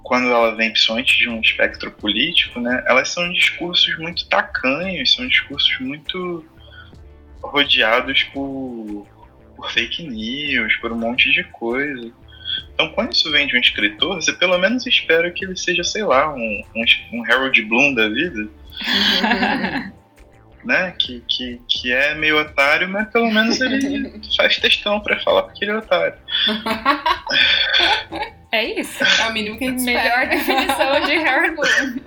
quando 0.09 0.31
ela 0.31 0.55
vem 0.55 0.71
principalmente 0.71 1.19
de 1.19 1.29
um 1.29 1.39
espectro 1.39 1.91
político, 1.91 2.59
né, 2.59 2.83
elas 2.87 3.11
são 3.11 3.31
discursos 3.31 3.97
muito 3.99 4.27
tacanhos, 4.27 5.15
são 5.15 5.29
discursos 5.29 5.79
muito 5.81 6.45
rodeados 7.43 8.25
por 8.25 9.07
por 9.55 9.71
fake 9.73 10.05
news, 10.05 10.77
por 10.77 10.93
um 10.93 10.97
monte 10.97 11.31
de 11.33 11.43
coisa. 11.45 12.13
Então, 12.73 12.91
quando 12.93 13.13
isso 13.13 13.31
vem 13.33 13.47
de 13.49 13.57
um 13.57 13.61
escritor, 13.61 14.15
você 14.15 14.33
pelo 14.33 14.57
menos 14.57 14.87
espera 14.87 15.33
que 15.33 15.45
ele 15.45 15.57
seja, 15.57 15.83
sei 15.83 16.05
lá, 16.05 16.33
um, 16.33 16.63
um, 16.77 16.85
um 17.13 17.25
Harold 17.25 17.61
Bloom 17.65 17.93
da 17.93 18.09
vida, 18.09 18.49
né? 20.65 20.95
Que, 20.97 21.25
que, 21.29 21.61
que 21.69 21.93
é 21.93 22.15
meio 22.15 22.41
otário, 22.41 22.89
mas 22.89 23.11
pelo 23.11 23.31
menos 23.33 23.61
ele 23.61 24.23
faz 24.37 24.59
textão 24.59 25.01
pra 25.01 25.19
falar 25.21 25.43
porque 25.43 25.65
ele 25.65 25.73
é 25.73 25.77
otário. 25.77 26.17
É 28.51 28.81
isso. 28.81 29.05
É 29.05 29.29
o 29.29 29.33
mínimo 29.33 29.59
que 29.59 29.65
a 29.65 29.71
gente 29.71 29.83
Melhor 29.83 30.27
definição 30.29 31.01
de 31.03 31.13
Harold 31.19 31.57
Bloom. 31.57 32.01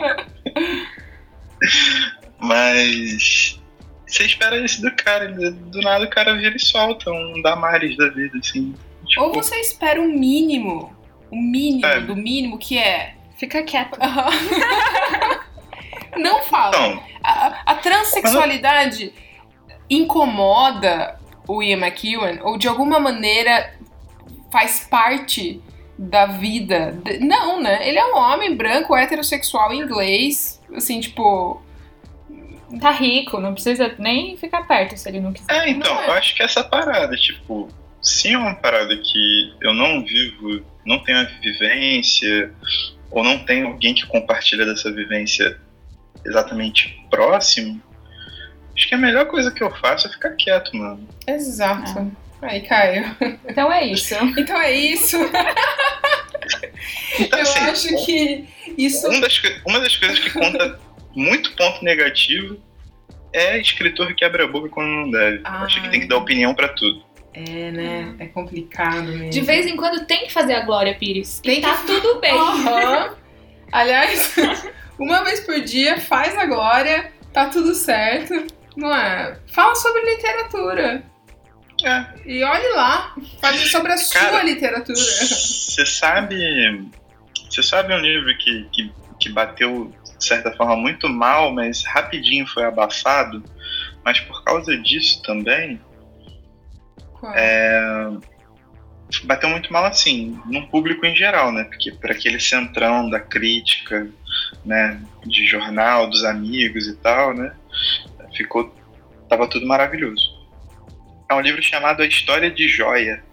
Mas 2.39 3.59
você 4.07 4.25
espera 4.25 4.57
isso 4.57 4.81
do 4.81 4.91
cara, 4.95 5.25
e 5.25 5.51
do 5.51 5.81
nada 5.81 6.05
o 6.05 6.09
cara 6.09 6.35
vira 6.35 6.55
e 6.55 6.59
solta 6.59 7.11
um 7.11 7.41
Damares 7.41 7.95
da 7.95 8.09
vida, 8.09 8.37
assim. 8.39 8.75
Tipo, 9.05 9.21
Ou 9.23 9.33
você 9.33 9.55
espera 9.59 10.01
o 10.01 10.07
mínimo, 10.07 10.95
o 11.29 11.35
mínimo 11.35 11.85
É. 11.85 11.99
do 12.01 12.15
mínimo, 12.15 12.57
que 12.57 12.77
é. 12.77 13.15
Fica 13.37 13.63
quieto. 13.63 13.97
Não 16.17 16.43
fala. 16.43 16.75
Então, 16.75 17.03
A, 17.23 17.71
a 17.71 17.75
transexualidade 17.75 19.13
incomoda 19.89 21.19
o 21.47 21.61
Ian 21.61 21.77
McEwan 21.85 22.39
ou 22.43 22.57
de 22.57 22.67
alguma 22.67 22.99
maneira 22.99 23.73
faz 24.51 24.87
parte 24.89 25.61
da 26.01 26.25
vida. 26.25 26.97
Não, 27.19 27.61
né? 27.61 27.87
Ele 27.87 27.99
é 27.99 28.05
um 28.05 28.17
homem 28.17 28.55
branco, 28.55 28.95
heterossexual 28.95 29.71
inglês. 29.73 30.59
Assim, 30.75 30.99
tipo. 30.99 31.61
Tá 32.79 32.89
rico, 32.91 33.39
não 33.39 33.53
precisa 33.53 33.93
nem 33.99 34.37
ficar 34.37 34.65
perto 34.65 34.97
se 34.97 35.07
ele 35.09 35.19
não 35.19 35.33
quiser. 35.33 35.53
É, 35.53 35.69
então, 35.69 35.93
Não 35.93 36.01
é. 36.03 36.07
eu 36.07 36.13
acho 36.13 36.33
que 36.33 36.41
essa 36.41 36.63
parada, 36.63 37.15
tipo, 37.17 37.67
se 38.01 38.31
é 38.31 38.37
uma 38.37 38.55
parada 38.55 38.95
que 38.95 39.53
eu 39.61 39.73
não 39.73 40.01
vivo, 40.05 40.65
não 40.85 41.03
tenho 41.03 41.19
a 41.19 41.23
vivência, 41.23 42.53
ou 43.11 43.25
não 43.25 43.39
tenho 43.39 43.67
alguém 43.67 43.93
que 43.93 44.05
compartilha 44.05 44.65
dessa 44.65 44.89
vivência 44.89 45.59
exatamente 46.25 46.97
próximo, 47.09 47.81
acho 48.73 48.87
que 48.87 48.95
a 48.95 48.97
melhor 48.97 49.25
coisa 49.25 49.51
que 49.51 49.61
eu 49.61 49.69
faço 49.75 50.07
é 50.07 50.09
ficar 50.09 50.31
quieto, 50.31 50.73
mano. 50.73 51.05
Exato. 51.27 52.09
Aí, 52.41 52.61
Caio. 52.61 53.15
Então 53.47 53.71
é 53.71 53.85
isso. 53.85 54.15
Então 54.37 54.59
é 54.61 54.71
isso. 54.73 55.17
Então, 57.19 57.39
Eu 57.39 57.43
assim, 57.43 57.59
acho 57.89 58.05
que 58.05 58.45
isso. 58.77 59.07
um 59.09 59.19
das 59.19 59.41
uma 59.67 59.79
das 59.79 59.95
coisas 59.95 60.19
que 60.19 60.29
conta 60.31 60.79
muito 61.15 61.51
ponto 61.55 61.83
negativo 61.83 62.57
é 63.33 63.59
escritor 63.59 64.07
que 64.07 64.15
quebra 64.15 64.45
a 64.45 64.47
boca 64.47 64.69
quando 64.69 64.89
não 64.89 65.11
deve. 65.11 65.41
Ah. 65.43 65.63
Acho 65.63 65.81
que 65.81 65.89
tem 65.89 66.01
que 66.01 66.07
dar 66.07 66.17
opinião 66.17 66.53
pra 66.53 66.69
tudo. 66.69 67.03
É, 67.33 67.71
né? 67.71 68.15
É 68.19 68.25
complicado 68.27 69.03
mesmo. 69.07 69.29
De 69.29 69.41
vez 69.41 69.65
em 69.65 69.75
quando 69.77 70.05
tem 70.05 70.25
que 70.25 70.33
fazer 70.33 70.53
a 70.53 70.61
Glória 70.65 70.95
Pires. 70.95 71.39
Tem 71.41 71.59
e 71.59 71.61
tá 71.61 71.77
que- 71.77 71.85
tudo 71.87 72.19
bem. 72.19 72.33
Aham. 72.37 73.15
Aliás, 73.71 74.35
uma 74.99 75.23
vez 75.23 75.39
por 75.41 75.59
dia, 75.61 75.97
faz 75.99 76.37
a 76.37 76.45
glória, 76.45 77.11
tá 77.31 77.45
tudo 77.45 77.73
certo, 77.73 78.47
não 78.75 78.93
é? 78.93 79.37
Fala 79.47 79.75
sobre 79.75 80.01
literatura. 80.13 81.03
É, 81.83 82.05
E 82.25 82.43
olhe 82.43 82.67
lá, 82.75 83.15
fale 83.39 83.65
sobre 83.67 83.91
a 83.93 83.97
sua 83.97 84.21
Cara, 84.21 84.43
literatura. 84.43 84.97
Você 84.97 85.85
sabe. 85.85 86.89
Você 87.49 87.63
sabe 87.63 87.93
um 87.93 87.99
livro 87.99 88.37
que, 88.37 88.63
que, 88.71 88.91
que 89.19 89.29
bateu, 89.29 89.93
de 90.17 90.25
certa 90.25 90.51
forma, 90.53 90.75
muito 90.75 91.09
mal, 91.09 91.53
mas 91.53 91.83
rapidinho 91.83 92.47
foi 92.47 92.63
abafado, 92.63 93.43
mas 94.05 94.19
por 94.21 94.43
causa 94.43 94.77
disso 94.77 95.21
também, 95.21 95.81
Qual? 97.19 97.33
é, 97.35 98.11
bateu 99.23 99.49
muito 99.49 99.71
mal 99.73 99.85
assim, 99.85 100.39
num 100.45 100.65
público 100.67 101.05
em 101.05 101.15
geral, 101.15 101.51
né? 101.51 101.65
Porque 101.65 101.91
para 101.91 102.13
aquele 102.13 102.39
centrão 102.39 103.09
da 103.09 103.19
crítica, 103.19 104.07
né? 104.63 105.01
De 105.25 105.45
jornal, 105.45 106.09
dos 106.09 106.23
amigos 106.23 106.87
e 106.87 106.95
tal, 106.97 107.33
né? 107.33 107.53
Ficou. 108.33 108.73
Tava 109.27 109.47
tudo 109.47 109.65
maravilhoso. 109.65 110.30
É 111.31 111.33
um 111.33 111.39
livro 111.39 111.63
chamado 111.63 112.03
A 112.03 112.05
História 112.05 112.51
de 112.51 112.67
Joia. 112.67 113.23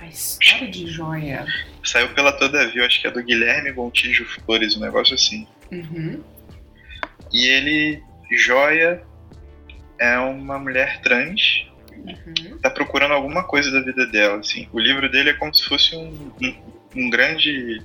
A 0.00 0.06
história 0.06 0.70
de 0.70 0.86
joia. 0.86 1.44
Saiu 1.84 2.08
pela 2.14 2.32
Todavia, 2.32 2.86
acho 2.86 2.98
que 2.98 3.06
é 3.06 3.10
do 3.10 3.22
Guilherme 3.22 3.70
Gontijo 3.72 4.24
Flores, 4.24 4.74
um 4.74 4.80
negócio 4.80 5.14
assim. 5.14 5.46
Uhum. 5.70 6.24
E 7.30 7.46
ele, 7.46 8.02
Joia, 8.32 9.02
é 9.98 10.16
uma 10.18 10.58
mulher 10.58 11.02
trans, 11.02 11.66
Uhum. 11.94 12.58
tá 12.58 12.70
procurando 12.70 13.12
alguma 13.12 13.44
coisa 13.44 13.70
da 13.70 13.82
vida 13.82 14.06
dela, 14.06 14.38
assim. 14.38 14.66
O 14.72 14.78
livro 14.78 15.06
dele 15.10 15.28
é 15.28 15.34
como 15.34 15.54
se 15.54 15.62
fosse 15.64 15.94
um, 15.94 16.32
um, 16.40 16.56
um 16.96 17.10
grande... 17.10 17.82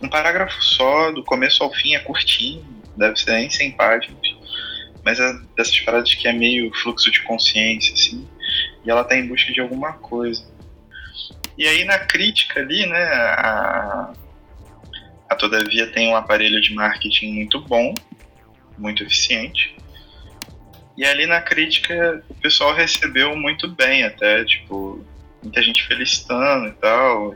Um 0.00 0.08
parágrafo 0.08 0.62
só, 0.64 1.12
do 1.12 1.22
começo 1.22 1.62
ao 1.62 1.70
fim, 1.74 1.94
é 1.94 1.98
curtinho, 1.98 2.64
deve 2.96 3.16
ser 3.16 3.32
nem 3.32 3.50
100 3.50 3.72
páginas. 3.72 4.34
Mas 5.04 5.20
é 5.20 5.30
dessas 5.54 5.78
paradas 5.80 6.14
que 6.14 6.26
é 6.26 6.32
meio 6.32 6.72
fluxo 6.74 7.10
de 7.10 7.22
consciência, 7.22 7.92
assim. 7.92 8.26
E 8.86 8.90
ela 8.90 9.04
tá 9.04 9.16
em 9.16 9.26
busca 9.26 9.52
de 9.52 9.60
alguma 9.60 9.94
coisa. 9.94 10.46
E 11.58 11.66
aí 11.66 11.84
na 11.84 11.98
crítica 11.98 12.60
ali, 12.60 12.86
né, 12.86 13.02
a, 13.02 14.12
a 15.28 15.34
Todavia 15.34 15.90
tem 15.90 16.08
um 16.08 16.16
aparelho 16.16 16.60
de 16.60 16.72
marketing 16.74 17.32
muito 17.32 17.60
bom, 17.60 17.94
muito 18.78 19.02
eficiente. 19.02 19.76
E 20.96 21.04
ali 21.04 21.26
na 21.26 21.40
crítica 21.40 22.22
o 22.28 22.34
pessoal 22.34 22.74
recebeu 22.74 23.36
muito 23.36 23.68
bem 23.68 24.04
até, 24.04 24.44
tipo, 24.44 25.04
muita 25.42 25.62
gente 25.62 25.86
felicitando 25.86 26.68
e 26.68 26.72
tal. 26.72 27.34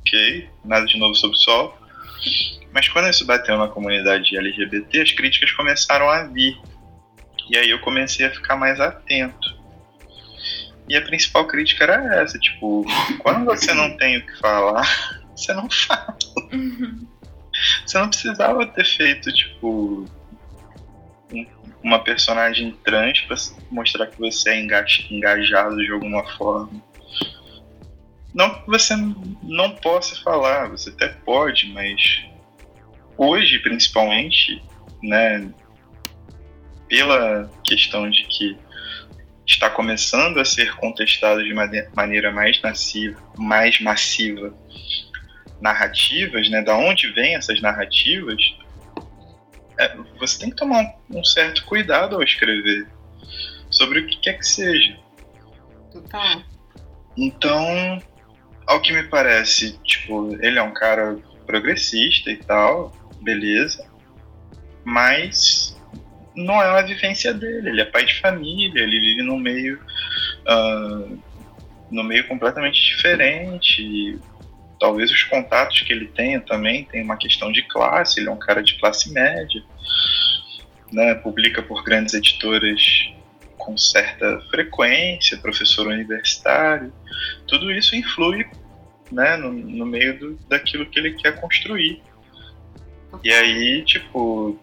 Ok, 0.00 0.48
nada 0.64 0.86
de 0.86 0.98
novo 0.98 1.14
sob 1.14 1.34
o 1.34 1.38
sol. 1.38 1.78
Mas 2.72 2.88
quando 2.88 3.08
isso 3.08 3.26
bateu 3.26 3.58
na 3.58 3.68
comunidade 3.68 4.36
LGBT, 4.36 5.02
as 5.02 5.12
críticas 5.12 5.52
começaram 5.52 6.08
a 6.08 6.24
vir. 6.24 6.58
E 7.48 7.56
aí 7.56 7.68
eu 7.68 7.80
comecei 7.80 8.26
a 8.26 8.30
ficar 8.30 8.56
mais 8.56 8.80
atento. 8.80 9.59
E 10.90 10.96
a 10.96 11.02
principal 11.02 11.46
crítica 11.46 11.84
era 11.84 12.20
essa, 12.20 12.36
tipo, 12.36 12.84
quando 13.20 13.44
você 13.44 13.72
não 13.72 13.96
tem 13.96 14.16
o 14.18 14.26
que 14.26 14.36
falar, 14.40 14.84
você 15.36 15.52
não 15.54 15.70
fala. 15.70 16.16
Você 17.86 17.96
não 17.98 18.08
precisava 18.08 18.66
ter 18.66 18.84
feito, 18.84 19.32
tipo, 19.32 20.04
um- 21.32 21.46
uma 21.80 22.00
personagem 22.02 22.72
trans 22.84 23.20
pra 23.20 23.36
mostrar 23.70 24.08
que 24.08 24.18
você 24.18 24.50
é 24.50 24.60
enga- 24.60 24.84
engajado 25.10 25.76
de 25.76 25.92
alguma 25.92 26.26
forma. 26.36 26.82
Não 28.34 28.52
que 28.52 28.66
você 28.66 28.94
não 29.42 29.70
possa 29.76 30.20
falar, 30.22 30.70
você 30.70 30.90
até 30.90 31.08
pode, 31.08 31.68
mas 31.72 32.24
hoje, 33.16 33.60
principalmente, 33.60 34.60
né, 35.02 35.52
pela 36.88 37.48
questão 37.64 38.10
de 38.10 38.24
que 38.24 38.58
está 39.50 39.68
começando 39.68 40.38
a 40.38 40.44
ser 40.44 40.74
contestado 40.76 41.42
de 41.42 41.52
mane- 41.52 41.88
maneira 41.94 42.30
mais 42.30 42.60
massiva, 42.60 43.20
mais 43.36 43.80
massiva 43.80 44.54
narrativas, 45.60 46.48
né, 46.48 46.62
da 46.62 46.76
onde 46.76 47.12
vêm 47.12 47.34
essas 47.34 47.60
narrativas, 47.60 48.42
é, 49.78 49.94
você 50.18 50.38
tem 50.38 50.50
que 50.50 50.56
tomar 50.56 50.82
um, 51.10 51.18
um 51.18 51.24
certo 51.24 51.64
cuidado 51.66 52.16
ao 52.16 52.22
escrever 52.22 52.88
sobre 53.70 54.00
o 54.00 54.06
que 54.06 54.16
quer 54.20 54.38
que 54.38 54.46
seja. 54.46 54.98
Total. 55.92 56.42
Então, 57.16 58.02
ao 58.66 58.80
que 58.80 58.92
me 58.92 59.02
parece, 59.02 59.78
tipo, 59.84 60.34
ele 60.40 60.58
é 60.58 60.62
um 60.62 60.72
cara 60.72 61.18
progressista 61.46 62.30
e 62.30 62.36
tal, 62.36 62.92
beleza, 63.20 63.86
mas 64.84 65.76
não 66.34 66.62
é 66.62 66.70
uma 66.70 66.82
vivência 66.82 67.32
dele. 67.34 67.70
Ele 67.70 67.80
é 67.80 67.84
pai 67.84 68.04
de 68.04 68.20
família, 68.20 68.82
ele 68.82 69.00
vive 69.00 69.22
num 69.22 69.38
meio, 69.38 69.80
num 71.90 72.02
meio 72.02 72.26
completamente 72.26 72.80
diferente. 72.82 73.82
e 73.82 74.18
talvez 74.78 75.10
os 75.10 75.22
contatos 75.24 75.82
que 75.82 75.92
ele 75.92 76.06
tenha 76.06 76.40
também 76.40 76.84
tem 76.84 77.02
uma 77.02 77.16
questão 77.16 77.52
de 77.52 77.62
classe. 77.62 78.20
Ele 78.20 78.28
é 78.28 78.32
um 78.32 78.38
cara 78.38 78.62
de 78.62 78.78
classe 78.78 79.12
média, 79.12 79.62
né? 80.92 81.14
Publica 81.14 81.62
por 81.62 81.84
grandes 81.84 82.14
editoras 82.14 83.12
com 83.58 83.76
certa 83.76 84.40
frequência, 84.50 85.36
professor 85.36 85.86
universitário 85.86 86.90
tudo 87.46 87.70
isso 87.70 87.96
influi 87.96 88.46
né, 89.10 89.36
no, 89.36 89.52
no 89.52 89.84
meio 89.84 90.18
do, 90.18 90.38
daquilo 90.48 90.86
que 90.86 90.98
ele 90.98 91.14
quer 91.14 91.38
construir. 91.40 92.00
E 93.24 93.32
aí, 93.32 93.82
tipo, 93.84 94.56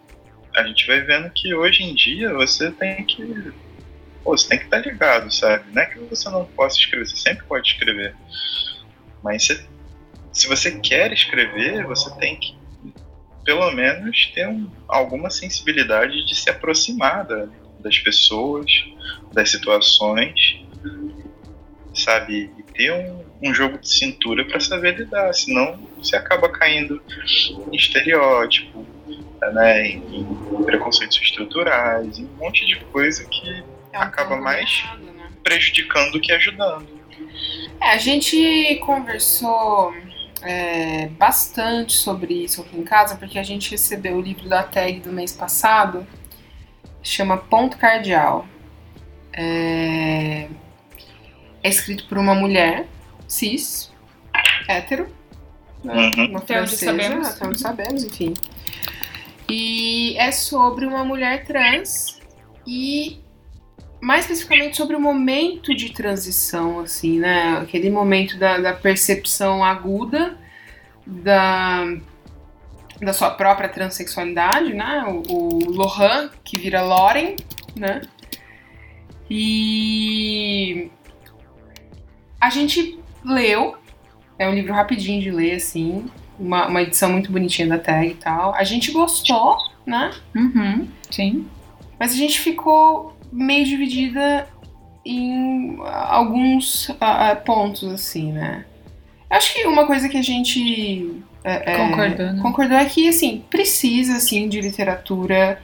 a 0.58 0.66
gente 0.66 0.86
vai 0.86 1.00
vendo 1.00 1.30
que 1.30 1.54
hoje 1.54 1.82
em 1.82 1.94
dia 1.94 2.32
você 2.32 2.70
tem 2.70 3.04
que. 3.04 3.22
Pô, 4.24 4.36
você 4.36 4.48
tem 4.48 4.58
que 4.58 4.64
estar 4.64 4.78
ligado, 4.78 5.32
sabe? 5.32 5.72
Não 5.72 5.82
é 5.82 5.86
que 5.86 5.98
você 6.00 6.28
não 6.28 6.44
possa 6.44 6.78
escrever, 6.78 7.06
você 7.06 7.16
sempre 7.16 7.44
pode 7.46 7.68
escrever. 7.68 8.14
Mas 9.22 9.48
se 10.32 10.46
você 10.48 10.78
quer 10.80 11.12
escrever, 11.12 11.84
você 11.84 12.10
tem 12.18 12.36
que, 12.36 12.56
pelo 13.44 13.70
menos, 13.72 14.26
ter 14.34 14.48
um- 14.48 14.70
alguma 14.86 15.30
sensibilidade 15.30 16.24
de 16.24 16.34
se 16.34 16.50
aproximar 16.50 17.24
da- 17.26 17.48
das 17.80 17.98
pessoas, 17.98 18.70
das 19.32 19.50
situações, 19.50 20.60
sabe? 21.94 22.50
E 22.58 22.62
ter 22.72 22.92
um, 22.92 23.24
um 23.42 23.54
jogo 23.54 23.78
de 23.78 23.88
cintura 23.88 24.44
para 24.44 24.60
saber 24.60 24.96
lidar, 24.98 25.32
senão 25.32 25.78
você 25.96 26.16
acaba 26.16 26.48
caindo 26.48 27.02
em 27.72 27.76
estereótipo, 27.76 28.86
né? 29.52 29.86
Em, 29.88 30.02
em 30.52 30.62
preconceitos 30.64 31.20
estruturais, 31.20 32.18
em 32.18 32.24
um 32.24 32.36
monte 32.38 32.66
de 32.66 32.76
coisa 32.86 33.24
que 33.24 33.64
É 33.92 33.98
um 33.98 34.02
Acaba 34.02 34.36
mais- 34.36 34.84
né? 35.00 35.28
prejudicando 35.42 36.12
do 36.12 36.20
que 36.20 36.30
ajudando. 36.32 36.86
É, 37.80 37.90
a 37.92 37.98
gente 37.98 38.76
conversou 38.84 39.94
é, 40.42 41.08
bastante 41.08 41.94
sobre 41.94 42.34
isso 42.44 42.60
aqui 42.60 42.76
em 42.78 42.84
casa, 42.84 43.16
porque 43.16 43.38
a 43.38 43.42
gente 43.42 43.70
recebeu 43.70 44.16
o 44.16 44.20
livro 44.20 44.48
da 44.48 44.62
tag 44.62 45.00
do 45.00 45.10
mês 45.12 45.32
passado, 45.32 46.06
chama 47.02 47.36
Ponto 47.36 47.76
Cardial. 47.78 48.46
É, 49.32 50.48
é 51.62 51.68
escrito 51.68 52.06
por 52.08 52.18
uma 52.18 52.34
mulher 52.34 52.86
cis, 53.26 53.92
hétero, 54.68 55.08
né? 55.82 56.10
Uhum. 56.16 56.30
uma 56.30 56.38
Até 56.40 56.60
onde 56.60 56.70
francesa, 56.76 56.84
sabemos. 56.86 57.28
até 57.28 57.46
onde 57.46 57.60
sabemos, 57.60 58.04
enfim. 58.04 58.34
E 59.50 60.16
é 60.18 60.30
sobre 60.30 60.84
uma 60.84 61.04
mulher 61.04 61.44
trans 61.44 62.20
e 62.66 63.18
mais 64.00 64.22
especificamente 64.22 64.76
sobre 64.76 64.94
o 64.94 65.00
momento 65.00 65.74
de 65.74 65.92
transição, 65.92 66.80
assim, 66.80 67.18
né? 67.18 67.58
Aquele 67.58 67.90
momento 67.90 68.38
da, 68.38 68.58
da 68.58 68.72
percepção 68.72 69.64
aguda 69.64 70.38
da, 71.06 71.84
da 73.00 73.12
sua 73.12 73.30
própria 73.30 73.68
transexualidade, 73.68 74.74
né? 74.74 75.04
O, 75.06 75.32
o 75.32 75.70
Lohan, 75.70 76.30
que 76.44 76.58
vira 76.58 76.82
Loren, 76.82 77.36
né? 77.74 78.02
E 79.30 80.90
a 82.40 82.50
gente 82.50 82.98
leu, 83.24 83.76
é 84.38 84.48
um 84.48 84.54
livro 84.54 84.72
rapidinho 84.72 85.20
de 85.20 85.30
ler, 85.30 85.56
assim, 85.56 86.06
uma, 86.38 86.66
uma 86.66 86.82
edição 86.82 87.10
muito 87.10 87.30
bonitinha 87.32 87.68
da 87.68 87.78
tag 87.78 88.08
e 88.08 88.14
tal. 88.14 88.54
A 88.54 88.64
gente 88.64 88.92
gostou, 88.92 89.56
né? 89.86 90.10
Uhum. 90.34 90.88
Sim. 91.10 91.46
Mas 91.98 92.12
a 92.12 92.16
gente 92.16 92.38
ficou 92.38 93.16
meio 93.32 93.64
dividida 93.64 94.48
em 95.04 95.78
alguns 95.84 96.90
ah, 97.00 97.34
pontos, 97.36 97.92
assim, 97.92 98.32
né? 98.32 98.64
Acho 99.30 99.52
que 99.52 99.66
uma 99.66 99.86
coisa 99.86 100.08
que 100.08 100.16
a 100.16 100.22
gente 100.22 101.22
é, 101.44 101.72
é, 101.72 101.76
Concordou, 101.76 102.32
né? 102.32 102.42
concordou 102.42 102.76
é 102.76 102.84
que, 102.84 103.08
assim, 103.08 103.44
precisa, 103.48 104.16
assim, 104.16 104.48
de 104.48 104.60
literatura 104.60 105.60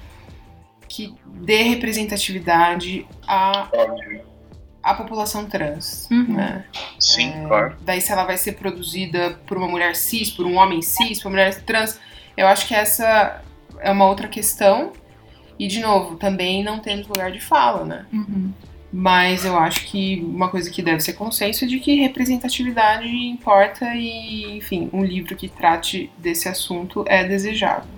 que 0.89 1.13
dê 1.27 1.63
representatividade 1.63 3.07
à, 3.27 3.69
À 4.85 4.95
população 4.95 5.47
trans, 5.47 6.07
Uhum. 6.11 6.35
né? 6.35 6.65
Sim, 7.01 7.31
É, 7.31 7.47
claro. 7.49 7.77
Daí 7.81 8.01
se 8.01 8.13
ela 8.13 8.25
vai 8.25 8.37
ser 8.37 8.53
produzida 8.53 9.39
por 9.47 9.57
uma 9.57 9.67
mulher 9.69 9.97
cis, 9.97 10.31
por 10.31 10.45
um 10.47 10.57
homem 10.57 10.83
cis, 10.83 11.19
por 11.23 11.29
uma 11.29 11.37
mulher 11.39 11.63
trans, 11.65 11.99
eu 12.37 12.47
acho 12.47 12.69
que 12.69 12.75
essa 12.75 13.43
é 13.81 13.91
uma 13.91 14.07
outra 14.07 14.29
questão. 14.29 14.93
E, 15.59 15.69
de 15.69 15.81
novo, 15.81 16.17
também 16.17 16.63
não 16.65 16.81
temos 16.81 17.07
lugar 17.07 17.31
de 17.33 17.41
fala, 17.41 17.85
né? 17.85 18.07
Uhum. 18.13 18.53
Mas 18.93 19.45
eu 19.45 19.57
acho 19.59 19.87
que 19.87 20.21
uma 20.25 20.49
coisa 20.49 20.71
que 20.71 20.83
deve 20.83 21.01
ser 21.01 21.15
consenso 21.15 21.65
é 21.65 21.69
de 21.69 21.79
que 21.81 21.95
representatividade 21.97 23.07
importa 23.09 23.87
e, 23.95 24.57
enfim, 24.59 24.91
um 24.93 25.03
livro 25.05 25.35
que 25.37 25.49
trate 25.49 26.11
desse 26.19 26.49
assunto 26.49 27.05
é 27.09 27.25
desejável. 27.25 27.89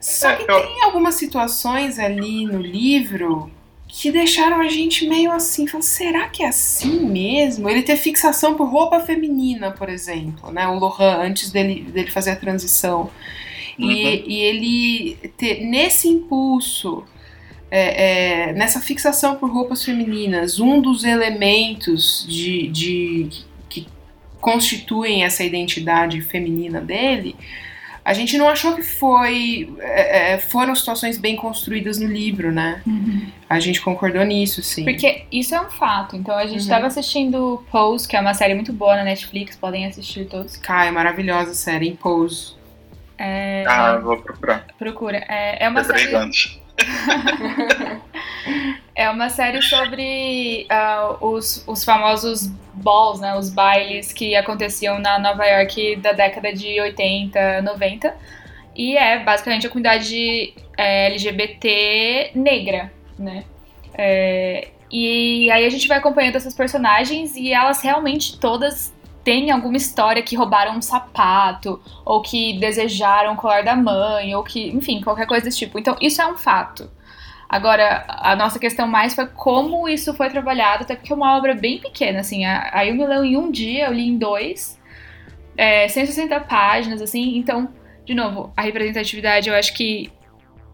Só 0.00 0.30
É, 0.30 0.36
que 0.36 0.46
tem 0.46 0.82
algumas 0.84 1.14
situações 1.16 1.98
ali 1.98 2.44
no 2.46 2.60
livro 2.60 3.50
que 3.88 4.12
deixaram 4.12 4.60
a 4.60 4.68
gente 4.68 5.08
meio 5.08 5.32
assim, 5.32 5.66
falando, 5.66 5.82
será 5.82 6.28
que 6.28 6.42
é 6.42 6.48
assim 6.48 7.00
mesmo? 7.06 7.68
Ele 7.70 7.82
ter 7.82 7.96
fixação 7.96 8.54
por 8.54 8.68
roupa 8.68 9.00
feminina, 9.00 9.70
por 9.70 9.88
exemplo, 9.88 10.52
né? 10.52 10.68
O 10.68 10.78
Lohan, 10.78 11.16
antes 11.22 11.50
dele, 11.50 11.80
dele 11.90 12.10
fazer 12.10 12.32
a 12.32 12.36
transição. 12.36 13.10
Uhum. 13.78 13.90
E, 13.90 14.24
e 14.26 14.36
ele 14.42 15.16
ter 15.38 15.64
nesse 15.64 16.06
impulso, 16.06 17.02
é, 17.70 18.50
é, 18.50 18.52
nessa 18.52 18.78
fixação 18.78 19.36
por 19.36 19.50
roupas 19.50 19.82
femininas, 19.82 20.60
um 20.60 20.82
dos 20.82 21.02
elementos 21.02 22.26
de, 22.28 22.68
de 22.68 23.28
que 23.70 23.86
constituem 24.38 25.24
essa 25.24 25.42
identidade 25.42 26.20
feminina 26.20 26.80
dele, 26.80 27.34
a 28.08 28.14
gente 28.14 28.38
não 28.38 28.48
achou 28.48 28.74
que 28.74 28.82
foi 28.82 29.68
é, 29.80 30.32
é, 30.32 30.38
foram 30.38 30.74
situações 30.74 31.18
bem 31.18 31.36
construídas 31.36 31.98
no 32.00 32.06
livro, 32.08 32.50
né? 32.50 32.80
A 33.50 33.60
gente 33.60 33.82
concordou 33.82 34.24
nisso, 34.24 34.62
sim. 34.62 34.82
Porque 34.84 35.24
isso 35.30 35.54
é 35.54 35.60
um 35.60 35.70
fato. 35.70 36.16
Então 36.16 36.34
a 36.34 36.46
gente 36.46 36.62
Uhum. 36.62 36.68
tava 36.68 36.86
assistindo 36.86 37.62
Pose, 37.70 38.08
que 38.08 38.16
é 38.16 38.20
uma 38.20 38.32
série 38.32 38.54
muito 38.54 38.72
boa 38.72 38.96
na 38.96 39.04
Netflix, 39.04 39.56
podem 39.56 39.84
assistir 39.84 40.24
todos. 40.24 40.56
Kai, 40.56 40.90
maravilhosa 40.90 41.52
série, 41.52 41.88
em 41.88 41.96
Pose. 41.96 42.54
É, 43.18 43.64
Ah, 43.66 43.98
vou 43.98 44.16
procurar. 44.16 44.64
Procura. 44.78 45.18
É, 45.28 45.66
é 45.66 45.68
uma 45.68 45.84
série. 45.84 46.08
É 48.98 49.08
uma 49.08 49.28
série 49.28 49.62
sobre 49.62 50.66
ah, 50.68 51.18
os, 51.20 51.62
os 51.68 51.84
famosos 51.84 52.48
balls, 52.74 53.20
né, 53.20 53.36
os 53.36 53.48
bailes 53.48 54.12
que 54.12 54.34
aconteciam 54.34 54.98
na 54.98 55.20
Nova 55.20 55.44
York 55.44 55.94
da 55.96 56.10
década 56.10 56.52
de 56.52 56.80
80, 56.80 57.62
90. 57.62 58.12
E 58.74 58.96
é 58.96 59.20
basicamente 59.20 59.68
a 59.68 59.70
comunidade 59.70 60.52
é, 60.76 61.06
LGBT 61.06 62.32
negra, 62.34 62.92
né? 63.16 63.44
É, 63.94 64.68
e 64.90 65.48
aí 65.50 65.64
a 65.64 65.70
gente 65.70 65.86
vai 65.86 65.98
acompanhando 65.98 66.34
essas 66.34 66.54
personagens 66.54 67.36
e 67.36 67.52
elas 67.52 67.80
realmente 67.80 68.38
todas 68.38 68.92
têm 69.28 69.50
alguma 69.50 69.76
história 69.76 70.22
que 70.22 70.34
roubaram 70.34 70.78
um 70.78 70.80
sapato, 70.80 71.78
ou 72.02 72.22
que 72.22 72.58
desejaram 72.58 73.34
o 73.34 73.36
colar 73.36 73.62
da 73.62 73.76
mãe, 73.76 74.34
ou 74.34 74.42
que, 74.42 74.68
enfim, 74.68 75.02
qualquer 75.02 75.26
coisa 75.26 75.44
desse 75.44 75.58
tipo. 75.58 75.78
Então 75.78 75.94
isso 76.00 76.22
é 76.22 76.26
um 76.26 76.38
fato. 76.38 76.90
Agora, 77.46 78.06
a 78.08 78.34
nossa 78.34 78.58
questão 78.58 78.88
mais 78.88 79.14
foi 79.14 79.26
como 79.26 79.86
isso 79.86 80.14
foi 80.14 80.30
trabalhado, 80.30 80.84
até 80.84 80.96
porque 80.96 81.12
é 81.12 81.16
uma 81.16 81.36
obra 81.36 81.54
bem 81.54 81.78
pequena, 81.78 82.20
assim. 82.20 82.46
A, 82.46 82.70
a 82.72 82.82
Yumi 82.82 83.06
leu 83.06 83.22
em 83.22 83.36
um 83.36 83.50
dia, 83.50 83.88
eu 83.88 83.92
li 83.92 84.08
em 84.08 84.16
dois, 84.16 84.80
é, 85.58 85.86
160 85.88 86.40
páginas, 86.40 87.02
assim. 87.02 87.36
Então, 87.36 87.68
de 88.06 88.14
novo, 88.14 88.50
a 88.56 88.62
representatividade, 88.62 89.50
eu 89.50 89.54
acho 89.54 89.74
que 89.74 90.10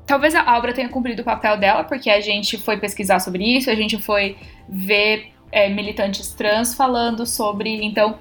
talvez 0.07 0.33
a 0.33 0.57
obra 0.57 0.73
tenha 0.73 0.89
cumprido 0.89 1.23
o 1.23 1.25
papel 1.25 1.57
dela, 1.57 1.83
porque 1.83 2.09
a 2.09 2.21
gente 2.21 2.57
foi 2.57 2.77
pesquisar 2.77 3.19
sobre 3.19 3.43
isso, 3.45 3.69
a 3.69 3.75
gente 3.75 4.01
foi 4.01 4.37
ver 4.69 5.33
é, 5.51 5.69
militantes 5.69 6.33
trans 6.35 6.73
falando 6.73 7.27
sobre. 7.27 7.85
Então, 7.85 8.17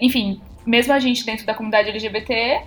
enfim, 0.00 0.40
mesmo 0.66 0.92
a 0.92 0.98
gente 0.98 1.24
dentro 1.24 1.46
da 1.46 1.54
comunidade 1.54 1.88
LGBT, 1.90 2.62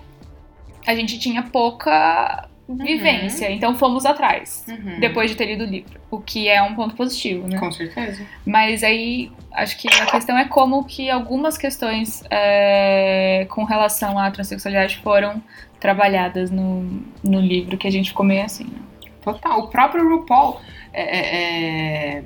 a 0.85 0.95
gente 0.95 1.19
tinha 1.19 1.43
pouca 1.43 2.47
vivência, 2.69 3.49
então 3.49 3.75
fomos 3.75 4.05
atrás. 4.05 4.65
Uhum. 4.67 4.99
Depois 4.99 5.31
de 5.31 5.37
ter 5.37 5.45
lido 5.45 5.63
o 5.63 5.67
livro, 5.67 5.99
o 6.11 6.19
que 6.19 6.49
é 6.49 6.61
um 6.61 6.75
ponto 6.75 6.95
positivo, 6.95 7.47
né? 7.47 7.57
Com 7.57 7.71
certeza. 7.71 8.25
Mas 8.45 8.83
aí 8.83 9.31
acho 9.53 9.77
que 9.77 9.87
a 9.87 10.05
questão 10.05 10.37
é 10.37 10.45
como 10.45 10.83
que 10.83 11.09
algumas 11.09 11.57
questões 11.57 12.23
é, 12.29 13.47
com 13.49 13.63
relação 13.63 14.19
à 14.19 14.29
transexualidade 14.29 14.97
foram 14.97 15.41
trabalhadas 15.79 16.51
no, 16.51 17.03
no 17.23 17.39
livro, 17.39 17.77
que 17.77 17.87
a 17.87 17.91
gente 17.91 18.09
ficou 18.09 18.25
meio 18.25 18.43
assim. 18.43 18.65
Né? 18.65 18.79
Total. 19.21 19.59
O 19.59 19.67
próprio 19.67 20.07
RuPaul, 20.07 20.59
é, 20.91 21.01
é, 21.01 22.17
é, 22.17 22.23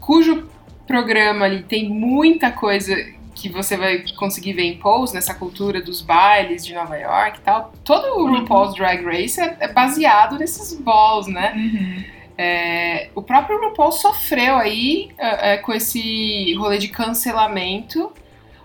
cujo 0.00 0.48
programa 0.86 1.46
ali 1.46 1.62
tem 1.62 1.88
muita 1.88 2.50
coisa 2.50 2.94
que 3.34 3.48
você 3.48 3.76
vai 3.76 4.04
conseguir 4.16 4.52
ver 4.52 4.64
em 4.64 4.78
Pose, 4.78 5.14
nessa 5.14 5.34
cultura 5.34 5.82
dos 5.82 6.00
bailes 6.00 6.64
de 6.64 6.74
Nova 6.74 6.96
York 6.96 7.38
e 7.38 7.42
tal. 7.42 7.72
Todo 7.84 8.20
o 8.20 8.26
RuPaul's 8.26 8.74
Drag 8.74 9.04
Race 9.04 9.40
é, 9.40 9.56
é 9.60 9.72
baseado 9.72 10.38
nesses 10.38 10.78
balls, 10.78 11.26
né? 11.26 12.04
É, 12.36 13.10
o 13.14 13.22
próprio 13.22 13.60
RuPaul 13.60 13.92
sofreu 13.92 14.56
aí 14.56 15.10
é, 15.18 15.52
é, 15.52 15.56
com 15.58 15.72
esse 15.72 16.54
rolê 16.54 16.78
de 16.78 16.88
cancelamento 16.88 18.12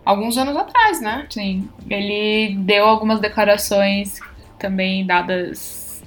alguns 0.03 0.37
anos 0.37 0.55
atrás, 0.57 1.01
né? 1.01 1.27
Sim, 1.29 1.69
ele 1.89 2.55
deu 2.55 2.85
algumas 2.85 3.19
declarações 3.19 4.19
também 4.57 5.05
dadas 5.05 6.03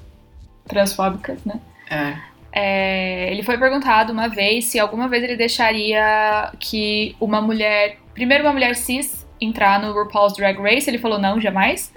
transfóbicas, 0.66 1.44
né? 1.44 1.60
É. 1.90 2.32
É, 2.54 3.32
ele 3.32 3.42
foi 3.42 3.56
perguntado 3.56 4.12
uma 4.12 4.28
vez 4.28 4.66
se 4.66 4.78
alguma 4.78 5.08
vez 5.08 5.22
ele 5.24 5.36
deixaria 5.36 6.52
que 6.60 7.16
uma 7.18 7.40
mulher, 7.40 7.98
primeiro 8.14 8.44
uma 8.44 8.52
mulher 8.52 8.74
cis, 8.76 9.26
entrar 9.40 9.80
no 9.80 9.92
RuPaul's 9.92 10.34
Drag 10.36 10.58
Race. 10.60 10.88
Ele 10.88 10.98
falou 10.98 11.18
não, 11.18 11.40
jamais. 11.40 11.92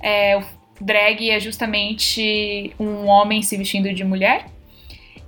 É, 0.00 0.36
o 0.36 0.42
drag 0.80 1.30
é 1.30 1.40
justamente 1.40 2.74
um 2.78 3.06
homem 3.06 3.42
se 3.42 3.56
vestindo 3.56 3.92
de 3.92 4.04
mulher. 4.04 4.46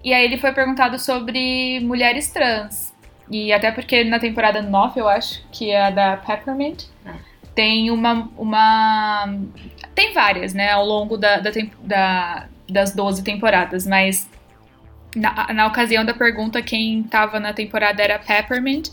E 0.03 0.13
aí 0.15 0.25
ele 0.25 0.39
foi 0.39 0.53
perguntado 0.53 0.99
sobre 0.99 1.81
mulheres 1.81 2.31
trans. 2.31 2.93
E 3.31 3.53
até 3.53 3.71
porque 3.71 4.03
na 4.05 4.19
temporada 4.19 4.61
9, 4.63 5.01
eu 5.01 5.09
acho, 5.09 5.43
que 5.53 5.71
é 5.71 5.83
a 5.83 5.91
da 5.91 6.17
Peppermint, 6.17 6.85
É. 7.07 7.13
tem 7.55 7.91
uma, 7.91 8.29
uma. 8.37 9.33
Tem 9.95 10.13
várias, 10.13 10.55
né, 10.55 10.71
ao 10.73 10.85
longo 10.85 11.17
da, 11.17 11.37
da, 11.39 11.51
da- 11.83 12.49
das 12.69 12.95
12 12.95 13.23
temporadas, 13.25 13.87
mas 13.87 14.29
na, 15.15 15.53
na 15.53 15.67
ocasião 15.67 16.05
da 16.05 16.15
pergunta, 16.15 16.63
quem 16.63 17.03
tava 17.03 17.39
na 17.41 17.53
temporada 17.53 18.03
era 18.03 18.19
Peppermint. 18.19 18.89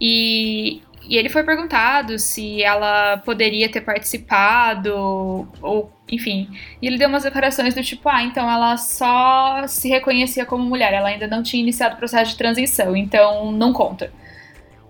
E, 0.00 0.82
e 1.08 1.16
ele 1.16 1.28
foi 1.28 1.42
perguntado 1.44 2.18
se 2.18 2.62
ela 2.62 3.18
poderia 3.18 3.68
ter 3.70 3.80
participado, 3.82 5.48
ou 5.62 5.92
enfim. 6.10 6.48
E 6.80 6.86
ele 6.86 6.98
deu 6.98 7.08
umas 7.08 7.24
declarações 7.24 7.74
do 7.74 7.82
tipo: 7.82 8.08
ah, 8.08 8.22
então 8.22 8.50
ela 8.50 8.76
só 8.76 9.66
se 9.66 9.88
reconhecia 9.88 10.46
como 10.46 10.64
mulher, 10.64 10.92
ela 10.92 11.08
ainda 11.08 11.26
não 11.26 11.42
tinha 11.42 11.62
iniciado 11.62 11.94
o 11.96 11.98
processo 11.98 12.32
de 12.32 12.38
transição, 12.38 12.96
então 12.96 13.52
não 13.52 13.72
conta. 13.72 14.12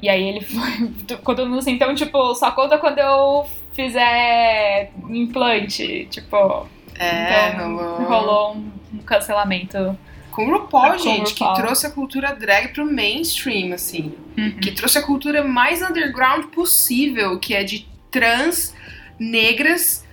E 0.03 0.09
aí 0.09 0.23
ele 0.23 0.41
foi. 0.43 0.93
Ficou 1.09 1.35
todo 1.35 1.49
mundo 1.49 1.59
assim, 1.61 1.73
então, 1.73 1.95
tipo, 1.95 2.35
só 2.35 2.51
conta 2.53 2.79
quando 2.79 2.99
eu 2.99 3.47
fizer 3.75 4.93
implante. 5.09 6.07
Tipo, 6.11 6.69
É, 6.99 7.49
então 7.51 7.77
rolou. 7.77 8.05
rolou 8.05 8.55
um 8.57 8.73
um 8.93 8.99
cancelamento. 9.03 9.99
Com 10.37 10.49
o 10.49 10.51
RuPaul, 10.51 10.97
o 10.97 10.99
gente, 10.99 11.33
RuPaul. 11.33 11.55
que 11.55 11.63
trouxe 11.63 11.87
a 11.87 11.91
cultura 11.91 12.35
drag 12.35 12.69
pro 12.69 12.85
mainstream, 12.85 13.73
assim. 13.73 14.15
Uhum. 14.37 14.61
Que 14.61 14.71
trouxe 14.71 14.99
a 14.99 15.03
cultura 15.03 15.43
mais 15.43 15.81
underground 15.81 16.45
possível, 16.53 17.39
que 17.39 17.55
é 17.55 17.65
de 17.65 17.89
trans, 18.11 18.75
negras, 19.19 20.05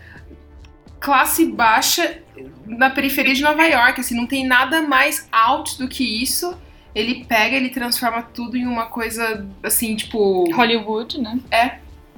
classe 0.97 1.45
baixa 1.45 2.21
na 2.65 2.89
periferia 2.89 3.34
de 3.34 3.41
Nova 3.41 3.65
York, 3.65 3.99
assim, 3.99 4.15
não 4.15 4.26
tem 4.26 4.47
nada 4.47 4.82
mais 4.82 5.28
out 5.30 5.78
do 5.78 5.89
que 5.89 6.24
isso. 6.24 6.57
Ele 6.95 7.26
pega, 7.26 7.57
ele 7.57 7.69
transforma 7.69 8.21
tudo 8.21 8.55
em 8.55 8.65
uma 8.65 8.86
coisa, 8.86 9.45
assim, 9.61 9.93
tipo... 9.93 10.49
Hollywood, 10.55 11.19
né? 11.19 11.38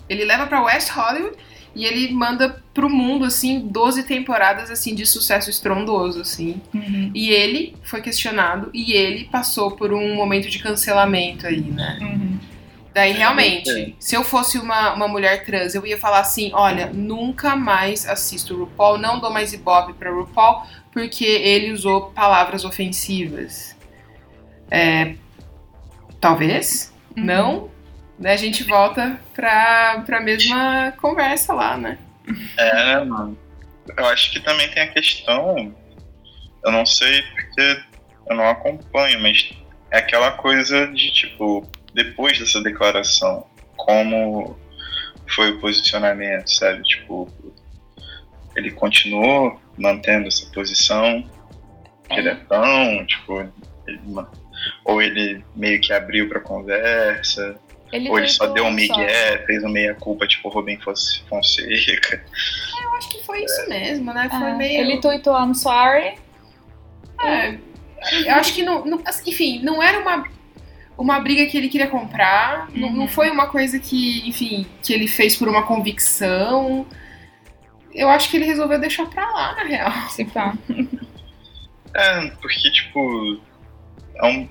Ele 0.08 0.26
leva 0.26 0.46
pra 0.46 0.62
West 0.62 0.90
Hollywood 0.92 1.36
e 1.76 1.86
ele 1.86 2.14
manda 2.14 2.64
pro 2.74 2.90
mundo, 2.90 3.26
assim, 3.26 3.60
12 3.68 4.04
temporadas, 4.04 4.72
assim, 4.72 4.96
de 4.96 5.06
sucesso 5.06 5.50
estrondoso, 5.50 6.22
assim. 6.22 6.62
Uhum. 6.74 7.12
E 7.14 7.30
ele 7.30 7.76
foi 7.84 8.02
questionado 8.02 8.70
e 8.74 8.94
ele 8.94 9.26
passou 9.26 9.72
por 9.72 9.94
um 9.94 10.16
momento 10.16 10.50
de 10.50 10.58
cancelamento 10.60 11.46
aí, 11.46 11.62
né? 11.62 12.00
Uhum. 12.02 12.40
Daí, 12.94 13.12
É, 13.12 13.14
realmente, 13.14 13.70
é. 13.70 13.92
se 14.00 14.16
eu 14.16 14.24
fosse 14.24 14.58
uma, 14.58 14.94
uma 14.94 15.08
mulher 15.08 15.44
trans, 15.46 15.76
eu 15.76 15.86
ia 15.86 15.98
falar 15.98 16.20
assim: 16.22 16.50
olha, 16.54 16.88
nunca 16.94 17.54
mais 17.56 18.06
assisto 18.08 18.54
o 18.56 18.60
RuPaul, 18.60 18.98
não 18.98 19.20
dou 19.20 19.30
mais 19.32 19.52
ibope 19.52 19.92
pra 19.94 20.10
RuPaul, 20.14 20.64
porque 20.94 21.26
ele 21.26 21.74
usou 21.74 22.04
palavras 22.12 22.64
ofensivas. 22.64 23.76
É, 24.72 25.16
talvez, 26.22 26.94
Uhum. 27.18 27.24
não. 27.26 27.75
Né, 28.18 28.34
a 28.34 28.38
gente 28.38 28.64
volta 28.64 29.20
pra, 29.34 30.02
pra 30.06 30.22
mesma 30.22 30.94
conversa 30.98 31.54
lá, 31.54 31.78
né? 31.78 31.98
É, 32.58 33.04
mano? 33.04 33.38
Eu 33.98 34.06
acho 34.08 34.32
que 34.32 34.40
também 34.40 34.70
tem 34.72 34.84
a 34.84 34.92
questão. 34.92 35.76
Eu 36.64 36.72
não 36.72 36.86
sei 36.86 37.22
porque 37.22 37.84
eu 38.30 38.36
não 38.36 38.50
acompanho, 38.50 39.22
mas 39.22 39.54
é 39.92 40.00
aquela 40.00 40.32
coisa 40.32 40.88
de 40.88 41.12
tipo, 41.12 41.70
depois 41.94 42.40
dessa 42.40 42.62
declaração, 42.62 43.46
como 43.78 44.58
foi 45.28 45.52
o 45.52 45.60
posicionamento, 45.60 46.48
sabe? 46.48 46.82
Tipo, 46.84 47.30
ele 48.56 48.72
continuou 48.72 49.60
mantendo 49.78 50.28
essa 50.28 50.50
posição 50.52 51.30
diretão, 52.10 53.06
tipo, 53.06 53.42
ele 53.88 54.00
ou 54.84 55.02
ele 55.02 55.44
meio 55.56 55.80
que 55.82 55.92
abriu 55.92 56.30
pra 56.30 56.40
conversa, 56.40 57.56
Ele 57.92 58.10
ou 58.10 58.18
ele 58.18 58.28
só 58.28 58.48
deu 58.48 58.66
um 58.66 58.70
só. 58.70 58.74
migué, 58.74 59.44
fez 59.46 59.64
um 59.64 59.70
meia-culpa, 59.70 60.28
tipo 60.28 60.50
Rubem 60.50 60.80
Fons- 60.82 61.24
Fonseca. 61.30 62.24
Eu 62.82 62.96
acho 62.98 63.10
que 63.10 63.24
foi 63.24 63.44
isso 63.44 63.70
mesmo, 63.70 64.14
né? 64.14 64.28
Foi 64.30 64.50
Ah, 64.52 64.56
meio. 64.56 64.82
Ele 64.82 65.00
tweetou 65.00 65.34
I'm 65.40 65.54
sorry. 65.54 66.16
É, 67.22 67.58
eu 68.26 68.36
acho 68.36 68.54
que 68.54 68.64
não, 68.64 68.84
não- 68.86 69.02
assim, 69.06 69.30
enfim, 69.30 69.62
não 69.64 69.82
era 69.82 70.00
uma, 70.00 70.28
uma 70.98 71.20
briga 71.20 71.46
que 71.46 71.58
ele 71.58 71.70
queria 71.70 71.88
comprar, 71.88 72.70
não, 72.72 72.92
não 72.92 73.02
Uhum. 73.02 73.08
foi 73.08 73.30
uma 73.30 73.48
coisa 73.48 73.80
que, 73.80 74.28
enfim, 74.28 74.66
que 74.84 74.92
ele 74.94 75.08
fez 75.08 75.36
por 75.38 75.48
uma 75.48 75.64
convicção. 75.64 76.86
Eu 77.94 78.10
acho 78.10 78.30
que 78.30 78.36
ele 78.38 78.46
resolveu 78.46 78.78
deixar 78.80 79.06
pra 79.06 79.30
lá, 79.32 79.56
na 79.56 79.64
real. 79.64 79.92
Se 80.10 80.26
pá. 80.26 80.54
É, 81.94 82.28
porque, 82.42 82.70
tipo, 82.72 83.40
é 84.16 84.26
um, 84.28 84.50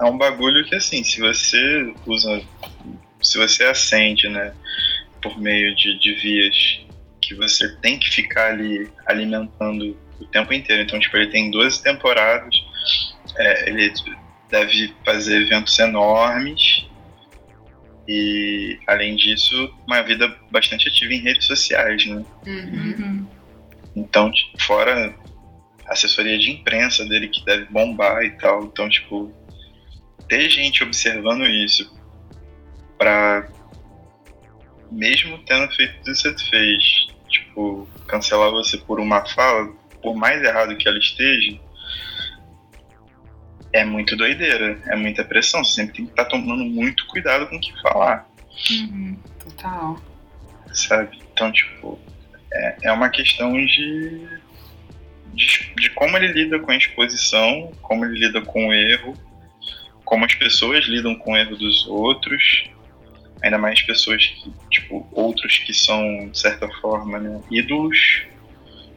é 0.00 0.04
um 0.04 0.16
bagulho 0.16 0.64
que, 0.64 0.74
assim, 0.74 1.04
se 1.04 1.20
você 1.20 1.92
usa, 2.06 2.42
se 3.22 3.36
você 3.36 3.64
acende, 3.64 4.28
né, 4.28 4.54
por 5.22 5.38
meio 5.38 5.74
de, 5.76 5.98
de 5.98 6.14
vias 6.14 6.80
que 7.20 7.34
você 7.34 7.76
tem 7.76 7.98
que 7.98 8.10
ficar 8.10 8.52
ali 8.52 8.90
alimentando 9.06 9.96
o 10.18 10.24
tempo 10.24 10.52
inteiro. 10.52 10.82
Então, 10.82 10.98
tipo, 10.98 11.16
ele 11.16 11.30
tem 11.30 11.50
12 11.50 11.82
temporadas, 11.82 12.54
é, 13.36 13.68
ele 13.68 13.92
deve 14.48 14.92
fazer 15.04 15.42
eventos 15.42 15.78
enormes 15.78 16.86
e, 18.08 18.78
além 18.86 19.14
disso, 19.14 19.72
uma 19.86 20.02
vida 20.02 20.34
bastante 20.50 20.88
ativa 20.88 21.12
em 21.12 21.20
redes 21.20 21.46
sociais, 21.46 22.04
né? 22.06 22.24
Uhum. 22.46 23.26
Então, 23.94 24.32
tipo, 24.32 24.62
fora 24.62 25.14
a 25.86 25.92
assessoria 25.92 26.38
de 26.38 26.50
imprensa 26.50 27.04
dele 27.04 27.28
que 27.28 27.44
deve 27.44 27.66
bombar 27.66 28.24
e 28.24 28.30
tal. 28.30 28.64
Então, 28.64 28.88
tipo, 28.88 29.32
ter 30.30 30.48
gente 30.48 30.82
observando 30.84 31.44
isso 31.44 31.92
pra 32.96 33.48
mesmo 34.90 35.38
tendo 35.44 35.70
feito 35.74 35.94
tudo 35.98 36.04
que 36.04 36.14
você 36.14 36.38
fez, 36.48 36.82
tipo, 37.28 37.88
cancelar 38.06 38.50
você 38.50 38.78
por 38.78 38.98
uma 38.98 39.24
fala, 39.26 39.72
por 40.02 40.16
mais 40.16 40.42
errado 40.42 40.76
que 40.76 40.88
ela 40.88 40.98
esteja, 40.98 41.58
é 43.72 43.84
muito 43.84 44.16
doideira, 44.16 44.80
é 44.86 44.96
muita 44.96 45.24
pressão. 45.24 45.62
Você 45.62 45.74
sempre 45.74 45.94
tem 45.94 46.06
que 46.06 46.12
estar 46.12 46.24
tomando 46.24 46.64
muito 46.64 47.06
cuidado 47.06 47.46
com 47.46 47.56
o 47.56 47.60
que 47.60 47.72
falar 47.82 48.28
Uhum. 48.68 49.16
Total. 49.38 49.98
sabe? 50.72 51.18
Então, 51.32 51.50
tipo, 51.52 51.98
é, 52.52 52.76
é 52.84 52.92
uma 52.92 53.08
questão 53.08 53.52
de, 53.52 54.28
de, 55.32 55.74
de 55.76 55.90
como 55.90 56.16
ele 56.16 56.32
lida 56.32 56.58
com 56.58 56.70
a 56.70 56.76
exposição, 56.76 57.72
como 57.80 58.04
ele 58.04 58.18
lida 58.18 58.42
com 58.42 58.68
o 58.68 58.72
erro, 58.72 59.16
como 60.10 60.24
as 60.24 60.34
pessoas 60.34 60.86
lidam 60.86 61.14
com 61.14 61.34
o 61.34 61.36
erro 61.36 61.56
dos 61.56 61.86
outros, 61.86 62.64
ainda 63.40 63.56
mais 63.56 63.80
pessoas 63.80 64.26
que, 64.26 64.52
tipo, 64.68 65.06
outros 65.12 65.58
que 65.58 65.72
são, 65.72 66.28
de 66.28 66.36
certa 66.36 66.68
forma, 66.80 67.20
né, 67.20 67.40
ídolos, 67.48 68.22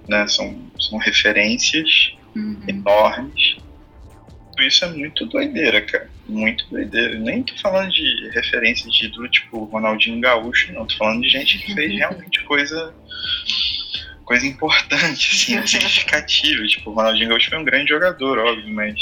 né, 0.10 0.28
são, 0.28 0.60
são 0.80 0.98
referências 0.98 2.16
Uhum. 2.36 2.64
enormes. 2.68 3.58
Isso 4.60 4.86
é 4.86 4.90
muito 4.90 5.28
doideira, 5.28 5.82
cara. 5.84 6.10
Muito 6.28 6.68
doideira. 6.68 7.20
Nem 7.20 7.44
tô 7.44 7.56
falando 7.58 7.92
de 7.92 8.32
referência 8.34 8.90
de 8.90 9.06
ídolo 9.06 9.30
tipo 9.30 9.66
Ronaldinho 9.66 10.20
Gaúcho, 10.20 10.74
não. 10.74 10.88
Tô 10.88 10.96
falando 10.98 11.22
de 11.22 11.30
gente 11.30 11.60
que 11.60 11.76
fez 11.76 11.94
realmente 11.96 12.44
coisa 12.46 12.92
coisa 14.26 14.48
importante, 14.48 15.30
assim, 15.32 15.62
significativa. 15.68 16.66
Tipo, 16.66 16.90
o 16.90 16.94
Ronaldinho 16.96 17.30
Gaúcho 17.30 17.52
foi 17.52 17.60
um 17.60 17.64
grande 17.64 17.90
jogador, 17.90 18.40
óbvio, 18.40 18.74
mas 18.74 18.96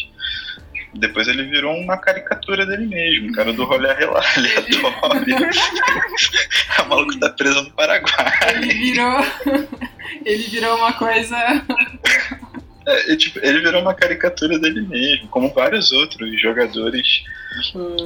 depois 0.93 1.27
ele 1.27 1.43
virou 1.43 1.73
uma 1.75 1.97
caricatura 1.97 2.65
dele 2.65 2.85
mesmo, 2.85 3.29
o 3.29 3.33
cara 3.33 3.53
do 3.53 3.63
rolê 3.63 3.89
aleatório. 3.89 4.81
o 6.83 6.89
maluco 6.89 7.19
tá 7.19 7.29
preso 7.29 7.63
no 7.63 7.71
Paraguai. 7.71 8.55
Ele 8.55 8.73
virou. 8.73 9.25
Ele 10.25 10.43
virou 10.43 10.77
uma 10.77 10.93
coisa. 10.93 11.37
É, 12.85 13.15
tipo, 13.15 13.39
ele 13.39 13.61
virou 13.61 13.81
uma 13.81 13.93
caricatura 13.93 14.59
dele 14.59 14.81
mesmo, 14.81 15.27
como 15.29 15.53
vários 15.53 15.91
outros 15.91 16.39
jogadores 16.41 17.23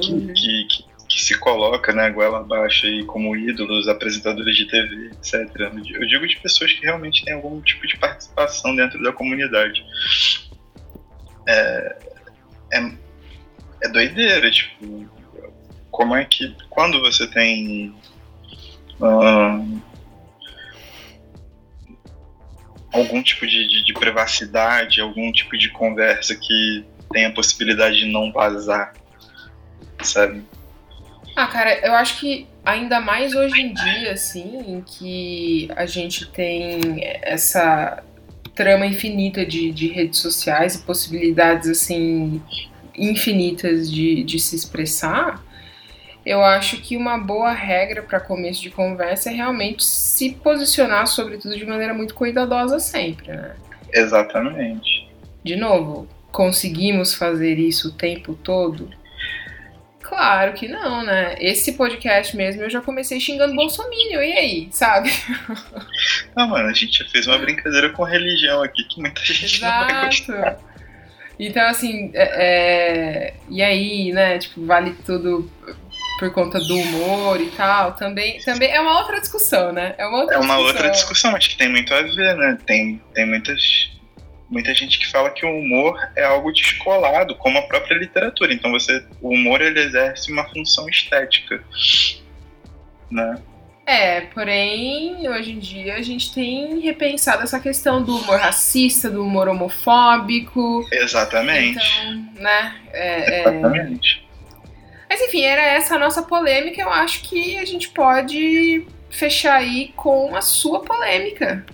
que, 0.00 0.32
que, 0.34 0.84
que 1.08 1.22
se 1.22 1.38
coloca 1.38 1.92
né, 1.92 2.10
goela 2.10 2.38
abaixo 2.38 2.86
aí 2.86 3.04
como 3.04 3.34
ídolos, 3.34 3.88
apresentadores 3.88 4.56
de 4.56 4.66
TV, 4.66 5.06
etc. 5.06 5.72
Eu 5.90 6.06
digo 6.06 6.26
de 6.26 6.36
pessoas 6.36 6.72
que 6.72 6.84
realmente 6.84 7.24
têm 7.24 7.34
algum 7.34 7.60
tipo 7.62 7.86
de 7.86 7.96
participação 7.96 8.76
dentro 8.76 9.02
da 9.02 9.12
comunidade. 9.12 9.84
É, 11.48 11.96
é, 12.72 12.90
é 13.82 13.88
doideira, 13.88 14.50
tipo, 14.50 15.08
como 15.90 16.14
é 16.14 16.24
que 16.24 16.54
quando 16.68 17.00
você 17.00 17.26
tem 17.26 17.94
ahn, 19.00 19.80
algum 22.92 23.22
tipo 23.22 23.46
de, 23.46 23.68
de, 23.68 23.84
de 23.84 23.92
privacidade, 23.94 25.00
algum 25.00 25.30
tipo 25.32 25.56
de 25.56 25.70
conversa 25.70 26.34
que 26.34 26.84
tem 27.12 27.26
a 27.26 27.32
possibilidade 27.32 27.96
de 27.96 28.06
não 28.06 28.32
vazar, 28.32 28.92
sabe? 30.02 30.44
Ah, 31.36 31.46
cara, 31.46 31.86
eu 31.86 31.94
acho 31.94 32.18
que 32.18 32.46
ainda 32.64 33.00
mais 33.00 33.34
hoje 33.34 33.60
em 33.60 33.74
dia, 33.74 34.12
assim, 34.12 34.58
em 34.58 34.80
que 34.80 35.68
a 35.76 35.84
gente 35.84 36.26
tem 36.26 36.80
essa 37.22 38.02
trama 38.56 38.86
infinita 38.86 39.46
de, 39.46 39.70
de 39.70 39.86
redes 39.88 40.18
sociais 40.18 40.74
e 40.74 40.82
possibilidades, 40.82 41.68
assim, 41.68 42.40
infinitas 42.96 43.92
de, 43.92 44.24
de 44.24 44.40
se 44.40 44.56
expressar, 44.56 45.44
eu 46.24 46.42
acho 46.42 46.78
que 46.78 46.96
uma 46.96 47.16
boa 47.16 47.52
regra 47.52 48.02
para 48.02 48.18
começo 48.18 48.60
de 48.60 48.70
conversa 48.70 49.30
é 49.30 49.34
realmente 49.34 49.84
se 49.84 50.32
posicionar, 50.32 51.06
sobretudo, 51.06 51.56
de 51.56 51.64
maneira 51.64 51.94
muito 51.94 52.14
cuidadosa 52.14 52.80
sempre, 52.80 53.28
né? 53.28 53.54
Exatamente. 53.92 55.06
De 55.44 55.54
novo, 55.54 56.08
conseguimos 56.32 57.14
fazer 57.14 57.58
isso 57.58 57.90
o 57.90 57.92
tempo 57.92 58.34
todo? 58.34 58.90
Claro 60.08 60.52
que 60.52 60.68
não, 60.68 61.02
né? 61.04 61.34
Esse 61.40 61.72
podcast 61.72 62.36
mesmo 62.36 62.62
eu 62.62 62.70
já 62.70 62.80
comecei 62.80 63.18
xingando 63.18 63.54
Bolsonaro, 63.54 63.94
e 63.94 64.32
aí, 64.32 64.68
sabe? 64.70 65.10
Não, 66.36 66.46
mano, 66.48 66.68
a 66.68 66.72
gente 66.72 66.98
já 66.98 67.08
fez 67.10 67.26
uma 67.26 67.38
brincadeira 67.38 67.90
com 67.90 68.04
religião 68.04 68.62
aqui 68.62 68.84
que 68.84 69.00
muita 69.00 69.20
gente 69.24 69.60
não 69.60 69.68
vai 69.68 70.06
gostar. 70.06 70.36
Exato. 70.36 70.64
Então, 71.38 71.66
assim, 71.66 72.10
é, 72.14 72.22
é, 72.44 73.34
e 73.50 73.62
aí, 73.62 74.12
né? 74.12 74.38
Tipo, 74.38 74.64
vale 74.64 74.94
tudo 75.04 75.50
por 76.18 76.32
conta 76.32 76.58
do 76.60 76.76
humor 76.78 77.40
e 77.40 77.50
tal. 77.50 77.92
Também, 77.92 78.38
também 78.40 78.70
é 78.70 78.80
uma 78.80 78.98
outra 79.00 79.20
discussão, 79.20 79.72
né? 79.72 79.94
É 79.98 80.06
uma 80.06 80.20
outra 80.20 80.36
É 80.36 80.38
uma 80.38 80.46
discussão. 80.54 80.66
outra 80.66 80.90
discussão, 80.90 81.32
mas 81.32 81.46
que 81.46 81.56
tem 81.56 81.68
muito 81.68 81.92
a 81.92 82.00
ver, 82.02 82.36
né? 82.36 82.58
Tem, 82.64 83.02
tem 83.12 83.26
muitas, 83.26 83.90
muita 84.48 84.74
gente 84.74 84.98
que 84.98 85.10
fala 85.10 85.30
que 85.30 85.44
o 85.44 85.58
humor 85.58 85.98
é 86.16 86.24
algo 86.24 86.52
descolado, 86.52 87.34
como 87.36 87.58
a 87.58 87.62
própria 87.62 87.96
literatura. 87.96 88.52
Então 88.52 88.70
você, 88.70 89.04
o 89.20 89.30
humor 89.30 89.60
ele 89.60 89.80
exerce 89.80 90.30
uma 90.32 90.44
função 90.48 90.88
estética, 90.88 91.62
né? 93.10 93.38
É, 93.84 94.22
porém, 94.22 95.28
hoje 95.28 95.52
em 95.52 95.60
dia 95.60 95.94
a 95.94 96.02
gente 96.02 96.34
tem 96.34 96.80
repensado 96.80 97.44
essa 97.44 97.60
questão 97.60 98.02
do 98.02 98.16
humor 98.16 98.40
racista, 98.40 99.08
do 99.08 99.22
humor 99.24 99.48
homofóbico. 99.48 100.84
Exatamente. 100.92 101.78
Então, 102.00 102.42
né? 102.42 102.74
é- 102.92 103.30
é, 103.30 103.40
Exatamente. 103.42 104.26
Mas 105.08 105.20
enfim, 105.20 105.42
era 105.42 105.62
essa 105.62 105.94
a 105.94 105.98
nossa 106.00 106.22
polêmica. 106.22 106.82
Eu 106.82 106.90
acho 106.90 107.22
que 107.22 107.56
a 107.58 107.64
gente 107.64 107.90
pode 107.90 108.84
fechar 109.08 109.54
aí 109.54 109.92
com 109.94 110.34
a 110.34 110.42
sua 110.42 110.80
polêmica. 110.82 111.64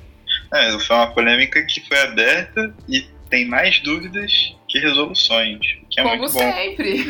É, 0.52 0.78
foi 0.78 0.96
uma 0.96 1.12
polêmica 1.12 1.64
que 1.64 1.80
foi 1.88 1.98
aberta 2.00 2.74
e 2.88 3.02
tem 3.30 3.46
mais 3.46 3.80
dúvidas 3.80 4.54
que 4.68 4.78
resoluções, 4.78 5.58
que 5.90 6.00
é 6.00 6.02
como 6.02 6.16
muito 6.16 6.32
bom. 6.32 6.38
sempre. 6.38 7.04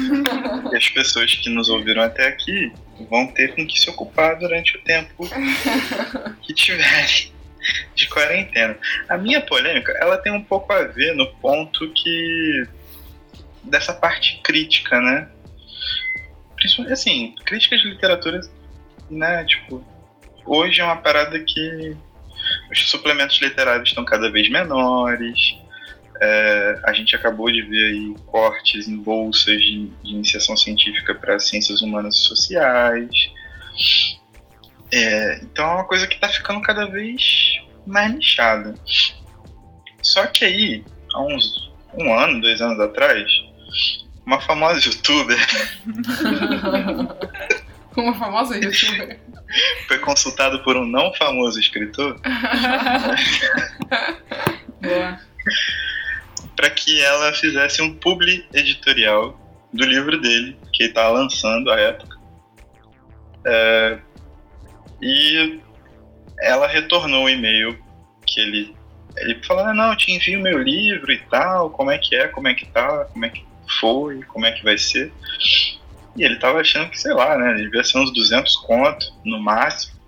E 0.72 0.76
as 0.76 0.88
pessoas 0.88 1.34
que 1.34 1.50
nos 1.50 1.68
ouviram 1.68 2.02
até 2.02 2.28
aqui 2.28 2.72
vão 3.10 3.26
ter 3.26 3.54
com 3.54 3.66
que 3.66 3.80
se 3.80 3.90
ocupar 3.90 4.38
durante 4.38 4.76
o 4.76 4.80
tempo 4.82 5.28
que 6.42 6.54
tiverem 6.54 7.32
de 7.94 8.08
quarentena. 8.08 8.76
A 9.08 9.16
minha 9.16 9.40
polêmica, 9.40 9.92
ela 10.00 10.16
tem 10.18 10.32
um 10.32 10.42
pouco 10.42 10.72
a 10.72 10.84
ver 10.84 11.14
no 11.14 11.26
ponto 11.34 11.92
que 11.92 12.66
dessa 13.64 13.92
parte 13.92 14.40
crítica, 14.42 15.00
né? 15.00 15.28
Principalmente 16.56 16.92
assim, 16.92 17.34
críticas 17.44 17.80
de 17.80 17.88
literatura, 17.88 18.40
né, 19.10 19.44
tipo, 19.44 19.84
hoje 20.46 20.80
é 20.80 20.84
uma 20.84 20.96
parada 20.96 21.38
que 21.40 21.96
os 22.70 22.90
suplementos 22.90 23.40
literários 23.40 23.88
estão 23.88 24.04
cada 24.04 24.30
vez 24.30 24.48
menores. 24.50 25.56
É, 26.20 26.80
a 26.84 26.92
gente 26.92 27.16
acabou 27.16 27.50
de 27.50 27.62
ver 27.62 27.92
aí 27.92 28.14
cortes 28.26 28.86
em 28.86 28.96
bolsas 28.96 29.60
de, 29.60 29.86
de 30.02 30.12
iniciação 30.12 30.56
científica 30.56 31.14
para 31.14 31.38
ciências 31.38 31.82
humanas 31.82 32.16
e 32.16 32.20
sociais. 32.20 33.10
É, 34.92 35.40
então 35.42 35.64
é 35.64 35.74
uma 35.74 35.84
coisa 35.84 36.06
que 36.06 36.14
está 36.14 36.28
ficando 36.28 36.60
cada 36.62 36.86
vez 36.86 37.60
mais 37.86 38.14
nichada. 38.14 38.74
Só 40.02 40.26
que 40.26 40.44
aí, 40.44 40.84
há 41.12 41.22
uns 41.22 41.72
um 41.94 42.12
ano, 42.12 42.40
dois 42.40 42.60
anos 42.60 42.80
atrás, 42.80 43.30
uma 44.24 44.40
famosa 44.40 44.80
youtuber 44.80 45.38
Uma 47.96 48.14
famosa 48.14 48.56
youtuber. 48.56 49.18
foi 49.88 49.98
consultada 49.98 50.58
por 50.60 50.76
um 50.76 50.86
não 50.86 51.12
famoso 51.14 51.58
escritor 51.60 52.20
para 56.56 56.70
que 56.70 57.00
ela 57.02 57.32
fizesse 57.32 57.80
um 57.82 57.94
publi 57.94 58.46
editorial 58.52 59.38
do 59.72 59.84
livro 59.84 60.20
dele, 60.20 60.56
que 60.72 60.84
ele 60.84 60.90
estava 60.90 61.10
lançando 61.10 61.70
à 61.70 61.80
época. 61.80 62.18
É, 63.44 63.98
e 65.00 65.60
ela 66.40 66.66
retornou 66.66 67.24
o 67.24 67.28
e-mail 67.28 67.78
que 68.26 68.40
ele. 68.40 68.76
Ele 69.16 69.42
falou, 69.44 69.64
ah, 69.64 69.74
não, 69.74 69.90
eu 69.90 69.96
te 69.96 70.12
envio 70.12 70.40
meu 70.40 70.58
livro 70.62 71.12
e 71.12 71.18
tal, 71.18 71.70
como 71.70 71.90
é 71.90 71.98
que 71.98 72.14
é, 72.14 72.28
como 72.28 72.48
é 72.48 72.54
que 72.54 72.64
tá, 72.66 73.06
como 73.06 73.26
é 73.26 73.28
que 73.28 73.44
foi, 73.80 74.22
como 74.22 74.46
é 74.46 74.52
que 74.52 74.64
vai 74.64 74.78
ser. 74.78 75.12
E 76.16 76.24
ele 76.24 76.38
tava 76.38 76.60
achando 76.60 76.90
que, 76.90 77.00
sei 77.00 77.14
lá, 77.14 77.38
né, 77.38 77.54
devia 77.54 77.82
ser 77.82 77.98
uns 77.98 78.12
200 78.12 78.56
conto, 78.56 79.14
no 79.24 79.40
máximo, 79.40 79.98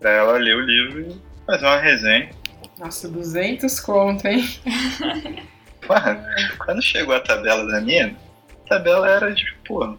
pra 0.00 0.10
ela 0.10 0.38
ler 0.38 0.56
o 0.56 0.60
livro 0.60 1.00
e 1.00 1.46
fazer 1.46 1.66
uma 1.66 1.78
resenha. 1.78 2.30
Nossa, 2.78 3.08
200 3.08 3.80
conto, 3.80 4.26
hein? 4.26 4.44
Mano, 5.88 6.24
quando 6.58 6.82
chegou 6.82 7.14
a 7.14 7.20
tabela 7.20 7.66
da 7.66 7.80
minha, 7.80 8.16
a 8.64 8.68
tabela 8.68 9.08
era 9.08 9.34
de, 9.34 9.44
pô, 9.66 9.96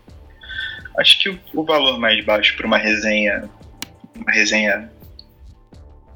acho 0.98 1.20
que 1.20 1.40
o, 1.54 1.64
valor 1.64 2.00
mais 2.00 2.24
baixo 2.26 2.56
para 2.56 2.66
uma 2.66 2.78
resenha, 2.78 3.50
uma 4.16 4.32
resenha, 4.32 4.92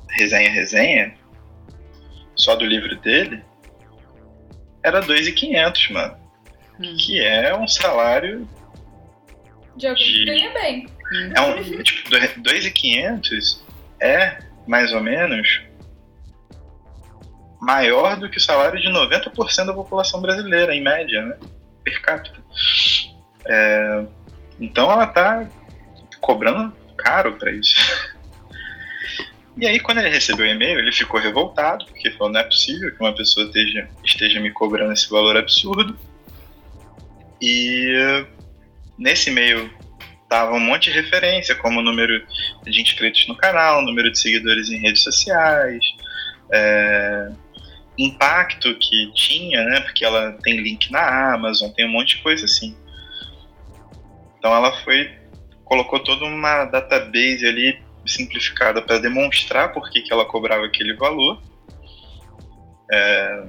resenha, 0.09 0.49
resenha, 0.49 1.13
só 2.35 2.55
do 2.55 2.65
livro 2.65 2.95
dele, 2.97 3.43
era 4.83 5.01
2.500, 5.01 5.93
mano. 5.93 6.26
Hum. 6.79 6.95
Que 6.97 7.19
é 7.19 7.55
um 7.55 7.67
salário, 7.67 8.47
De 9.75 9.87
alguém 9.87 10.05
que 10.05 10.25
ganha 10.25 10.53
bem. 10.53 10.87
é 11.35 11.41
um, 11.41 11.81
tipo, 11.83 12.09
2.500 12.09 13.61
é, 13.99 14.39
mais 14.67 14.93
ou 14.93 15.01
menos, 15.01 15.61
maior 17.59 18.17
do 18.17 18.29
que 18.29 18.37
o 18.37 18.41
salário 18.41 18.79
de 18.79 18.87
90% 18.89 19.65
da 19.65 19.73
população 19.73 20.21
brasileira, 20.21 20.75
em 20.75 20.83
média, 20.83 21.23
né? 21.23 21.37
Per 21.83 22.01
capita. 22.01 22.37
É, 23.47 24.05
então 24.59 24.91
ela 24.91 25.07
tá 25.07 25.47
cobrando 26.19 26.75
caro 26.97 27.33
pra 27.33 27.51
isso. 27.51 27.75
E 29.59 29.65
aí, 29.65 29.79
quando 29.79 29.97
ele 29.97 30.09
recebeu 30.09 30.45
o 30.45 30.49
e-mail, 30.49 30.77
ele 30.77 30.91
ficou 30.91 31.19
revoltado, 31.19 31.83
porque 31.85 32.11
falou: 32.11 32.31
não 32.31 32.39
é 32.39 32.43
possível 32.43 32.93
que 32.93 32.99
uma 32.99 33.15
pessoa 33.15 33.47
esteja, 33.47 33.89
esteja 34.03 34.39
me 34.39 34.51
cobrando 34.51 34.93
esse 34.93 35.09
valor 35.09 35.35
absurdo. 35.35 35.97
E 37.41 38.25
nesse 38.97 39.29
e-mail 39.29 39.71
tava 40.29 40.53
um 40.53 40.59
monte 40.59 40.91
de 40.91 40.99
referência, 40.99 41.55
como 41.55 41.79
o 41.79 41.83
número 41.83 42.25
de 42.63 42.81
inscritos 42.81 43.27
no 43.27 43.35
canal, 43.35 43.81
número 43.81 44.11
de 44.11 44.19
seguidores 44.19 44.69
em 44.69 44.79
redes 44.79 45.03
sociais, 45.03 45.83
é, 46.51 47.31
impacto 47.97 48.75
que 48.75 49.11
tinha, 49.13 49.63
né? 49.63 49.79
Porque 49.81 50.03
ela 50.03 50.33
tem 50.43 50.57
link 50.57 50.91
na 50.91 51.33
Amazon, 51.33 51.71
tem 51.71 51.85
um 51.85 51.91
monte 51.91 52.17
de 52.17 52.23
coisa 52.23 52.45
assim. 52.45 52.75
Então 54.37 54.53
ela 54.53 54.71
foi 54.83 55.11
colocou 55.67 55.99
toda 55.99 56.23
uma 56.25 56.65
database 56.65 57.45
ali 57.45 57.77
simplificada 58.05 58.81
para 58.81 58.99
demonstrar 58.99 59.73
por 59.73 59.89
que, 59.89 60.01
que 60.01 60.13
ela 60.13 60.25
cobrava 60.25 60.65
aquele 60.65 60.93
valor. 60.93 61.41
É, 62.89 63.43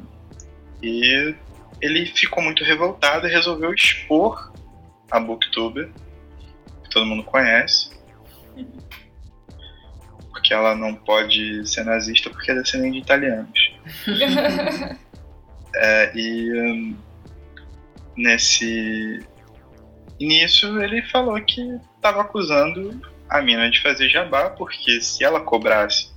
e 0.83 1.35
ele 1.81 2.07
ficou 2.07 2.43
muito 2.43 2.65
revoltado 2.65 3.27
e 3.27 3.31
resolveu 3.31 3.73
expor 3.73 4.53
a 5.11 5.21
Booktuber, 5.21 5.91
que 6.83 6.91
todo 6.91 7.07
mundo 7.07 7.23
conhece. 7.23 7.91
Porque 10.31 10.53
ela 10.53 10.75
não 10.75 10.95
pode 10.95 11.67
ser 11.67 11.85
nazista 11.85 12.31
porque 12.31 12.51
é 12.51 12.55
descendente 12.55 12.95
de 12.95 12.99
italianos. 12.99 13.73
É, 15.81 16.11
e 16.15 16.51
hum, 16.61 16.97
nesse 18.17 19.21
início 20.19 20.83
ele 20.83 21.03
falou 21.03 21.41
que 21.43 21.61
estava 21.95 22.23
acusando 22.23 23.01
a 23.29 23.41
mina 23.43 23.71
de 23.71 23.81
fazer 23.81 24.09
jabá, 24.09 24.51
porque 24.51 25.01
se 25.01 25.23
ela 25.23 25.41
cobrasse, 25.41 26.11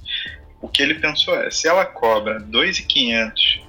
o 0.62 0.70
que 0.70 0.82
ele 0.82 0.96
pensou 0.96 1.36
é, 1.36 1.52
se 1.52 1.68
ela 1.68 1.86
cobra 1.86 2.40
2.500 2.40 3.62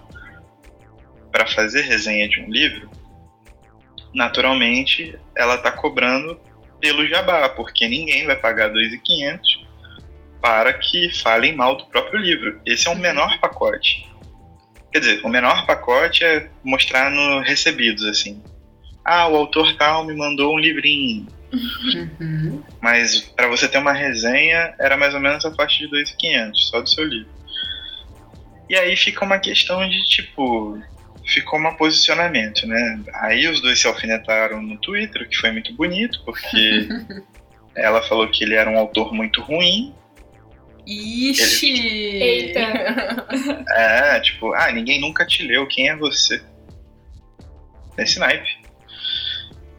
para 1.33 1.47
fazer 1.47 1.83
resenha 1.83 2.29
de 2.29 2.41
um 2.41 2.51
livro, 2.51 2.91
naturalmente 4.15 5.19
ela 5.35 5.55
está 5.55 5.73
cobrando 5.73 6.39
pelo 6.79 7.07
jabá, 7.09 7.49
porque 7.49 7.89
ninguém 7.89 8.27
vai 8.27 8.37
pagar 8.37 8.71
2.500 8.71 9.41
para 10.41 10.73
que 10.73 11.11
falem 11.23 11.55
mal 11.55 11.77
do 11.77 11.87
próprio 11.87 12.21
livro. 12.21 12.61
Esse 12.67 12.89
é 12.89 12.91
o 12.91 12.97
menor 12.97 13.39
pacote. 13.39 14.11
Quer 14.93 14.99
dizer, 14.99 15.21
o 15.25 15.29
menor 15.29 15.65
pacote 15.65 16.25
é 16.25 16.51
mostrar 16.63 17.11
no 17.11 17.41
recebidos, 17.41 18.05
assim. 18.05 18.43
Ah, 19.05 19.27
o 19.29 19.37
autor 19.37 19.75
tal 19.77 20.05
me 20.05 20.15
mandou 20.15 20.55
um 20.55 20.59
livrinho. 20.59 21.27
Uhum. 21.53 22.63
Mas 22.81 23.21
para 23.21 23.49
você 23.49 23.69
ter 23.69 23.79
uma 23.79 23.93
resenha, 23.93 24.75
era 24.79 24.97
mais 24.97 25.15
ou 25.15 25.21
menos 25.21 25.45
a 25.45 25.55
faixa 25.55 25.79
de 25.79 25.89
2.500, 25.89 26.55
só 26.57 26.81
do 26.81 26.89
seu 26.89 27.05
livro. 27.05 27.31
E 28.69 28.77
aí 28.77 28.97
fica 28.97 29.25
uma 29.25 29.39
questão 29.39 29.87
de 29.89 30.03
tipo. 30.09 30.79
Ficou 31.33 31.59
um 31.59 31.75
posicionamento, 31.75 32.67
né? 32.67 33.01
Aí 33.15 33.49
os 33.49 33.61
dois 33.63 33.81
se 33.81 33.87
alfinetaram 33.87 34.61
no 34.61 34.77
Twitter, 34.79 35.23
o 35.23 35.29
que 35.29 35.37
foi 35.37 35.51
muito 35.51 35.73
bonito, 35.75 36.23
porque 36.25 36.89
ela 37.75 38.03
falou 38.03 38.29
que 38.29 38.45
ele 38.45 38.55
era 38.55 38.69
um 38.69 38.79
autor 38.79 39.15
muito 39.15 39.41
ruim. 39.41 39.95
Ixi! 40.87 41.73
Eita. 41.73 42.61
É, 43.75 44.21
tipo, 44.21 44.53
ah, 44.53 44.71
ninguém 44.71 45.01
nunca 45.01 45.25
te 45.25 45.43
leu, 45.43 45.67
quem 45.67 45.89
é 45.89 45.97
você? 45.97 46.43
Nesse 47.97 48.19
naipe. 48.19 48.63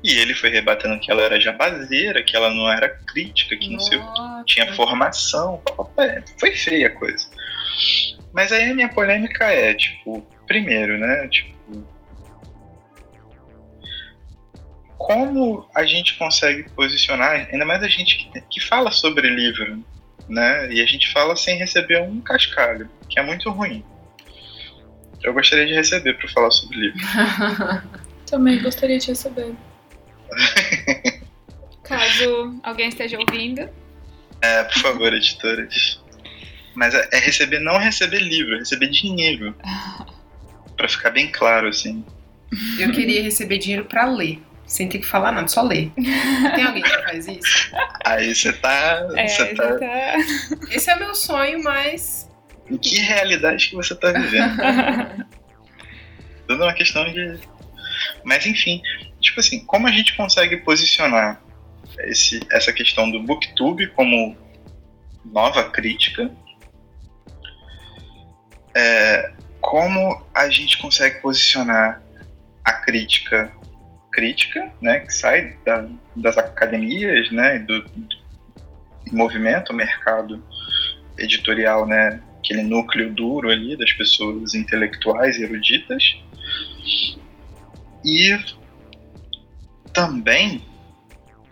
E 0.04 0.18
ele 0.18 0.34
foi 0.34 0.50
rebatendo 0.50 1.00
que 1.00 1.12
ela 1.12 1.22
era 1.22 1.40
jabazeira, 1.40 2.24
que 2.24 2.36
ela 2.36 2.50
não 2.50 2.70
era 2.70 2.90
crítica, 2.90 3.56
que 3.56 3.70
não 3.70 3.80
sei 3.80 4.00
o 4.00 4.14
que, 4.14 4.46
tinha 4.54 4.74
formação. 4.74 5.62
papapá. 5.64 6.22
Foi 6.40 6.54
feia 6.56 6.88
a 6.88 6.90
coisa. 6.90 7.26
Mas 8.34 8.52
aí 8.52 8.72
a 8.72 8.74
minha 8.74 8.90
polêmica 8.90 9.46
é, 9.46 9.74
tipo, 9.74 10.28
primeiro, 10.54 11.00
né? 11.00 11.28
Tipo. 11.30 11.84
Como 14.98 15.68
a 15.76 15.84
gente 15.84 16.16
consegue 16.18 16.70
posicionar, 16.70 17.50
ainda 17.52 17.66
mais 17.66 17.82
a 17.84 17.88
gente 17.88 18.18
que, 18.18 18.42
que 18.42 18.60
fala 18.62 18.92
sobre 18.92 19.28
livro, 19.28 19.84
né? 20.30 20.72
E 20.72 20.82
a 20.82 20.86
gente 20.86 21.12
fala 21.12 21.36
sem 21.36 21.58
receber 21.58 22.02
um 22.04 22.22
cascalho, 22.22 22.90
que 23.10 23.20
é 23.20 23.24
muito 23.24 23.50
ruim. 23.50 23.84
Eu 25.24 25.34
gostaria 25.34 25.66
de 25.66 25.74
receber 25.74 26.14
para 26.18 26.30
falar 26.30 26.52
sobre 26.52 26.78
livro. 26.78 27.00
Também 28.30 28.62
gostaria 28.62 29.00
de 29.00 29.08
receber. 29.08 29.54
Caso 31.84 32.60
alguém 32.64 32.90
esteja 32.90 33.18
ouvindo. 33.20 33.70
É, 34.42 34.64
por 34.64 34.78
favor, 34.80 35.14
editoras. 35.14 36.02
Mas 36.76 36.94
é, 36.94 37.10
é 37.12 37.20
receber, 37.20 37.60
não 37.60 37.78
receber 37.78 38.20
livro, 38.20 38.56
é 38.56 38.60
receber 38.60 38.90
dinheiro. 38.90 39.56
Pra 40.84 40.90
ficar 40.90 41.12
bem 41.12 41.32
claro, 41.32 41.70
assim. 41.70 42.04
Eu 42.78 42.92
queria 42.92 43.24
receber 43.24 43.58
dinheiro 43.58 43.86
pra 43.86 44.06
ler. 44.06 44.44
Sem 44.68 44.90
ter 44.90 45.00
que 45.00 45.06
falar 45.06 45.32
nada, 45.32 45.48
só 45.48 45.62
ler. 45.62 45.94
Tem 45.96 46.62
alguém 46.62 46.84
que 46.84 47.04
faz 47.04 47.26
isso? 47.26 47.72
Aí 48.04 48.36
você 48.36 48.52
tá. 48.52 49.08
É, 49.16 49.26
você 49.26 49.56
tá. 49.56 49.78
tá. 49.78 50.16
Esse 50.70 50.92
é 50.92 50.98
meu 50.98 51.16
sonho, 51.16 51.64
mas. 51.64 52.30
Em 52.70 52.76
que 52.78 53.00
realidade 53.00 53.70
que 53.70 53.76
você 53.78 53.96
tá 53.96 54.12
vivendo? 54.12 54.58
Tudo 56.50 56.64
é 56.64 56.66
uma 56.68 56.74
questão 56.74 57.10
de. 57.14 57.40
Mas 58.26 58.46
enfim, 58.46 58.82
tipo 59.22 59.40
assim, 59.40 59.64
como 59.64 59.88
a 59.88 59.92
gente 59.92 60.18
consegue 60.18 60.58
posicionar 60.58 61.42
esse, 62.00 62.42
essa 62.52 62.74
questão 62.74 63.10
do 63.10 63.24
Booktube 63.24 63.88
como 63.88 64.36
nova 65.24 65.64
crítica? 65.70 66.30
É, 68.76 69.32
como 69.64 70.22
a 70.34 70.50
gente 70.50 70.78
consegue 70.78 71.22
posicionar 71.22 72.04
a 72.66 72.74
crítica 72.74 73.50
crítica, 74.12 74.72
né, 74.80 75.00
que 75.00 75.12
sai 75.12 75.58
da- 75.66 75.88
das 76.16 76.38
academias, 76.38 77.32
né, 77.32 77.58
do, 77.60 77.82
do 77.82 78.08
movimento, 79.12 79.74
mercado 79.74 80.44
editorial, 81.18 81.88
né, 81.88 82.22
aquele 82.38 82.62
núcleo 82.62 83.12
duro 83.12 83.50
ali 83.50 83.76
das 83.76 83.92
pessoas 83.94 84.54
intelectuais 84.54 85.40
eruditas, 85.40 86.16
e 88.06 88.38
também 89.92 90.64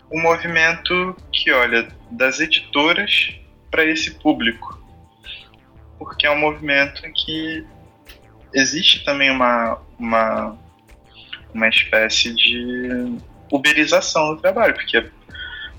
o 0.08 0.20
movimento 0.20 1.16
que 1.32 1.50
olha 1.50 1.88
das 2.12 2.38
editoras 2.38 3.34
para 3.72 3.84
esse 3.84 4.12
público, 4.20 4.80
porque 5.98 6.26
é 6.26 6.30
um 6.30 6.38
movimento 6.38 7.02
que 7.12 7.66
existe 8.54 9.04
também 9.04 9.30
uma, 9.30 9.78
uma, 9.98 10.58
uma 11.54 11.68
espécie 11.68 12.34
de 12.34 13.16
uberização 13.50 14.34
do 14.34 14.40
trabalho, 14.40 14.74
porque, 14.74 15.04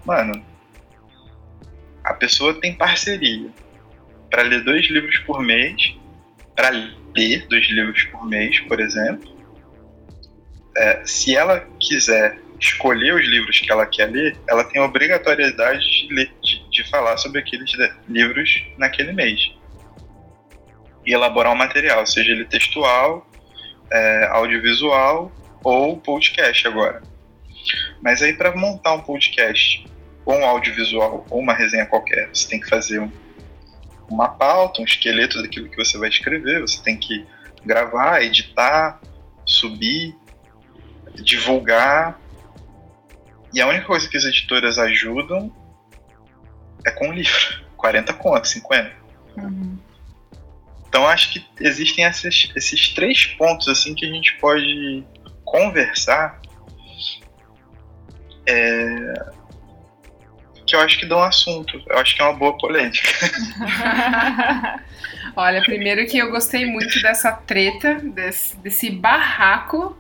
mano, 0.06 0.44
a 2.04 2.14
pessoa 2.14 2.54
tem 2.60 2.76
parceria 2.76 3.50
para 4.30 4.44
ler 4.44 4.64
dois 4.64 4.90
livros 4.90 5.18
por 5.20 5.42
mês, 5.42 5.96
para 6.56 6.70
ler 6.70 7.48
dois 7.48 7.70
livros 7.70 8.04
por 8.06 8.26
mês, 8.26 8.60
por 8.62 8.80
exemplo. 8.80 9.32
É, 10.76 11.06
se 11.06 11.36
ela 11.36 11.68
quiser 11.80 12.40
escolher 12.60 13.14
os 13.14 13.26
livros 13.28 13.60
que 13.60 13.72
ela 13.72 13.86
quer 13.86 14.10
ler, 14.10 14.38
ela 14.48 14.64
tem 14.64 14.82
a 14.82 14.86
obrigatoriedade 14.86 15.84
de, 16.08 16.14
ler, 16.14 16.32
de, 16.42 16.70
de 16.70 16.90
falar 16.90 17.18
sobre 17.18 17.40
aqueles 17.40 17.72
livros 18.08 18.66
naquele 18.78 19.12
mês. 19.12 19.52
E 21.06 21.14
elaborar 21.14 21.52
um 21.52 21.56
material, 21.56 22.06
seja 22.06 22.32
ele 22.32 22.46
textual, 22.46 23.28
é, 23.92 24.28
audiovisual 24.32 25.32
ou 25.64 25.98
podcast 25.98 26.68
agora. 26.68 27.02
Mas 28.02 28.22
aí 28.22 28.34
para 28.34 28.56
montar 28.56 28.94
um 28.94 29.02
podcast, 29.02 29.86
ou 30.26 30.36
um 30.36 30.46
audiovisual, 30.46 31.26
ou 31.30 31.40
uma 31.40 31.54
resenha 31.54 31.86
qualquer, 31.86 32.30
você 32.34 32.48
tem 32.48 32.60
que 32.60 32.68
fazer 32.68 33.00
um, 33.00 33.12
uma 34.10 34.30
pauta, 34.30 34.82
um 34.82 34.86
esqueleto 34.86 35.42
daquilo 35.42 35.70
que 35.70 35.78
você 35.78 35.98
vai 35.98 36.10
escrever, 36.10 36.62
você 36.62 36.82
tem 36.82 36.98
que 36.98 37.26
gravar, 37.66 38.22
editar, 38.22 39.00
subir, 39.46 40.16
divulgar. 41.16 42.20
E 43.54 43.62
a 43.62 43.68
única 43.68 43.86
coisa 43.86 44.08
que 44.10 44.18
as 44.18 44.26
editoras 44.26 44.78
ajudam 44.80 45.54
é 46.86 46.92
com 46.92 47.10
o 47.10 47.14
livro. 47.14 47.64
40 47.78 48.14
contos, 48.14 48.52
50. 48.52 48.96
Uhum. 49.38 49.78
Então 50.94 51.08
acho 51.08 51.34
que 51.34 51.44
existem 51.60 52.06
esses, 52.06 52.52
esses 52.56 52.90
três 52.90 53.26
pontos 53.26 53.68
assim 53.68 53.96
que 53.96 54.06
a 54.06 54.10
gente 54.10 54.38
pode 54.38 55.04
conversar 55.44 56.40
é, 58.46 59.14
que 60.68 60.76
eu 60.76 60.80
acho 60.82 61.00
que 61.00 61.08
dão 61.08 61.24
assunto. 61.24 61.82
Eu 61.90 61.98
acho 61.98 62.16
que 62.16 62.22
é 62.22 62.26
uma 62.26 62.34
boa 62.34 62.56
polêmica. 62.60 63.10
Olha, 65.36 65.64
primeiro 65.64 66.06
que 66.06 66.20
eu 66.20 66.30
gostei 66.30 66.68
muito 66.68 67.02
dessa 67.02 67.32
treta, 67.32 67.96
desse, 67.96 68.56
desse 68.58 68.92
barraco 68.92 69.98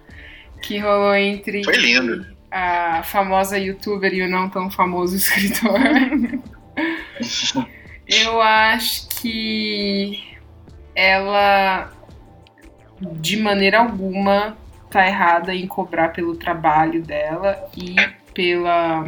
que 0.62 0.78
rolou 0.78 1.16
entre 1.16 1.64
Foi 1.64 1.76
lindo. 1.76 2.24
a 2.52 3.02
famosa 3.02 3.58
youtuber 3.58 4.14
e 4.14 4.22
o 4.22 4.30
não 4.30 4.48
tão 4.48 4.70
famoso 4.70 5.16
escritor. 5.18 5.74
Eu 8.06 8.42
acho 8.42 9.08
que 9.22 10.33
ela, 10.96 11.92
de 13.02 13.38
maneira 13.38 13.80
alguma, 13.80 14.58
tá 14.90 15.08
errada 15.08 15.54
em 15.54 15.68
cobrar 15.68 16.10
pelo 16.10 16.36
trabalho 16.36 17.02
dela 17.02 17.70
e 17.76 17.96
pela, 18.34 19.06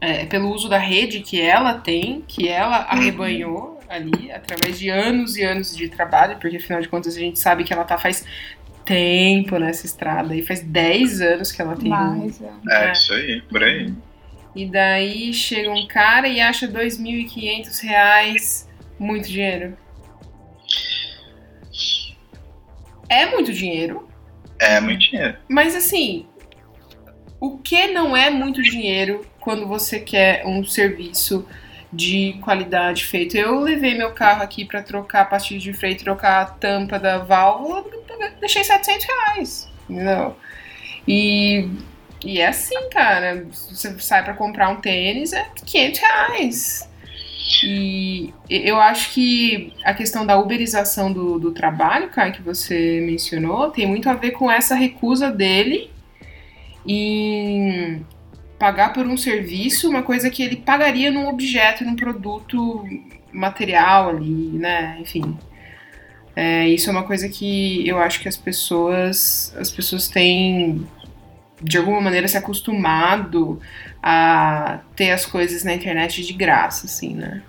é, 0.00 0.26
pelo 0.26 0.50
uso 0.50 0.68
da 0.68 0.78
rede 0.78 1.20
que 1.20 1.40
ela 1.40 1.74
tem, 1.74 2.22
que 2.26 2.48
ela 2.48 2.76
arrebanhou 2.88 3.80
ali, 3.88 4.32
através 4.32 4.78
de 4.78 4.88
anos 4.88 5.36
e 5.36 5.42
anos 5.42 5.76
de 5.76 5.88
trabalho, 5.88 6.38
porque 6.40 6.56
afinal 6.56 6.80
de 6.80 6.88
contas 6.88 7.16
a 7.16 7.20
gente 7.20 7.38
sabe 7.38 7.62
que 7.62 7.72
ela 7.72 7.84
tá 7.84 7.98
faz 7.98 8.24
tempo 8.84 9.58
nessa 9.58 9.86
estrada, 9.86 10.34
e 10.34 10.44
faz 10.44 10.60
10 10.60 11.20
anos 11.20 11.52
que 11.52 11.62
ela 11.62 11.76
tem 11.76 11.88
Mas, 11.88 12.40
é. 12.40 12.50
É, 12.68 12.88
É. 12.88 12.92
isso 12.92 13.12
aí, 13.12 13.40
por 13.42 13.62
aí. 13.62 13.92
E 14.54 14.66
daí 14.66 15.32
chega 15.32 15.70
um 15.70 15.86
cara 15.86 16.28
e 16.28 16.40
acha 16.40 16.66
2.500 16.66 17.80
reais 17.82 18.68
muito 18.98 19.28
dinheiro. 19.28 19.76
É 23.12 23.26
muito 23.26 23.52
dinheiro, 23.52 24.08
É 24.58 24.80
muito 24.80 25.00
dinheiro. 25.00 25.36
mas 25.48 25.74
assim, 25.74 26.26
o 27.40 27.58
que 27.58 27.88
não 27.88 28.16
é 28.16 28.30
muito 28.30 28.62
dinheiro 28.62 29.26
quando 29.40 29.66
você 29.66 30.00
quer 30.00 30.46
um 30.46 30.64
serviço 30.64 31.46
de 31.92 32.38
qualidade 32.42 33.04
feito? 33.04 33.36
Eu 33.36 33.60
levei 33.60 33.96
meu 33.98 34.12
carro 34.12 34.42
aqui 34.42 34.64
pra 34.64 34.82
trocar 34.82 35.22
a 35.22 35.24
pastilha 35.26 35.60
de 35.60 35.72
freio, 35.74 35.98
trocar 35.98 36.40
a 36.42 36.46
tampa 36.46 36.98
da 36.98 37.18
válvula, 37.18 37.84
deixei 38.40 38.64
700 38.64 39.04
reais, 39.06 39.68
entendeu? 39.88 40.36
E 41.06 41.68
e 42.24 42.40
é 42.40 42.46
assim, 42.46 42.88
cara. 42.88 43.44
Você 43.50 43.98
sai 43.98 44.22
pra 44.24 44.34
comprar 44.34 44.68
um 44.68 44.76
tênis, 44.80 45.32
é 45.32 45.44
500 45.66 45.98
reais. 46.00 46.88
E 47.62 48.32
eu 48.48 48.80
acho 48.80 49.12
que 49.12 49.72
a 49.84 49.92
questão 49.92 50.24
da 50.24 50.38
uberização 50.38 51.12
do, 51.12 51.38
do 51.38 51.52
trabalho, 51.52 52.10
que 52.10 52.42
você 52.42 53.00
mencionou, 53.04 53.70
tem 53.70 53.86
muito 53.86 54.08
a 54.08 54.14
ver 54.14 54.32
com 54.32 54.50
essa 54.50 54.74
recusa 54.74 55.30
dele 55.30 55.90
em 56.86 58.04
pagar 58.58 58.92
por 58.92 59.06
um 59.06 59.16
serviço, 59.16 59.90
uma 59.90 60.02
coisa 60.02 60.30
que 60.30 60.42
ele 60.42 60.56
pagaria 60.56 61.10
num 61.10 61.28
objeto, 61.28 61.84
num 61.84 61.96
produto 61.96 62.84
material 63.32 64.10
ali, 64.10 64.50
né? 64.52 64.96
Enfim. 65.00 65.36
É, 66.34 66.68
isso 66.68 66.88
é 66.88 66.92
uma 66.92 67.02
coisa 67.02 67.28
que 67.28 67.86
eu 67.86 67.98
acho 67.98 68.20
que 68.20 68.28
as 68.28 68.36
pessoas 68.36 69.54
as 69.58 69.70
pessoas 69.70 70.08
têm 70.08 70.86
de 71.62 71.78
alguma 71.78 72.00
maneira 72.00 72.26
se 72.28 72.36
acostumado 72.36 73.60
a 74.02 74.80
ter 74.96 75.12
as 75.12 75.24
coisas 75.24 75.62
na 75.64 75.72
internet 75.74 76.24
de 76.24 76.32
graça, 76.32 76.86
assim, 76.86 77.14
né? 77.14 77.42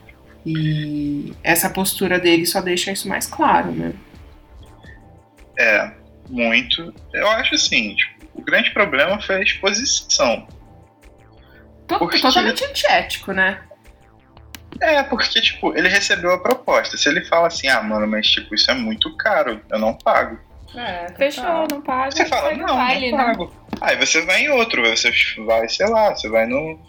E 0.46 1.34
essa 1.44 1.70
postura 1.70 2.20
dele 2.20 2.46
só 2.46 2.62
deixa 2.62 2.92
isso 2.92 3.08
mais 3.08 3.26
claro, 3.26 3.72
né? 3.72 3.94
É, 5.58 5.92
muito. 6.30 6.94
Eu 7.14 7.28
acho 7.30 7.56
assim, 7.56 7.96
tipo, 7.96 8.28
o 8.36 8.42
grande 8.42 8.72
problema 8.72 9.22
foi 9.22 9.36
a 9.38 9.42
exposição. 9.42 10.48
To- 11.88 12.00
Por 12.00 12.10
quê? 12.10 12.20
Totalmente 12.20 12.64
antiético, 12.66 13.32
né? 13.32 13.62
É, 14.82 15.04
porque, 15.04 15.40
tipo, 15.40 15.78
ele 15.78 15.88
recebeu 15.88 16.32
a 16.34 16.40
proposta. 16.42 16.98
Se 16.98 17.08
ele 17.08 17.24
fala 17.26 17.48
assim, 17.48 17.68
ah, 17.68 17.82
mano, 17.84 18.08
mas 18.08 18.28
tipo, 18.28 18.54
isso 18.56 18.70
é 18.72 18.74
muito 18.74 19.16
caro, 19.16 19.62
eu 19.70 19.80
não 19.80 19.94
pago. 19.94 20.40
É, 20.76 21.08
Fechou, 21.18 21.68
não 21.72 21.82
paga. 21.82 22.12
Você 22.12 22.26
fala, 22.26 22.54
não, 22.54 22.66
baile, 22.76 23.12
não 23.12 23.18
né? 23.20 23.26
pago. 23.26 23.54
Aí 23.82 23.96
você 23.98 24.22
vai 24.22 24.42
em 24.42 24.50
outro, 24.50 24.82
você 24.82 25.12
vai, 25.46 25.68
sei 25.70 25.88
lá, 25.88 26.16
você 26.16 26.30
vai 26.30 26.46
no. 26.46 26.80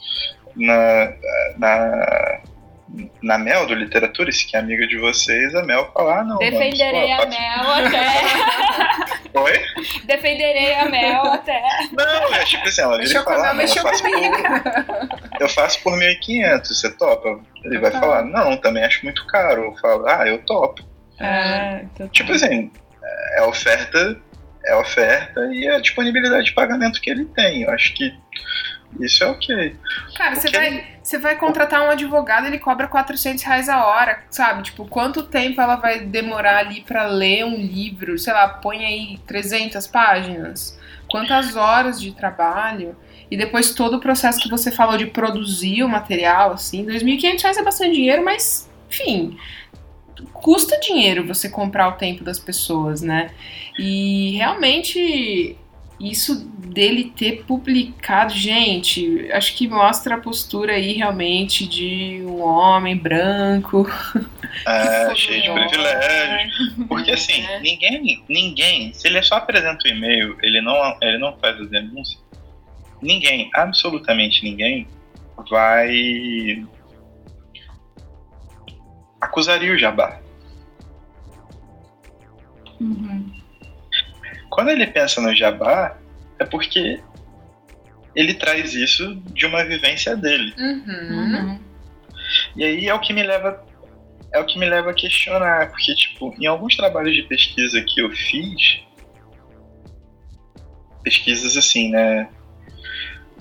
Na. 0.56 1.12
Na, 1.58 2.40
na 3.22 3.38
Mel 3.38 3.66
do 3.66 3.74
Literatura, 3.74 4.30
esse 4.30 4.46
que 4.46 4.56
é 4.56 4.60
amiga 4.60 4.86
de 4.86 4.96
vocês, 4.98 5.52
a 5.54 5.64
Mel 5.64 5.90
fala, 5.92 6.20
ah, 6.20 6.22
não. 6.24 6.36
mano, 6.36 6.38
Defenderei 6.38 7.06
pô, 7.08 7.12
a 7.12 7.16
faço- 7.16 7.28
Mel 7.40 7.86
até. 7.86 8.10
Oi? 9.40 9.60
Defenderei 10.04 10.74
a 10.76 10.84
Mel 10.88 11.22
até. 11.24 11.60
Não, 11.92 12.34
é 12.34 12.44
tipo 12.44 12.62
assim, 12.68 12.82
ela 12.82 12.92
vira 12.98 13.02
Mexeu 13.02 13.22
e 13.22 13.24
fala, 13.24 13.50
ah, 13.50 13.54
eu 13.54 13.68
faço 13.82 14.02
comigo. 14.04 14.36
por, 14.36 15.40
eu 15.40 15.48
faço 15.48 15.82
por 15.82 15.92
1.500, 15.98 16.64
você 16.66 16.96
topa? 16.96 17.40
Ele 17.64 17.78
vai 17.80 17.90
Tá. 17.90 17.98
falar, 18.00 18.22
não, 18.22 18.56
também 18.58 18.84
acho 18.84 19.02
muito 19.04 19.26
caro. 19.26 19.64
Eu 19.64 19.76
falo, 19.76 20.06
ah, 20.06 20.28
eu 20.28 20.38
topo. 20.44 20.82
Ah, 21.20 21.80
então 21.82 22.06
tá. 22.06 22.12
Tipo 22.12 22.30
assim, 22.32 22.70
é 23.32 23.40
a 23.40 23.46
oferta, 23.46 24.20
é 24.64 24.72
a 24.72 24.78
oferta 24.78 25.40
e 25.52 25.68
a 25.68 25.78
disponibilidade 25.78 26.46
de 26.46 26.52
pagamento 26.52 27.00
que 27.00 27.10
ele 27.10 27.24
tem. 27.26 27.62
Eu 27.62 27.70
acho 27.70 27.94
que 27.94 28.14
isso 29.00 29.24
é 29.24 29.26
ok. 29.26 29.76
Cara, 30.16 30.36
você 30.36 30.50
vai, 30.50 30.84
você 31.02 31.18
vai 31.18 31.36
contratar 31.36 31.82
um 31.82 31.90
advogado, 31.90 32.46
ele 32.46 32.58
cobra 32.58 32.86
400 32.86 33.42
reais 33.42 33.68
a 33.68 33.84
hora, 33.84 34.22
sabe? 34.30 34.62
Tipo, 34.62 34.86
quanto 34.86 35.24
tempo 35.24 35.60
ela 35.60 35.76
vai 35.76 36.00
demorar 36.00 36.58
ali 36.58 36.82
pra 36.82 37.06
ler 37.06 37.44
um 37.44 37.56
livro? 37.56 38.18
Sei 38.18 38.32
lá, 38.32 38.48
põe 38.48 38.84
aí 38.84 39.18
300 39.26 39.86
páginas. 39.86 40.78
Quantas 41.08 41.56
horas 41.56 42.00
de 42.00 42.12
trabalho? 42.12 42.96
E 43.30 43.36
depois 43.36 43.74
todo 43.74 43.96
o 43.96 44.00
processo 44.00 44.40
que 44.40 44.48
você 44.48 44.70
falou 44.70 44.96
de 44.96 45.06
produzir 45.06 45.82
o 45.82 45.88
material, 45.88 46.52
assim. 46.52 46.84
2.500 46.86 47.42
reais 47.42 47.56
é 47.56 47.62
bastante 47.62 47.94
dinheiro, 47.94 48.24
mas, 48.24 48.70
enfim, 48.88 49.36
custa 50.32 50.78
dinheiro 50.80 51.26
você 51.26 51.48
comprar 51.48 51.88
o 51.88 51.92
tempo 51.92 52.22
das 52.24 52.38
pessoas, 52.38 53.00
né? 53.02 53.30
E 53.78 54.36
realmente 54.36 55.56
isso 56.00 56.46
dele 56.58 57.12
ter 57.16 57.44
publicado, 57.44 58.32
gente, 58.34 59.30
acho 59.32 59.54
que 59.56 59.68
mostra 59.68 60.16
a 60.16 60.20
postura 60.20 60.72
aí 60.72 60.92
realmente 60.94 61.66
de 61.66 62.20
um 62.26 62.42
homem 62.42 62.96
branco. 62.96 63.88
É, 64.66 65.14
cheio 65.14 65.42
de 65.42 65.50
privilégios. 65.68 66.72
Porque 66.88 67.12
assim, 67.12 67.40
É. 67.42 67.60
ninguém, 67.60 68.24
ninguém, 68.28 68.92
se 68.92 69.06
ele 69.06 69.22
só 69.22 69.36
apresenta 69.36 69.78
o 69.84 69.88
e-mail, 69.88 70.36
ele 70.42 70.60
não, 70.60 70.74
ele 71.00 71.18
não 71.18 71.36
faz 71.38 71.60
a 71.60 71.64
denúncia, 71.64 72.18
ninguém, 73.00 73.48
absolutamente 73.54 74.42
ninguém, 74.42 74.88
vai 75.48 76.64
acusaria 79.24 79.72
o 79.72 79.78
Jabá. 79.78 80.20
Uhum. 82.80 83.32
Quando 84.50 84.70
ele 84.70 84.86
pensa 84.86 85.20
no 85.20 85.34
Jabá, 85.34 85.96
é 86.38 86.44
porque 86.44 87.00
ele 88.14 88.34
traz 88.34 88.74
isso 88.74 89.16
de 89.32 89.46
uma 89.46 89.64
vivência 89.64 90.16
dele. 90.16 90.54
Uhum. 90.58 91.10
Uhum. 91.10 91.60
E 92.56 92.64
aí 92.64 92.88
é 92.88 92.94
o 92.94 93.00
que 93.00 93.12
me 93.12 93.22
leva 93.22 93.64
é 94.32 94.40
o 94.40 94.44
que 94.44 94.58
me 94.58 94.68
leva 94.68 94.90
a 94.90 94.94
questionar, 94.94 95.70
porque 95.70 95.94
tipo, 95.94 96.34
em 96.40 96.46
alguns 96.46 96.76
trabalhos 96.76 97.14
de 97.14 97.22
pesquisa 97.22 97.80
que 97.82 98.00
eu 98.00 98.10
fiz, 98.10 98.80
pesquisas 101.04 101.56
assim, 101.56 101.90
né, 101.90 102.28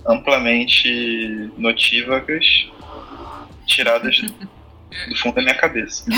amplamente 0.06 1.52
notívagas, 1.58 2.46
tiradas 3.66 4.22
do 5.08 5.16
fundo 5.18 5.36
da 5.36 5.42
minha 5.42 5.56
cabeça. 5.56 6.06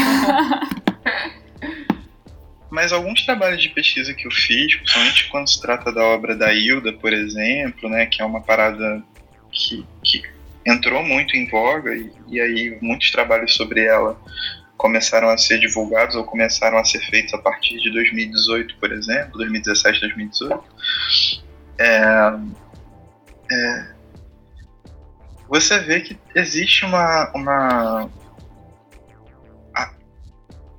Mas 2.69 2.91
alguns 2.91 3.26
trabalhos 3.26 3.61
de 3.61 3.69
pesquisa 3.69 4.14
que 4.14 4.27
eu 4.27 4.31
fiz, 4.31 4.76
principalmente 4.76 5.30
quando 5.30 5.49
se 5.49 5.61
trata 5.61 5.91
da 5.93 6.03
obra 6.03 6.35
da 6.35 6.53
Hilda, 6.53 6.91
por 6.93 7.14
exemplo, 7.14 7.89
né, 7.89 8.06
que 8.06 8.22
é 8.22 8.26
uma 8.26 8.41
parada 8.41 9.02
que, 9.52 9.85
que 10.03 10.23
entrou 10.65 11.03
muito 11.03 11.38
em 11.38 11.47
voga 11.47 11.95
e, 11.95 12.11
e 12.27 12.41
aí 12.41 12.77
muitos 12.81 13.11
trabalhos 13.11 13.53
sobre 13.56 13.85
ela 13.85 14.19
começaram 14.77 15.30
a 15.30 15.38
ser 15.38 15.60
divulgados 15.60 16.15
ou 16.15 16.26
começaram 16.26 16.77
a 16.77 16.84
ser 16.84 16.99
feitos 16.99 17.34
a 17.34 17.38
partir 17.38 17.77
de 17.80 17.89
2018, 17.91 18.76
por 18.77 18.91
exemplo, 18.91 19.38
2017, 19.38 20.02
2018. 20.02 20.64
É, 21.77 22.34
é, 23.52 23.95
você 25.47 25.80
vê 25.80 26.02
que 26.02 26.18
existe 26.34 26.84
uma, 26.85 27.31
uma, 27.34 28.10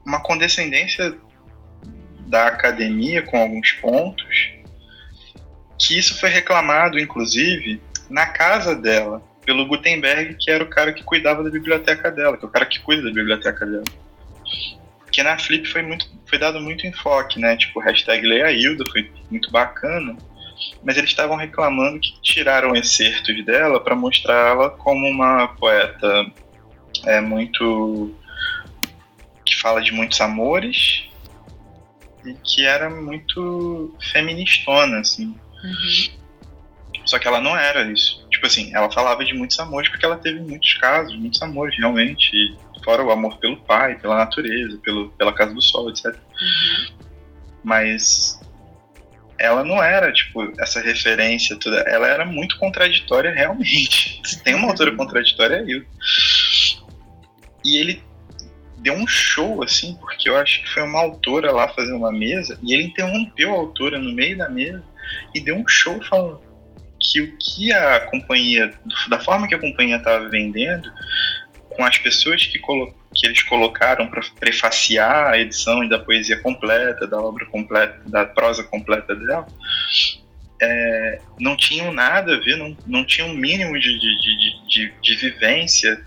uma 0.07 0.21
condescendência 0.21 1.19
da 2.27 2.47
academia 2.47 3.23
com 3.23 3.37
alguns 3.37 3.73
pontos, 3.73 4.53
que 5.79 5.99
isso 5.99 6.19
foi 6.19 6.31
reclamado, 6.31 6.99
inclusive, 6.99 7.81
na 8.09 8.27
casa 8.27 8.75
dela, 8.75 9.23
pelo 9.45 9.67
Gutenberg, 9.67 10.37
que 10.41 10.51
era 10.51 10.63
o 10.63 10.69
cara 10.69 10.93
que 10.93 11.03
cuidava 11.03 11.43
da 11.43 11.51
biblioteca 11.51 12.11
dela, 12.11 12.37
que 12.37 12.45
é 12.45 12.49
o 12.49 12.51
cara 12.51 12.67
que 12.67 12.81
cuida 12.81 13.03
da 13.03 13.13
biblioteca 13.13 13.67
dela. 13.67 13.85
Que 15.11 15.23
na 15.23 15.39
Flip 15.39 15.67
foi, 15.67 15.83
muito, 15.83 16.09
foi 16.27 16.39
dado 16.39 16.61
muito 16.61 16.87
enfoque, 16.87 17.39
né? 17.39 17.57
Tipo, 17.57 17.81
hashtag 17.81 18.27
Leia 18.27 18.51
Hilda, 18.51 18.85
foi 18.91 19.11
muito 19.31 19.51
bacana. 19.51 20.17
Mas 20.83 20.97
eles 20.97 21.11
estavam 21.11 21.37
reclamando 21.37 22.01
que 22.01 22.21
tiraram 22.23 22.75
excertos 22.75 23.45
dela 23.45 23.83
para 23.83 23.95
mostrá-la 23.95 24.71
como 24.71 25.07
uma 25.07 25.49
poeta 25.49 26.27
é, 27.05 27.21
muito. 27.21 28.15
Fala 29.67 29.83
de 29.83 29.91
muitos 29.91 30.21
amores 30.21 31.09
e 32.25 32.35
que 32.35 32.65
era 32.65 32.89
muito 32.89 33.93
feministona, 34.13 35.01
assim. 35.01 35.35
Uhum. 35.65 37.05
Só 37.05 37.19
que 37.19 37.27
ela 37.27 37.41
não 37.41 37.57
era 37.57 37.91
isso. 37.91 38.25
Tipo 38.31 38.47
assim, 38.47 38.73
ela 38.73 38.89
falava 38.93 39.25
de 39.25 39.35
muitos 39.35 39.59
amores 39.59 39.89
porque 39.89 40.07
ela 40.07 40.19
teve 40.19 40.39
muitos 40.39 40.75
casos, 40.75 41.19
muitos 41.19 41.43
amores, 41.43 41.77
realmente. 41.77 42.31
E 42.33 42.57
fora 42.85 43.03
o 43.03 43.11
amor 43.11 43.39
pelo 43.39 43.57
pai, 43.57 43.99
pela 43.99 44.17
natureza, 44.17 44.79
pelo, 44.85 45.11
pela 45.11 45.33
casa 45.33 45.53
do 45.53 45.61
sol, 45.61 45.91
etc. 45.91 46.15
Mas 47.65 48.41
ela 49.37 49.65
não 49.65 49.83
era, 49.83 50.13
tipo, 50.13 50.53
essa 50.61 50.81
referência 50.81 51.57
toda. 51.57 51.79
Ela 51.81 52.07
era 52.07 52.25
muito 52.25 52.57
contraditória, 52.57 53.35
realmente. 53.35 54.21
Se 54.25 54.41
tem 54.45 54.55
uma 54.55 54.69
autora 54.69 54.95
contraditória, 54.95 55.57
é 55.57 55.65
eu. 55.67 55.85
E 57.65 57.79
ele 57.79 58.06
deu 58.79 58.95
um 58.95 59.07
show, 59.07 59.63
assim, 59.63 59.97
porque 60.01 60.29
eu 60.29 60.37
acho 60.37 60.63
que 60.63 60.69
foi 60.69 60.83
uma 60.83 61.01
autora 61.01 61.53
lá 61.53 61.69
fazendo 61.69 61.97
uma 61.97 62.13
mesa, 62.13 62.59
e 62.63 62.75
ele 62.75 62.85
interrompeu 62.85 63.53
a 63.53 63.59
autora 63.59 63.99
no 63.99 64.13
meio 64.13 64.37
da 64.37 64.49
mesa 64.49 64.83
e 65.35 65.41
deu 65.41 65.57
um 65.57 65.67
show 65.67 66.01
falando 66.03 66.41
que 66.99 67.21
o 67.21 67.37
que 67.37 67.73
a 67.73 68.01
companhia, 68.01 68.73
da 69.09 69.19
forma 69.19 69.47
que 69.47 69.55
a 69.55 69.59
companhia 69.59 69.97
estava 69.97 70.29
vendendo, 70.29 70.91
com 71.71 71.85
as 71.85 71.99
pessoas 71.99 72.45
que, 72.47 72.59
que 72.59 73.27
eles 73.27 73.43
colocaram 73.43 74.09
para 74.09 74.23
prefaciar 74.41 75.33
a 75.33 75.39
edição 75.39 75.87
da 75.89 75.99
poesia 75.99 76.39
completa, 76.39 77.07
da 77.07 77.21
obra 77.21 77.45
completa, 77.47 78.01
da 78.07 78.25
prosa 78.25 78.65
completa 78.65 79.15
dela, 79.15 79.47
é, 80.61 81.21
não 81.39 81.55
tinham 81.57 81.93
nada 81.93 82.35
a 82.35 82.41
ver, 82.41 82.57
não, 82.57 82.77
não 82.87 83.05
tinham 83.05 83.29
um 83.29 83.35
mínimo 83.35 83.79
de, 83.79 83.99
de, 83.99 84.21
de, 84.21 84.69
de, 84.69 84.95
de 85.03 85.17
vivência 85.17 86.03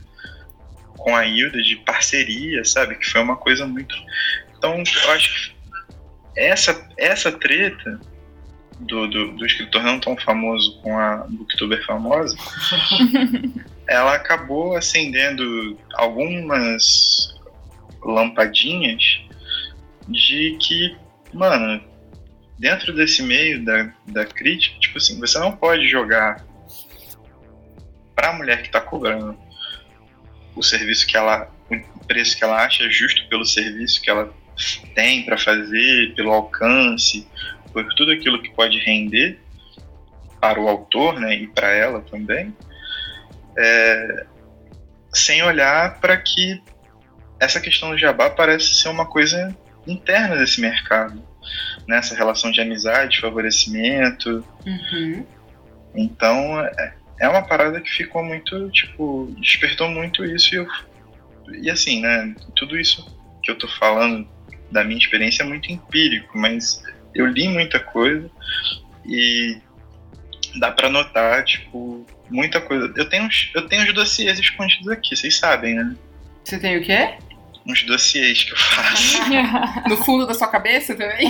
com 1.00 1.16
a 1.16 1.26
Hilda, 1.26 1.62
de 1.62 1.76
parceria, 1.78 2.64
sabe? 2.64 2.96
Que 2.96 3.10
foi 3.10 3.22
uma 3.22 3.36
coisa 3.36 3.66
muito. 3.66 3.96
Então, 4.58 4.76
eu 4.76 5.12
acho 5.12 5.52
que 5.52 5.60
essa, 6.36 6.88
essa 6.98 7.32
treta 7.32 8.00
do, 8.80 9.08
do, 9.08 9.32
do 9.34 9.46
escritor 9.46 9.84
não 9.84 10.00
tão 10.00 10.16
famoso 10.18 10.80
com 10.82 10.98
a 10.98 11.26
booktuber 11.30 11.86
famosa, 11.86 12.36
ela 13.88 14.16
acabou 14.16 14.76
acendendo 14.76 15.78
algumas 15.96 17.36
lampadinhas 18.02 19.22
de 20.08 20.58
que, 20.62 20.96
mano, 21.34 21.84
dentro 22.58 22.94
desse 22.94 23.22
meio 23.22 23.64
da, 23.64 23.92
da 24.08 24.26
crítica, 24.26 24.80
tipo 24.80 24.98
assim, 24.98 25.20
você 25.20 25.38
não 25.40 25.52
pode 25.52 25.88
jogar 25.88 26.46
pra 28.16 28.34
mulher 28.34 28.64
que 28.64 28.70
tá 28.70 28.82
cobrando 28.82 29.38
o 30.56 30.64
serviço 30.64 31.06
que 31.08 31.16
ela, 31.18 31.50
o 31.70 32.06
preço 32.06 32.38
que 32.38 32.44
ela 32.44 32.64
acha 32.64 32.90
justo 32.90 33.28
pelo 33.28 33.46
serviço 33.46 34.02
que 34.02 34.10
ela 34.10 34.34
tem 34.94 35.24
para 35.24 35.38
fazer, 35.38 36.14
pelo 36.16 36.32
alcance, 36.32 37.28
por 37.72 37.86
tudo 37.96 38.12
aquilo 38.12 38.42
que 38.42 38.50
pode 38.50 38.78
render 38.80 39.40
para 40.40 40.60
o 40.60 40.68
autor, 40.68 41.20
né, 41.20 41.36
e 41.36 41.48
para 41.48 41.72
ela 41.72 42.02
também, 42.02 42.56
é, 43.58 44.26
sem 45.14 45.44
olhar 45.44 46.00
para 46.00 46.18
que 46.18 46.62
essa 47.40 47.60
questão 47.60 47.92
do 47.92 47.98
jabá 47.98 48.30
parece 48.30 48.74
ser 48.76 48.90
uma 48.90 49.06
coisa 49.06 49.56
interna 49.88 50.36
desse 50.36 50.60
mercado, 50.62 51.22
nessa 51.88 52.16
relação 52.16 52.52
de 52.52 52.62
amizade, 52.62 53.20
favorecimento. 53.20 54.46
Uhum. 54.66 55.26
Então 55.96 56.60
é, 56.60 56.94
é 57.20 57.28
uma 57.28 57.42
parada 57.42 57.80
que 57.82 57.90
ficou 57.90 58.24
muito, 58.24 58.70
tipo, 58.72 59.34
despertou 59.40 59.90
muito 59.90 60.24
isso 60.26 60.54
e 60.54 60.58
eu, 60.58 60.68
e 61.62 61.70
assim, 61.70 62.02
né, 62.02 62.34
tudo 62.56 62.78
isso 62.80 63.06
que 63.44 63.52
eu 63.52 63.58
tô 63.58 63.68
falando 63.68 64.28
da 64.72 64.84
minha 64.84 64.98
experiência 65.00 65.44
é 65.44 65.46
muito 65.46 65.72
empírico, 65.72 66.38
mas 66.38 66.82
eu 67.16 67.26
li 67.26 67.48
muita 67.48 67.80
coisa 67.80 68.30
e 69.06 69.58
dá 70.60 70.72
para 70.72 70.90
notar, 70.90 71.44
tipo, 71.44 72.06
muita 72.30 72.62
coisa. 72.62 72.92
Eu 72.96 73.10
tenho, 73.10 73.24
uns- 73.24 73.50
eu 73.56 73.68
tenho 73.68 73.84
os 73.84 73.94
dossiês 73.94 74.38
escondidos 74.40 74.88
aqui, 74.90 75.16
vocês 75.16 75.36
sabem, 75.38 75.74
né? 75.76 75.96
Você 76.44 76.60
tem 76.60 76.78
o 76.78 76.84
quê? 76.84 77.16
Uns 77.68 77.84
dossiês 77.84 78.44
que 78.44 78.52
eu 78.54 78.58
faço. 78.58 79.18
No 79.90 79.98
fundo 79.98 80.26
da 80.28 80.34
sua 80.34 80.48
cabeça 80.48 80.96
também? 80.96 81.30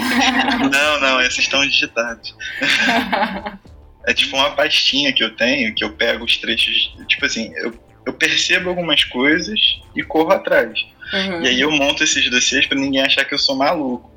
não, 0.71 0.99
não, 0.99 1.21
esses 1.21 1.39
estão 1.39 1.61
digitados. 1.65 2.35
É 4.09 4.13
tipo 4.13 4.35
uma 4.35 4.49
pastinha 4.55 5.13
que 5.13 5.23
eu 5.23 5.35
tenho, 5.35 5.73
que 5.75 5.83
eu 5.83 5.91
pego 5.91 6.25
os 6.25 6.35
trechos. 6.37 6.95
Tipo 7.07 7.27
assim, 7.27 7.53
eu, 7.57 7.71
eu 8.07 8.11
percebo 8.11 8.69
algumas 8.69 9.03
coisas 9.03 9.59
e 9.95 10.01
corro 10.01 10.31
atrás. 10.31 10.83
Uhum. 11.13 11.43
E 11.43 11.47
aí 11.47 11.61
eu 11.61 11.69
monto 11.69 12.03
esses 12.03 12.27
dossiês 12.27 12.65
pra 12.65 12.75
ninguém 12.75 13.03
achar 13.03 13.23
que 13.23 13.35
eu 13.35 13.37
sou 13.37 13.55
maluco. 13.55 14.09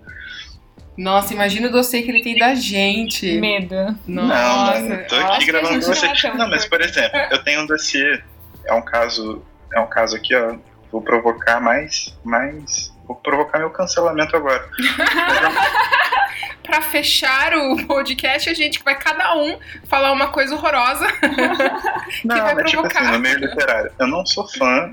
Nossa, 0.96 1.34
imagina 1.34 1.68
o 1.68 1.70
dossiê 1.70 2.00
que 2.00 2.10
ele 2.10 2.22
tem 2.22 2.38
da 2.38 2.54
gente. 2.54 3.38
Medo. 3.38 3.74
não, 4.06 4.28
Nossa. 4.28 4.80
mano, 4.80 4.94
eu 4.94 5.06
tô 5.06 5.16
aqui 5.16 5.44
gravando 5.44 5.80
com 5.80 5.86
não 5.86 5.94
vocês. 5.94 6.22
tão 6.22 6.38
Não, 6.38 6.48
mas 6.48 6.64
por 6.64 6.80
exemplo, 6.80 7.18
eu 7.30 7.44
tenho 7.44 7.60
um 7.60 7.66
dossiê. 7.66 8.22
É 8.64 8.72
um 8.72 8.82
caso. 8.82 9.44
É 9.74 9.80
um 9.80 9.86
caso 9.88 10.16
aqui, 10.16 10.34
ó. 10.34 10.56
Vou 10.90 11.02
provocar 11.02 11.60
mais. 11.60 12.16
mais 12.24 12.90
vou 13.06 13.16
provocar 13.16 13.58
meu 13.58 13.68
cancelamento 13.68 14.34
agora. 14.34 14.66
Pra 16.72 16.80
fechar 16.80 17.52
o 17.52 17.76
podcast, 17.86 18.48
a 18.48 18.54
gente 18.54 18.82
vai 18.82 18.98
cada 18.98 19.34
um 19.36 19.58
falar 19.88 20.10
uma 20.10 20.28
coisa 20.28 20.54
horrorosa. 20.54 21.06
Não, 22.24 22.34
vai 22.34 22.64
tipo 22.64 22.80
provocar. 22.80 23.00
assim, 23.02 23.12
no 23.12 23.18
meio 23.18 23.38
literário. 23.40 23.92
Eu 23.98 24.06
não 24.06 24.24
sou 24.24 24.48
fã 24.48 24.90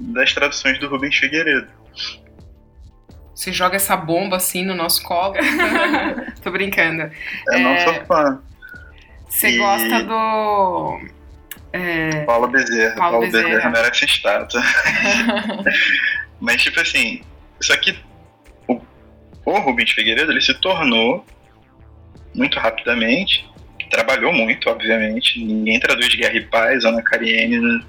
das 0.00 0.32
traduções 0.32 0.80
do 0.80 0.88
Rubens 0.88 1.14
Figueiredo. 1.16 1.68
Você 3.34 3.52
joga 3.52 3.76
essa 3.76 3.94
bomba 3.94 4.38
assim 4.38 4.64
no 4.64 4.74
nosso 4.74 5.02
colo. 5.02 5.34
Tô 6.42 6.50
brincando. 6.50 7.10
Eu 7.48 7.58
não 7.60 7.70
É. 7.72 7.80
sou 7.84 7.94
fã. 8.06 8.40
Você 9.28 9.48
E- 9.50 9.58
gosta 9.58 10.02
do. 10.02 10.98
É, 11.74 12.24
Paulo 12.24 12.48
Bezerra. 12.48 12.94
Paulo 12.96 13.12
Paulo, 13.12 13.26
Bezerra. 13.26 13.48
Bezerra 13.50 13.70
merece 13.70 14.04
estátua. 14.06 14.62
Mas, 16.40 16.62
tipo 16.62 16.80
assim, 16.80 17.22
só 17.60 17.76
que 17.76 17.98
o 19.44 19.58
Rubens 19.58 19.90
Figueiredo 19.90 20.32
ele 20.32 20.40
se 20.40 20.54
tornou 20.54 21.24
muito 22.34 22.58
rapidamente, 22.58 23.48
trabalhou 23.90 24.32
muito, 24.32 24.70
obviamente. 24.70 25.42
Ninguém 25.42 25.80
traduz 25.80 26.14
Guerra 26.14 26.36
e 26.36 26.44
Paz, 26.44 26.84
Ana 26.84 27.02
Karenina 27.02 27.84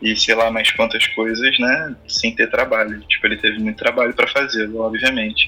e 0.00 0.16
sei 0.16 0.34
lá 0.34 0.50
mais 0.50 0.70
quantas 0.72 1.06
coisas, 1.08 1.58
né, 1.58 1.96
sem 2.08 2.34
ter 2.34 2.50
trabalho. 2.50 3.00
Tipo, 3.08 3.26
ele 3.26 3.36
teve 3.36 3.58
muito 3.58 3.76
trabalho 3.76 4.14
para 4.14 4.26
fazê-lo, 4.28 4.80
obviamente. 4.80 5.46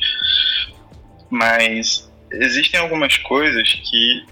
Mas 1.31 2.11
existem 2.33 2.79
algumas 2.81 3.17
coisas 3.19 3.69
que 3.73 4.25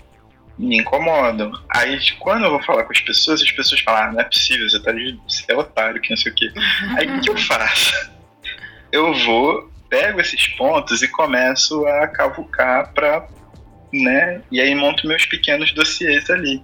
me 0.59 0.79
incomodam. 0.79 1.53
Aí, 1.69 1.99
quando 2.19 2.45
eu 2.45 2.51
vou 2.51 2.63
falar 2.63 2.85
com 2.85 2.93
as 2.93 3.01
pessoas, 3.01 3.43
as 3.43 3.51
pessoas 3.51 3.81
falam: 3.81 4.03
ah, 4.03 4.13
não 4.13 4.21
é 4.21 4.25
possível, 4.25 4.69
você 4.69 4.81
tá 4.81 4.93
você 5.29 5.45
é 5.49 5.57
otário, 5.57 6.01
que 6.01 6.11
não 6.11 6.17
sei 6.17 6.33
o 6.33 6.35
quê. 6.35 6.53
Aí, 6.97 7.07
o 7.07 7.21
que 7.21 7.31
eu 7.31 7.37
faço? 7.37 7.93
Eu 8.93 9.13
vou, 9.13 9.71
pego 9.95 10.21
esses 10.21 10.49
pontos 10.49 11.03
e 11.03 11.09
começo 11.09 11.87
a 11.87 12.09
cavucar 12.09 12.93
pra. 12.93 13.29
Né? 13.93 14.43
E 14.51 14.61
aí 14.61 14.75
monto 14.75 15.07
meus 15.07 15.25
pequenos 15.25 15.73
dossiês 15.73 16.29
ali. 16.29 16.61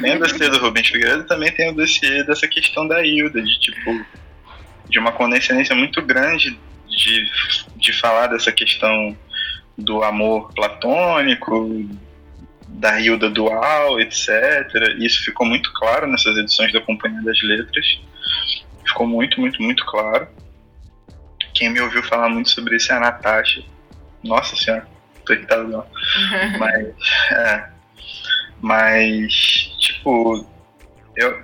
Tenho 0.00 0.14
o 0.14 0.18
dossiê 0.20 0.48
do 0.48 0.58
Rubens 0.58 0.86
Figueiredo 0.86 1.24
também 1.24 1.50
tenho 1.50 1.72
o 1.72 1.74
dossiê 1.74 2.22
dessa 2.22 2.46
questão 2.46 2.86
da 2.86 3.04
Hilda, 3.04 3.42
de 3.42 3.58
tipo, 3.58 4.06
de 4.88 4.96
uma 5.00 5.10
condescendência 5.10 5.74
muito 5.74 6.00
grande 6.00 6.56
de, 6.88 7.24
de 7.74 7.92
falar 7.92 8.28
dessa 8.28 8.52
questão 8.52 9.16
do 9.76 10.04
amor 10.04 10.52
platônico, 10.54 11.68
da 12.68 13.00
Hilda 13.00 13.28
dual, 13.28 13.98
etc. 13.98 14.28
Isso 15.00 15.24
ficou 15.24 15.44
muito 15.44 15.72
claro 15.72 16.06
nessas 16.06 16.36
edições 16.36 16.72
da 16.72 16.80
Companhia 16.80 17.22
das 17.22 17.42
Letras. 17.42 18.00
Ficou 18.86 19.04
muito, 19.04 19.40
muito, 19.40 19.60
muito 19.60 19.84
claro. 19.84 20.28
Quem 21.58 21.70
me 21.70 21.80
ouviu 21.80 22.04
falar 22.04 22.28
muito 22.28 22.50
sobre 22.50 22.76
isso 22.76 22.92
é 22.92 22.94
a 22.94 23.00
Natasha. 23.00 23.64
Nossa 24.22 24.54
senhora, 24.54 24.86
tô 25.26 25.32
irritado 25.32 25.66
não. 25.66 25.84
Mas, 26.56 26.94
é. 27.32 27.70
Mas, 28.60 29.32
tipo, 29.80 30.46
eu. 31.16 31.42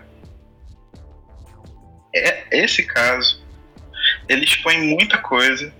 É, 2.14 2.46
esse 2.52 2.84
caso, 2.84 3.44
ele 4.28 4.44
expõe 4.44 4.78
muita 4.78 5.18
coisa 5.18 5.74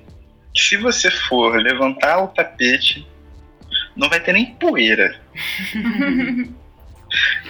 que 0.52 0.60
se 0.60 0.76
você 0.78 1.12
for 1.12 1.56
levantar 1.56 2.18
o 2.18 2.28
tapete, 2.28 3.06
não 3.94 4.08
vai 4.08 4.18
ter 4.18 4.32
nem 4.32 4.56
poeira. 4.56 5.20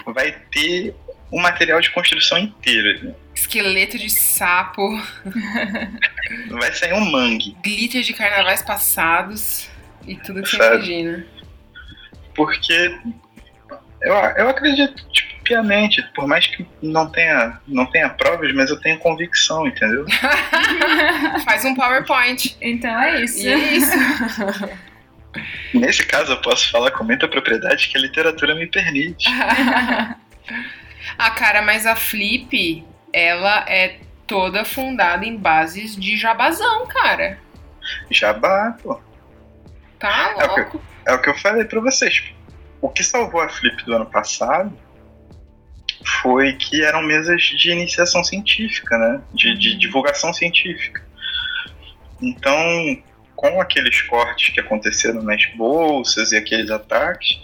Vai 0.04 0.32
ter 0.52 0.94
um 1.32 1.40
material 1.40 1.80
de 1.80 1.90
construção 1.90 2.36
inteiro. 2.36 3.02
né? 3.02 3.14
Esqueleto 3.34 3.98
de 3.98 4.08
sapo, 4.10 4.96
Vai 6.50 6.72
sair 6.72 6.92
um 6.94 7.10
mangue. 7.10 7.56
glitter 7.62 8.02
de 8.02 8.12
carnavais 8.12 8.62
passados 8.62 9.68
e 10.06 10.16
tudo 10.16 10.42
que 10.42 10.50
você 10.50 10.56
imagina. 10.56 11.26
Porque 12.34 12.98
eu, 14.02 14.14
eu 14.14 14.48
acredito 14.48 15.04
tipo, 15.10 15.34
piamente, 15.44 16.02
por 16.14 16.26
mais 16.26 16.46
que 16.46 16.66
não 16.82 17.10
tenha, 17.10 17.60
não 17.66 17.86
tenha 17.86 18.08
provas, 18.08 18.52
mas 18.54 18.70
eu 18.70 18.80
tenho 18.80 18.98
convicção, 18.98 19.66
entendeu? 19.66 20.04
Faz 21.44 21.64
um 21.64 21.74
PowerPoint. 21.74 22.56
Então 22.60 22.98
é 23.00 23.22
isso. 23.22 23.38
E 23.38 23.48
é 23.48 23.72
isso. 23.74 23.92
Nesse 25.74 26.06
caso, 26.06 26.32
eu 26.32 26.40
posso 26.40 26.70
falar 26.70 26.92
com 26.92 27.04
muita 27.04 27.26
propriedade 27.28 27.88
que 27.88 27.98
a 27.98 28.00
literatura 28.00 28.54
me 28.54 28.66
permite. 28.66 29.26
ah, 31.18 31.30
cara, 31.32 31.60
mas 31.60 31.86
a 31.86 31.96
Flip, 31.96 32.84
ela 33.14 33.64
é 33.68 34.00
toda 34.26 34.64
fundada 34.64 35.24
em 35.24 35.36
bases 35.36 35.94
de 35.94 36.16
jabazão, 36.16 36.86
cara. 36.88 37.38
Jabá, 38.10 38.76
pô. 38.82 39.00
Tá 40.00 40.34
É 40.38 40.44
o 40.44 40.48
que- 40.54 40.60
louco. 40.60 40.82
É 41.06 41.14
o 41.14 41.22
que 41.22 41.28
eu 41.30 41.34
falei 41.38 41.64
pra 41.64 41.80
vocês. 41.80 42.24
O 42.80 42.88
que 42.88 43.04
salvou 43.04 43.40
a 43.40 43.48
Flip 43.48 43.84
do 43.84 43.94
ano 43.94 44.06
passado 44.06 44.76
foi 46.22 46.54
que 46.54 46.82
eram 46.84 47.02
mesas 47.02 47.42
de 47.42 47.70
iniciação 47.70 48.24
científica, 48.24 48.98
né? 48.98 49.22
De, 49.32 49.56
de 49.56 49.76
divulgação 49.78 50.32
científica. 50.34 51.02
Então, 52.20 52.56
com 53.36 53.60
aqueles 53.60 54.00
cortes 54.02 54.52
que 54.52 54.60
aconteceram 54.60 55.22
nas 55.22 55.44
bolsas 55.56 56.32
e 56.32 56.36
aqueles 56.36 56.70
ataques, 56.70 57.38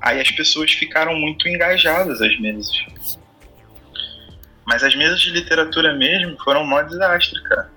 aí 0.00 0.20
as 0.20 0.30
pessoas 0.30 0.72
ficaram 0.72 1.14
muito 1.16 1.48
engajadas 1.48 2.20
às 2.20 2.38
mesas. 2.38 2.70
Mas 4.68 4.84
as 4.84 4.94
mesas 4.94 5.18
de 5.18 5.30
literatura 5.30 5.94
mesmo 5.94 6.36
foram 6.44 6.60
um 6.60 6.66
mó 6.66 6.82
desastre, 6.82 7.42
cara. 7.44 7.70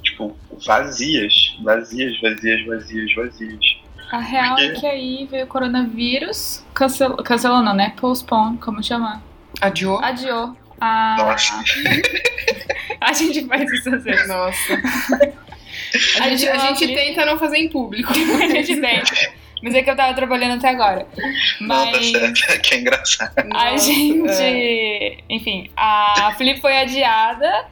Tipo, 0.00 0.38
vazias, 0.64 1.56
vazias, 1.60 2.20
vazias, 2.20 2.64
vazias, 2.64 3.14
vazias. 3.16 3.60
A 4.12 4.18
real 4.20 4.54
Porque- 4.54 4.70
é 4.70 4.80
que 4.80 4.86
aí 4.86 5.28
veio 5.28 5.44
o 5.44 5.48
coronavírus, 5.48 6.64
cancel... 6.72 7.16
cancelou 7.16 7.64
não, 7.64 7.74
né? 7.74 7.94
Postpone, 8.00 8.58
como 8.58 8.80
chamar? 8.80 9.20
Adiou? 9.60 9.98
Adiou. 10.04 10.56
A... 10.80 11.16
Nossa. 11.18 11.64
a 13.00 13.12
gente 13.12 13.44
faz 13.46 13.72
isso 13.72 13.92
às 13.92 14.04
vezes. 14.04 14.28
Nossa. 14.28 14.80
A 16.20 16.28
gente, 16.28 16.48
a 16.48 16.58
gente 16.58 16.86
tenta 16.94 17.26
não 17.26 17.36
fazer 17.36 17.56
em 17.56 17.68
público. 17.68 18.12
a 18.14 18.46
gente 18.46 18.80
tenta. 18.80 19.12
Mas 19.62 19.74
é 19.74 19.82
que 19.82 19.90
eu 19.90 19.96
tava 19.96 20.14
trabalhando 20.14 20.58
até 20.58 20.68
agora. 20.70 21.06
Não, 21.60 21.86
tá 21.86 21.92
Mas 21.98 22.10
certo, 22.10 22.60
que 22.62 22.74
é 22.74 22.78
engraçado. 22.80 23.32
a 23.38 23.44
Nossa, 23.44 23.84
gente. 23.86 24.28
é. 24.42 25.18
Enfim, 25.28 25.70
a 25.76 26.32
Flip 26.36 26.60
foi 26.60 26.76
adiada. 26.78 27.66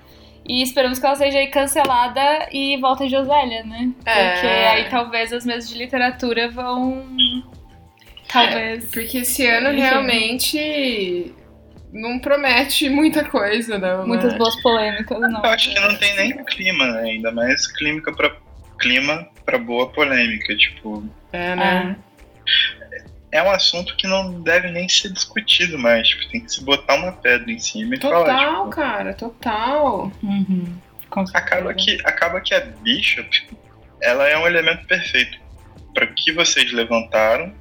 E 0.51 0.63
esperamos 0.63 0.99
que 0.99 1.05
ela 1.05 1.15
seja 1.15 1.39
aí 1.39 1.49
cancelada 1.49 2.49
e 2.51 2.79
volta 2.79 3.05
a 3.05 3.09
Josélia, 3.09 3.63
né? 3.65 3.91
Porque 3.97 4.11
É. 4.11 4.69
aí 4.71 4.89
talvez 4.89 5.31
as 5.31 5.45
mesas 5.45 5.69
de 5.69 5.77
literatura 5.77 6.49
vão. 6.51 7.07
Talvez. 8.33 8.91
Porque 8.91 9.19
esse 9.19 9.47
ano 9.47 9.71
Enfim. 9.73 9.81
É. 9.83 9.91
realmente 9.91 11.35
não 11.93 12.19
promete 12.19 12.89
muita 12.89 13.25
coisa, 13.25 13.79
não. 13.79 14.07
Muitas 14.07 14.33
né? 14.33 14.39
boas 14.39 14.61
polêmicas, 14.63 15.21
não. 15.21 15.43
Eu 15.43 15.51
acho 15.51 15.71
que 15.73 15.81
não 15.81 15.95
tem 15.97 16.17
nem 16.17 16.45
clima, 16.45 16.87
né? 16.93 17.11
ainda 17.11 17.31
mais 17.33 17.67
clima 17.73 18.01
pra, 18.17 18.35
clima 18.79 19.29
pra 19.45 19.59
boa 19.59 19.91
polêmica. 19.91 20.57
Tipo, 20.57 21.05
É, 21.33 21.57
né? 21.57 21.97
é 23.31 23.43
um 23.43 23.51
assunto 23.51 23.97
que 23.97 24.07
não 24.07 24.41
deve 24.41 24.71
nem 24.71 24.89
ser 24.89 25.13
discutido 25.13 25.79
mais. 25.79 26.09
Tipo, 26.09 26.29
tem 26.31 26.41
que 26.41 26.53
se 26.53 26.65
botar 26.65 26.95
uma 26.95 27.13
pedra 27.13 27.51
em 27.51 27.59
cima 27.59 27.95
e 27.95 28.01
falar. 28.01 28.25
Total, 28.25 28.65
Tipo, 28.65 28.71
cara, 28.71 29.15
total. 29.15 30.13
Uhum. 30.23 30.79
Acaba, 31.35 31.73
que, 31.75 31.99
acaba 32.05 32.41
que 32.41 32.55
a 32.55 32.61
Bishop 32.61 33.49
ela 34.03 34.29
é 34.29 34.39
um 34.39 34.47
elemento 34.47 34.87
perfeito 34.87 35.39
para 35.95 36.05
o 36.05 36.15
que 36.15 36.33
vocês 36.33 36.71
levantaram 36.71 37.53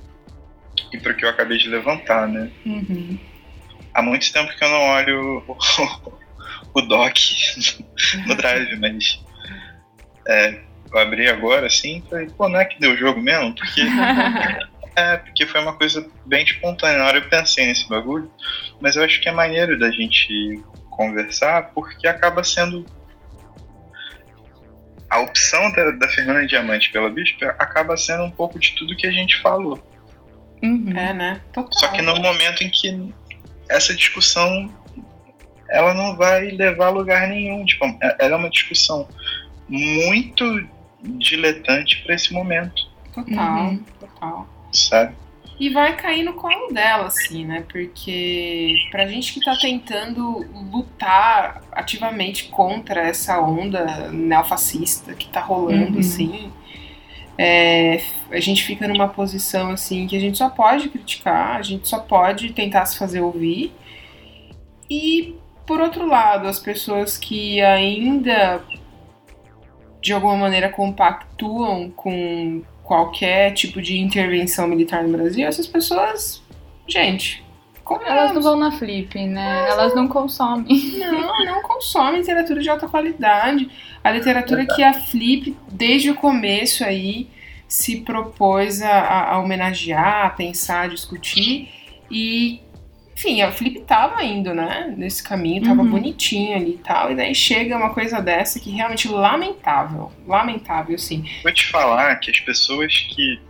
e 0.91 0.98
para 0.99 1.11
o 1.11 1.15
que 1.15 1.26
eu 1.26 1.30
acabei 1.30 1.57
de 1.57 1.69
levantar, 1.69 2.27
né? 2.27 2.52
Uhum. 2.65 3.18
Há 3.94 4.02
muito 4.02 4.31
tempo 4.31 4.56
que 4.56 4.64
eu 4.64 4.69
não 4.69 4.81
olho 4.81 5.44
o, 5.48 5.57
o 6.76 6.81
doc 6.81 7.18
no 8.27 8.35
drive, 8.35 8.76
mas 8.80 9.23
é, 10.27 10.60
eu 10.91 10.99
abri 10.99 11.30
agora 11.30 11.68
assim 11.68 11.97
e 12.05 12.09
falei, 12.09 12.27
pô, 12.27 12.49
não 12.49 12.59
é 12.59 12.65
que 12.65 12.80
deu 12.80 12.97
jogo 12.97 13.22
mesmo? 13.22 13.53
Porque, 13.53 13.81
é, 14.95 15.18
porque 15.18 15.45
foi 15.45 15.61
uma 15.61 15.73
coisa 15.73 16.09
bem 16.26 16.43
espontânea. 16.43 16.99
Na 16.99 17.05
hora 17.05 17.18
eu 17.18 17.30
pensei 17.30 17.65
nesse 17.65 17.88
bagulho, 17.88 18.31
mas 18.80 18.95
eu 18.95 19.03
acho 19.03 19.22
que 19.22 19.30
é 19.30 19.31
maneiro 19.31 19.77
da 19.77 19.91
gente 19.91 20.61
conversar 20.89 21.72
porque 21.73 22.07
acaba 22.07 22.43
sendo. 22.43 22.85
A 25.09 25.22
opção 25.22 25.72
da, 25.72 25.91
da 25.91 26.09
Fernanda 26.09 26.45
Diamante 26.45 26.91
pela 26.91 27.09
Bispo 27.09 27.45
acaba 27.45 27.95
sendo 27.95 28.23
um 28.23 28.31
pouco 28.31 28.59
de 28.59 28.76
tudo 28.76 28.95
que 28.95 29.07
a 29.07 29.11
gente 29.11 29.41
falou. 29.41 29.81
Uhum. 30.61 30.91
É, 30.97 31.14
né? 31.14 31.41
Total. 31.53 31.80
Só 31.80 31.88
que 31.89 32.01
no 32.01 32.15
momento 32.19 32.61
em 32.61 32.69
que 32.69 33.14
essa 33.69 33.95
discussão 33.95 34.69
ela 35.69 35.93
não 35.93 36.15
vai 36.15 36.49
levar 36.49 36.88
a 36.88 36.91
lugar 36.91 37.27
nenhum. 37.27 37.65
Tipo, 37.65 37.85
ela 38.19 38.34
é 38.34 38.35
uma 38.35 38.49
discussão 38.49 39.07
muito 39.68 40.68
diletante 41.17 42.03
para 42.03 42.15
esse 42.15 42.34
momento, 42.34 42.88
Total, 43.13 43.57
Uhum. 43.69 43.79
total. 43.99 44.47
sabe? 44.71 45.15
E 45.59 45.69
vai 45.69 45.95
cair 45.95 46.21
no 46.23 46.34
colo 46.34 46.71
dela, 46.71 47.07
assim, 47.07 47.43
né? 47.43 47.65
Porque 47.71 48.75
pra 48.91 49.07
gente 49.07 49.34
que 49.34 49.39
tá 49.43 49.55
tentando 49.59 50.45
lutar 50.71 51.63
ativamente 51.71 52.43
contra 52.49 53.01
essa 53.01 53.41
onda 53.41 54.11
neofascista 54.11 55.15
que 55.15 55.27
tá 55.29 55.41
rolando, 55.41 55.93
Uhum. 55.93 55.99
assim, 55.99 56.51
é, 57.39 58.01
a 58.29 58.39
gente 58.39 58.63
fica 58.63 58.88
numa 58.88 59.07
posição, 59.07 59.71
assim, 59.71 60.05
que 60.05 60.15
a 60.15 60.19
gente 60.19 60.38
só 60.38 60.47
pode 60.49 60.89
criticar, 60.89 61.55
a 61.57 61.61
gente 61.63 61.88
só 61.88 61.99
pode 61.99 62.53
tentar 62.53 62.85
se 62.85 62.97
fazer 62.99 63.21
ouvir. 63.21 63.73
E, 64.89 65.35
por 65.65 65.81
outro 65.81 66.05
lado, 66.07 66.47
as 66.47 66.59
pessoas 66.59 67.17
que 67.17 67.59
ainda, 67.61 68.61
de 70.02 70.14
alguma 70.14 70.36
maneira, 70.36 70.69
compactuam 70.69 71.90
com 71.90 72.61
qualquer 72.84 73.52
tipo 73.53 73.82
de 73.82 73.98
intervenção 73.98 74.68
militar 74.68 75.03
no 75.03 75.10
Brasil, 75.18 75.45
essas 75.48 75.68
pessoas, 75.68 76.41
gente, 76.88 77.44
como 77.84 78.02
Elas 78.06 78.34
não 78.34 78.41
vão 78.41 78.56
na 78.57 78.72
flip, 78.72 79.18
né? 79.26 79.65
Elas 79.69 79.95
não 79.95 80.07
consomem. 80.07 80.65
não, 80.99 81.45
não 81.45 81.61
consomem 81.61 82.19
literatura 82.19 82.61
de 82.61 82.69
alta 82.69 82.88
qualidade. 82.88 83.69
A 84.03 84.11
literatura 84.11 84.65
que 84.65 84.84
a 84.84 84.94
Flip, 84.94 85.56
desde 85.72 86.10
o 86.11 86.15
começo 86.15 86.84
aí, 86.84 87.30
se 87.68 88.02
propôs 88.02 88.82
a, 88.82 88.90
a- 88.91 89.32
a 89.34 89.40
homenagear, 89.40 90.26
a 90.26 90.30
pensar, 90.30 90.82
a 90.82 90.88
discutir. 90.88 91.69
E, 92.11 92.60
enfim, 93.18 93.41
a 93.41 93.52
Flip 93.52 93.81
tava 93.81 94.23
indo, 94.23 94.53
né? 94.53 94.94
Nesse 94.95 95.23
caminho, 95.23 95.64
tava 95.64 95.81
Uhum. 95.81 95.89
bonitinho 95.89 96.56
ali 96.56 96.76
e 96.76 96.77
tal. 96.77 97.11
E 97.11 97.15
daí 97.15 97.34
chega 97.34 97.76
uma 97.76 97.89
coisa 97.91 98.22
dessa 98.22 98.60
que 98.60 98.69
realmente 98.69 99.07
lamentável. 99.07 100.11
Lamentável, 100.27 100.95
sim. 100.99 101.26
Vou 101.41 101.52
te 101.52 101.65
falar 101.65 102.15
que 102.18 102.30
as 102.30 102.39
pessoas 102.39 102.95
que 103.10 103.41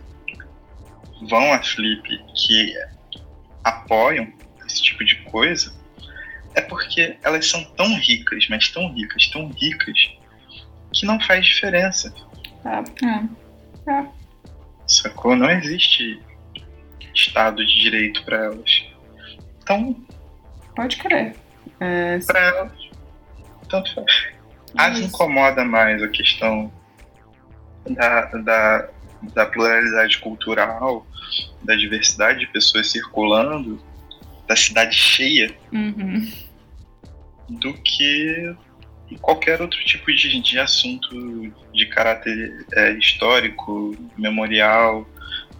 vão 1.28 1.52
a 1.52 1.62
Flip, 1.62 2.02
que 2.34 2.74
apoiam 3.62 4.32
esse 4.66 4.82
tipo 4.82 5.04
de 5.04 5.16
coisa, 5.24 5.74
é 6.54 6.62
porque 6.62 7.18
elas 7.22 7.46
são 7.46 7.62
tão 7.76 7.94
ricas, 7.98 8.46
mas 8.48 8.68
tão 8.70 8.90
ricas, 8.94 9.26
tão 9.28 9.48
ricas, 9.48 9.98
que 10.94 11.04
não 11.04 11.20
faz 11.20 11.44
diferença. 11.44 12.14
É. 12.64 14.04
Sacou? 14.86 15.36
Não 15.36 15.50
existe 15.50 16.18
Estado 17.14 17.64
de 17.66 17.80
Direito 17.82 18.22
para 18.24 18.44
elas. 18.46 18.84
Então, 19.68 19.94
Pode 20.74 20.96
crer. 20.96 21.36
É, 21.78 22.18
para 22.20 22.40
elas, 22.40 22.72
tanto 23.68 23.94
faz. 23.94 24.28
As 24.76 24.96
Isso. 24.96 25.08
incomoda 25.08 25.62
mais 25.62 26.02
a 26.02 26.08
questão 26.08 26.72
da, 27.90 28.24
da, 28.26 28.88
da 29.34 29.46
pluralidade 29.46 30.18
cultural, 30.18 31.06
da 31.62 31.74
diversidade 31.76 32.40
de 32.40 32.46
pessoas 32.46 32.90
circulando, 32.90 33.82
da 34.46 34.56
cidade 34.56 34.94
cheia, 34.94 35.54
Uhum. 35.70 36.30
do 37.50 37.74
que 37.74 38.56
qualquer 39.20 39.60
outro 39.60 39.78
tipo 39.84 40.10
de, 40.14 40.40
de 40.40 40.58
assunto 40.58 41.52
de 41.74 41.86
caráter 41.86 42.66
é, 42.72 42.92
histórico, 42.92 43.94
memorial, 44.16 45.06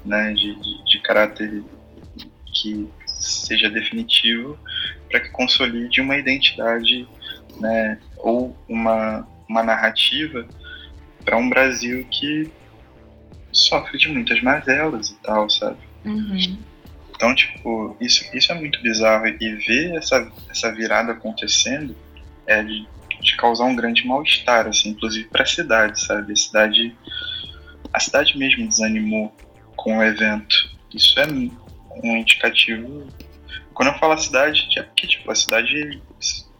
né, 0.04 0.32
de, 0.32 0.54
de, 0.54 0.84
de 0.84 1.00
caráter 1.02 1.62
que 2.54 2.88
seja 3.18 3.68
definitivo 3.68 4.58
para 5.10 5.20
que 5.20 5.30
consolide 5.30 6.00
uma 6.00 6.16
identidade 6.16 7.08
né, 7.60 7.98
ou 8.18 8.56
uma, 8.68 9.26
uma 9.48 9.62
narrativa 9.62 10.46
para 11.24 11.36
um 11.36 11.48
Brasil 11.48 12.06
que 12.10 12.50
sofre 13.52 13.98
de 13.98 14.08
muitas 14.08 14.40
mazelas 14.42 15.10
e 15.10 15.14
tal, 15.16 15.48
sabe? 15.50 15.78
Uhum. 16.04 16.58
Então, 17.14 17.34
tipo, 17.34 17.96
isso, 18.00 18.24
isso 18.32 18.52
é 18.52 18.54
muito 18.54 18.80
bizarro. 18.80 19.26
E 19.26 19.54
ver 19.56 19.96
essa, 19.96 20.30
essa 20.48 20.72
virada 20.72 21.12
acontecendo 21.12 21.96
é 22.46 22.62
de, 22.62 22.86
de 23.20 23.36
causar 23.36 23.64
um 23.64 23.74
grande 23.74 24.06
mal-estar, 24.06 24.68
assim, 24.68 24.90
inclusive 24.90 25.28
pra 25.28 25.44
cidade, 25.44 26.00
sabe? 26.00 26.32
A 26.32 26.36
cidade, 26.36 26.96
a 27.92 28.00
cidade 28.00 28.38
mesmo 28.38 28.68
desanimou 28.68 29.34
com 29.76 29.98
o 29.98 30.02
evento. 30.02 30.70
Isso 30.94 31.18
é 31.18 31.26
um 32.02 32.16
indicativo. 32.16 33.06
Quando 33.74 33.88
eu 33.88 33.98
falo 33.98 34.14
a 34.14 34.18
cidade, 34.18 34.68
é 34.76 34.82
porque, 34.82 35.06
tipo, 35.06 35.30
a 35.30 35.34
cidade, 35.34 36.02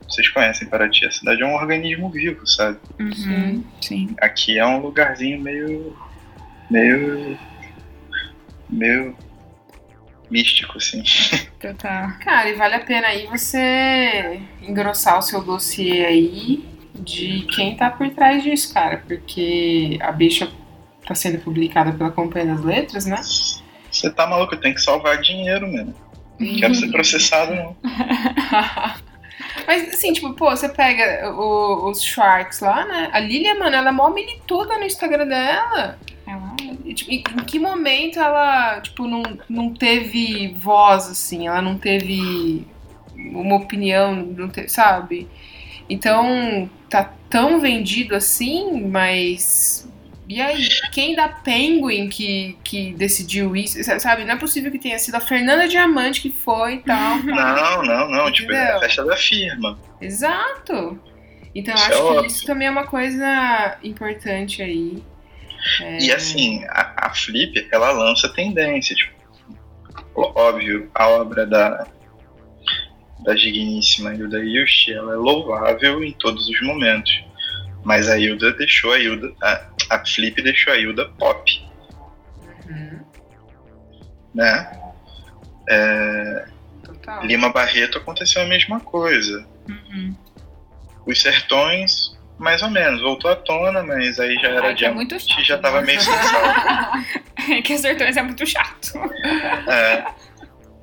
vocês 0.09 0.29
conhecem 0.29 0.69
Paraty, 0.69 1.05
a 1.05 1.11
cidade 1.11 1.43
é 1.43 1.47
um 1.47 1.55
organismo 1.55 2.11
vivo, 2.11 2.47
sabe? 2.47 2.79
Uhum. 2.99 3.65
Sim. 3.81 4.15
Aqui 4.21 4.59
é 4.59 4.67
um 4.67 4.81
lugarzinho 4.81 5.41
meio 5.41 5.97
meio. 6.71 7.39
meio. 8.69 9.17
místico, 10.31 10.79
assim. 10.79 11.03
Total. 11.59 12.13
Cara, 12.21 12.51
e 12.51 12.55
vale 12.55 12.75
a 12.75 12.81
pena 12.81 13.09
aí 13.09 13.27
você 13.27 14.41
engrossar 14.63 15.19
o 15.19 15.23
seu 15.23 15.43
dossiê 15.43 16.05
aí 16.05 16.69
de 16.95 17.47
quem 17.55 17.77
tá 17.77 17.91
por 17.91 18.09
trás 18.11 18.43
disso, 18.43 18.73
cara. 18.73 19.03
Porque 19.07 19.99
a 20.01 20.13
bicha 20.13 20.51
tá 21.07 21.15
sendo 21.15 21.39
publicada 21.39 21.93
pela 21.93 22.11
Companhia 22.11 22.55
das 22.55 22.65
Letras, 22.65 23.07
né? 23.07 23.21
Você 23.99 24.11
tá 24.11 24.27
maluco, 24.27 24.57
tem 24.57 24.75
que 24.75 24.81
salvar 24.81 25.21
dinheiro, 25.21 25.71
mano. 25.73 25.95
Não 26.39 26.55
quero 26.57 26.75
ser 26.75 26.91
processado, 26.91 27.55
não. 27.55 27.77
Mas 29.67 29.89
assim, 29.93 30.13
tipo, 30.13 30.33
pô, 30.35 30.51
você 30.51 30.69
pega 30.69 31.31
o- 31.33 31.91
os 31.91 32.03
Sharks 32.03 32.61
lá, 32.61 32.85
né? 32.87 33.11
A 33.13 33.21
Lilia, 33.21 33.55
mano, 33.59 33.77
ela 33.77 33.89
é 33.91 33.93
mó 33.93 34.09
milituda 34.11 34.79
no 34.79 34.85
Instagram 34.85 35.27
dela. 35.27 35.99
Ela- 36.27 36.57
E, 36.85 36.95
tipo, 36.95 37.11
em 37.11 37.17
em 37.19 37.45
que 37.45 37.59
momento 37.59 38.19
ela, 38.19 38.81
tipo, 38.81 39.07
não, 39.07 39.23
não 39.49 39.75
teve 39.75 40.55
voz, 40.59 41.07
assim? 41.09 41.47
Ela 41.49 41.61
não 41.61 41.77
teve 41.77 42.67
uma 43.17 43.57
opinião, 43.57 44.15
não 44.15 44.49
teve, 44.49 44.69
sabe? 44.69 45.29
Então, 45.91 46.69
tá 46.89 47.11
tão 47.29 47.61
vendido 47.61 48.15
assim, 48.15 48.83
mas... 48.89 49.88
E 50.29 50.41
aí, 50.43 50.69
quem 50.93 51.15
da 51.17 51.29
Penguin 51.29 52.09
que, 52.09 52.59
que 52.63 52.93
decidiu 52.93 53.57
isso, 53.57 53.83
sabe? 53.99 54.25
Não 54.25 54.35
é 54.35 54.37
possível 54.37 54.71
que 54.71 54.79
tenha 54.79 54.99
sido 54.99 55.15
a 55.15 55.21
Fernanda 55.21 55.67
Diamante 55.67 56.21
que 56.21 56.31
foi 56.31 56.75
e 56.75 56.79
tal. 56.81 57.19
Não, 57.25 57.83
não, 57.83 58.09
não. 58.11 58.31
Tipo, 58.33 58.53
é 58.53 58.73
a 58.73 58.77
Entendeu? 58.77 58.81
festa 58.81 59.05
da 59.05 59.17
firma. 59.17 59.79
Exato. 60.01 61.01
Então, 61.55 61.75
eu 61.75 61.81
Isso 61.81 61.91
é 61.93 61.95
acho 61.95 62.07
que 62.07 62.13
óbvio. 62.13 62.27
isso 62.27 62.45
também 62.47 62.69
é 62.69 62.71
uma 62.71 62.87
coisa 62.87 63.79
importante 63.83 64.61
aí. 64.63 65.03
É, 65.81 65.99
E 65.99 66.13
assim, 66.13 66.63
a, 66.69 67.07
a 67.07 67.15
Flip, 67.15 67.67
ela 67.73 67.91
lança 67.91 68.29
tendência. 68.29 68.95
Tipo, 68.95 69.13
óbvio, 70.15 70.91
a 70.95 71.09
obra 71.09 71.47
da, 71.47 71.87
da 73.21 73.35
digníssima 73.35 74.15
Hilda 74.15 74.45
Ilst, 74.45 74.89
ela 74.89 75.15
é 75.15 75.17
louvável 75.17 76.05
em 76.05 76.13
todos 76.13 76.49
os 76.49 76.61
momentos. 76.63 77.13
Mas 77.89 78.07
a 78.11 78.19
Hilda 78.19 78.53
deixou 78.53 78.93
a 78.93 78.99
Hilda. 78.99 79.33
A, 79.43 79.63
a 79.97 80.05
Flip 80.05 80.43
deixou 80.43 80.75
a 80.75 80.77
Hilda 80.77 81.09
pop, 81.19 81.67
Uhum, 82.69 83.01
né? 84.35 84.79
É, 85.71 86.45
total. 86.85 87.25
Lima 87.25 87.51
Barreto 87.51 87.97
aconteceu 87.97 88.43
a 88.43 88.45
mesma 88.45 88.79
coisa. 88.79 89.47
Uhum. 89.67 90.15
Os 91.07 91.19
sertões, 91.23 92.15
mais 92.39 92.61
ou 92.61 92.69
menos, 92.69 93.01
voltou 93.01 93.31
à 93.31 93.37
tona, 93.37 93.83
mas 93.83 94.21
aí 94.21 94.35
já 94.35 94.49
era 94.49 94.75
que 94.75 94.85
é 94.85 94.91
muito 94.93 95.19
chato. 95.19 95.45
já 95.47 95.57
tava 95.57 95.81
meio 95.81 95.99
sem 95.99 96.13
sal. 96.13 96.93
É 97.51 97.63
que 97.63 97.79
Sertões 97.79 98.15
é 98.19 98.23
muito 98.23 98.45
chato. 98.47 98.93
É, 99.67 100.05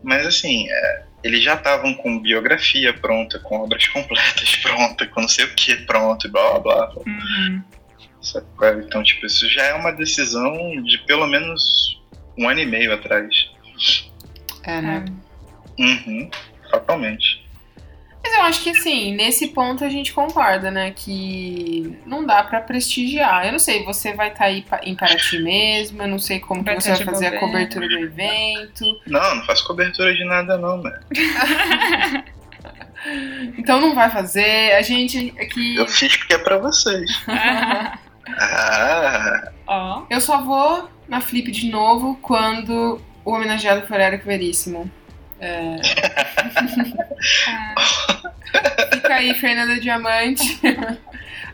mas 0.02 0.26
assim, 0.26 0.66
é, 0.68 1.05
eles 1.26 1.44
já 1.44 1.56
estavam 1.56 1.96
com 1.96 2.22
biografia 2.22 2.94
pronta, 2.94 3.40
com 3.40 3.58
obras 3.58 3.88
completas 3.88 4.56
pronta, 4.62 5.08
com 5.08 5.22
não 5.22 5.28
sei 5.28 5.46
o 5.46 5.56
que 5.56 5.76
pronto 5.78 6.28
e 6.28 6.30
blá 6.30 6.60
blá 6.60 6.86
blá. 6.86 6.94
Uhum. 6.98 7.64
Sacou? 8.22 8.80
Então, 8.80 9.04
tipo, 9.04 9.26
isso 9.26 9.50
já 9.50 9.64
é 9.64 9.74
uma 9.74 9.92
decisão 9.92 10.54
de 10.84 11.00
pelo 11.00 11.26
menos 11.26 12.00
um 12.38 12.48
ano 12.48 12.60
e 12.60 12.66
meio 12.68 12.94
atrás. 12.94 13.50
É, 14.64 14.80
né? 14.82 15.06
Uhum, 15.80 16.30
fatalmente. 16.70 17.44
Mas 18.26 18.34
eu 18.34 18.42
acho 18.42 18.64
que 18.64 18.72
assim, 18.72 19.14
nesse 19.16 19.50
ponto 19.50 19.84
a 19.86 19.90
gente 19.90 20.12
concorda, 20.12 20.72
né? 20.72 20.92
Que 20.96 21.96
não 22.08 22.26
dá 22.26 22.42
pra 22.44 22.60
prestigiar. 22.60 23.46
Eu 23.46 23.52
não 23.52 23.60
sei, 23.60 23.84
você 23.86 24.14
vai 24.14 24.30
estar 24.30 24.46
aí 24.46 24.64
pa- 24.64 24.82
em 24.84 24.96
Paraty 24.96 25.38
mesmo, 25.44 26.02
eu 26.02 26.08
não 26.08 26.18
sei 26.18 26.40
como 26.40 26.64
que 26.64 26.74
você 26.74 26.90
tá 26.90 26.96
vai 26.96 27.06
fazer 27.06 27.28
a 27.28 27.30
bobeira. 27.40 27.40
cobertura 27.70 27.88
do 27.88 28.00
evento. 28.00 28.86
Não, 29.06 29.36
não 29.36 29.46
faço 29.46 29.68
cobertura 29.68 30.12
de 30.16 30.26
nada 30.26 30.58
não, 30.58 30.82
mano. 30.82 31.00
Então 33.60 33.80
não 33.80 33.94
vai 33.94 34.10
fazer. 34.10 34.72
A 34.74 34.82
gente 34.82 35.32
aqui. 35.40 35.76
Eu 35.76 35.88
fiz 35.88 36.18
porque 36.18 36.34
é 36.34 36.38
pra 36.40 36.58
vocês. 36.58 37.12
Ah, 38.38 39.52
Ó. 39.68 40.04
Eu 40.10 40.20
só 40.20 40.42
vou 40.44 40.90
na 41.08 41.22
Flip 41.22 41.52
de 41.52 41.70
novo 41.70 42.18
quando 42.24 43.00
o 43.24 43.32
homenageado 43.32 43.86
for 43.86 44.00
Érico 44.00 44.26
Veríssimo. 44.26 44.90
É, 45.40 45.76
Ah, 47.48 47.76
Fica 48.94 49.16
aí, 49.16 49.34
Fernanda 49.36 49.80
Diamante. 49.80 50.60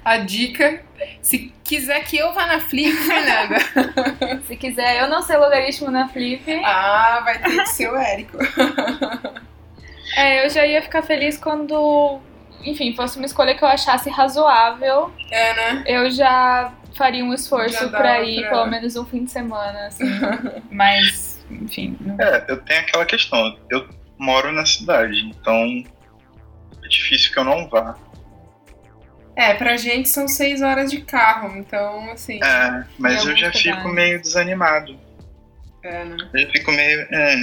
A 0.04 0.18
dica. 0.18 0.82
Se 1.22 1.54
quiser 1.64 2.04
que 2.04 2.18
eu 2.18 2.34
vá 2.34 2.48
na 2.48 2.60
Flip, 2.60 2.92
Fernanda. 2.92 3.58
se 4.48 4.56
quiser, 4.56 5.00
eu 5.02 5.08
não 5.10 5.22
sei 5.22 5.38
logaritmo 5.38 5.92
na 5.92 6.08
Flip. 6.08 6.44
Ah, 6.66 7.22
vai 7.24 7.38
ter 7.40 7.50
que 7.56 7.66
ser 7.68 7.88
o 7.92 7.96
Érico. 7.96 8.38
É, 10.16 10.44
eu 10.46 10.50
já 10.50 10.66
ia 10.66 10.82
ficar 10.82 11.04
feliz 11.04 11.38
quando, 11.38 12.20
enfim, 12.64 12.96
fosse 12.96 13.18
uma 13.18 13.26
escolha 13.28 13.54
que 13.56 13.64
eu 13.64 13.68
achasse 13.68 14.10
razoável. 14.10 15.14
É, 15.32 15.54
né? 15.54 15.84
Eu 15.86 16.10
já 16.10 16.74
faria 16.96 17.24
um 17.24 17.34
esforço 17.34 17.88
pra 17.90 18.22
ir 18.22 18.42
pra- 18.42 18.50
pelo 18.50 18.66
menos 18.68 18.96
um 18.96 19.06
fim 19.06 19.24
de 19.26 19.32
semana, 19.32 19.86
assim. 19.88 20.06
Mas, 20.72 21.31
enfim. 21.62 21.98
não- 22.00 22.16
é, 22.20 22.46
eu 22.48 22.58
tenho 22.62 22.82
aquela 22.82 23.06
questão. 23.06 23.58
Eu 23.70 23.88
moro 24.18 24.52
na 24.52 24.66
cidade, 24.66 25.18
então 25.26 25.84
é 26.84 26.88
difícil 26.88 27.32
que 27.34 27.40
eu 27.40 27.44
não 27.44 27.68
vá. 27.70 27.98
É, 29.36 29.54
pra 29.54 29.78
gente 29.78 30.10
são 30.10 30.28
seis 30.28 30.62
horas 30.62 30.92
de 30.92 31.02
carro, 31.02 31.56
então, 31.58 32.12
assim. 32.12 32.40
É, 32.44 32.84
mas 33.00 33.26
eu 33.26 33.36
já 33.38 33.52
fico 33.52 33.88
meio 33.90 34.22
desanimado. 34.22 35.00
É, 35.84 36.04
né? 36.06 36.18
Eu 36.34 36.40
já 36.42 36.50
fico 36.52 36.72
meio. 36.72 37.02
É. 37.12 37.36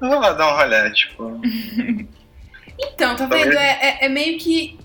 Eu 0.00 0.08
vou 0.08 0.20
lá 0.20 0.32
dar 0.32 0.52
um 0.52 0.56
rolê, 0.56 0.90
tipo. 0.92 1.40
Então, 2.76 3.14
tá 3.14 3.26
vendo? 3.26 3.52
É, 3.56 4.00
é- 4.00 4.04
é 4.06 4.08
meio 4.08 4.36
que 4.36 4.76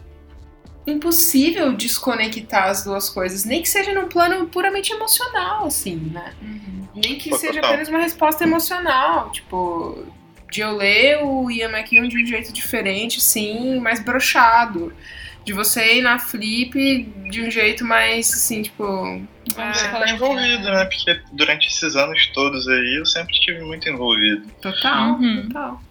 impossível 0.86 1.74
desconectar 1.76 2.66
as 2.68 2.84
duas 2.84 3.10
coisas, 3.10 3.44
nem 3.46 3.62
que 3.64 3.70
seja 3.70 3.94
num 3.94 4.08
plano 4.08 4.48
puramente 4.48 4.92
emocional, 4.94 5.66
assim, 5.66 5.96
né? 5.96 6.34
Uhum. 6.42 6.79
Nem 7.00 7.18
que 7.18 7.30
Pô, 7.30 7.38
seja 7.38 7.54
total. 7.56 7.70
apenas 7.72 7.88
uma 7.90 8.00
resposta 8.00 8.44
emocional, 8.44 9.32
tipo, 9.32 10.06
de 10.52 10.62
eu 10.62 10.76
ler 10.76 11.24
o 11.24 11.50
Ian 11.50 11.70
McKeown 11.70 12.08
de 12.08 12.22
um 12.22 12.26
jeito 12.26 12.52
diferente, 12.54 13.22
sim, 13.22 13.80
mais 13.80 14.00
brochado. 14.04 14.94
De 15.46 15.54
você 15.54 15.96
ir 15.96 16.02
na 16.02 16.20
flip 16.20 16.74
de 17.32 17.42
um 17.42 17.50
jeito 17.50 17.84
mais, 17.86 18.30
assim, 18.32 18.62
tipo. 18.62 18.84
Ver 19.56 19.62
ah, 19.62 19.72
Tá 20.00 20.10
envolvido, 20.12 20.64
né? 20.70 20.86
Porque 20.86 21.22
durante 21.32 21.68
esses 21.68 21.96
anos 21.96 22.28
todos 22.34 22.68
aí 22.68 22.98
eu 23.00 23.06
sempre 23.06 23.34
estive 23.34 23.62
muito 23.62 23.88
envolvido. 23.90 24.46
total, 24.62 25.14
Uhum. 25.14 25.48
total. 25.48 25.82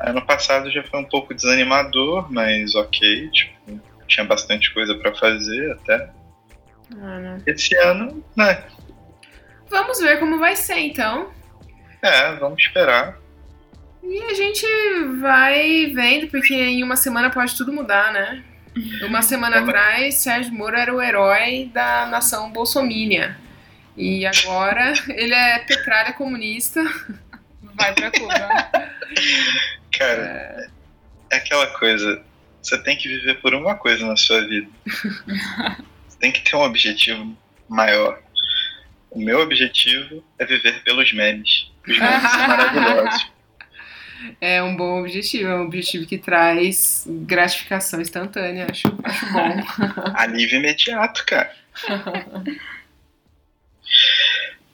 Ano 0.00 0.22
passado 0.24 0.70
já 0.70 0.82
foi 0.84 1.00
um 1.00 1.04
pouco 1.04 1.34
desanimador, 1.34 2.32
mas 2.32 2.74
ok, 2.74 3.28
tipo, 3.30 3.80
tinha 4.08 4.24
bastante 4.24 4.72
coisa 4.72 4.94
pra 4.94 5.14
fazer 5.14 5.72
até. 5.72 6.10
Ah, 7.00 7.18
né? 7.18 7.42
Esse 7.46 7.74
ano, 7.76 8.22
né? 8.36 8.62
Vamos 9.68 10.00
ver 10.00 10.18
como 10.18 10.38
vai 10.38 10.56
ser, 10.56 10.78
então. 10.78 11.32
É, 12.02 12.34
vamos 12.34 12.62
esperar. 12.62 13.18
E 14.02 14.22
a 14.22 14.34
gente 14.34 14.66
vai 15.20 15.86
vendo, 15.94 16.28
porque 16.28 16.54
em 16.54 16.82
uma 16.82 16.96
semana 16.96 17.30
pode 17.30 17.56
tudo 17.56 17.72
mudar, 17.72 18.12
né? 18.12 18.44
Uma 19.02 19.22
semana 19.22 19.60
atrás, 19.60 20.16
Sérgio 20.16 20.52
Moro 20.52 20.76
era 20.76 20.92
o 20.92 21.00
herói 21.00 21.70
da 21.72 22.06
nação 22.06 22.50
bolsomínia. 22.50 23.38
E 23.96 24.26
agora 24.26 24.92
ele 25.08 25.34
é 25.34 25.60
petralha 25.60 26.12
comunista. 26.12 26.82
Vai 27.62 27.92
pra 27.94 28.10
Cuba. 28.10 28.34
Cara, 29.96 30.70
é 31.30 31.36
aquela 31.36 31.66
coisa. 31.78 32.22
Você 32.62 32.78
tem 32.82 32.96
que 32.96 33.08
viver 33.08 33.40
por 33.40 33.54
uma 33.54 33.74
coisa 33.74 34.06
na 34.06 34.16
sua 34.16 34.46
vida. 34.46 34.68
Você 36.08 36.18
tem 36.18 36.32
que 36.32 36.40
ter 36.40 36.56
um 36.56 36.62
objetivo 36.62 37.36
maior. 37.68 38.20
O 39.14 39.20
meu 39.20 39.40
objetivo 39.40 40.24
é 40.38 40.44
viver 40.44 40.82
pelos 40.82 41.12
memes. 41.12 41.70
Os 41.86 41.98
memes 41.98 42.30
são 42.30 42.48
maravilhosos. 42.48 43.34
É 44.40 44.62
um 44.62 44.74
bom 44.74 45.00
objetivo, 45.00 45.50
é 45.50 45.56
um 45.56 45.66
objetivo 45.66 46.06
que 46.06 46.16
traz 46.16 47.04
gratificação 47.06 48.00
instantânea, 48.00 48.66
acho, 48.70 48.86
acho 49.02 49.32
bom. 49.32 49.62
Alívio 50.16 50.60
imediato, 50.60 51.26
cara. 51.26 51.52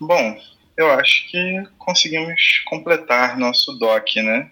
Bom, 0.01 0.41
eu 0.77 0.91
acho 0.93 1.29
que 1.31 1.63
conseguimos 1.77 2.63
completar 2.67 3.37
nosso 3.37 3.73
doc, 3.75 4.17
né? 4.17 4.51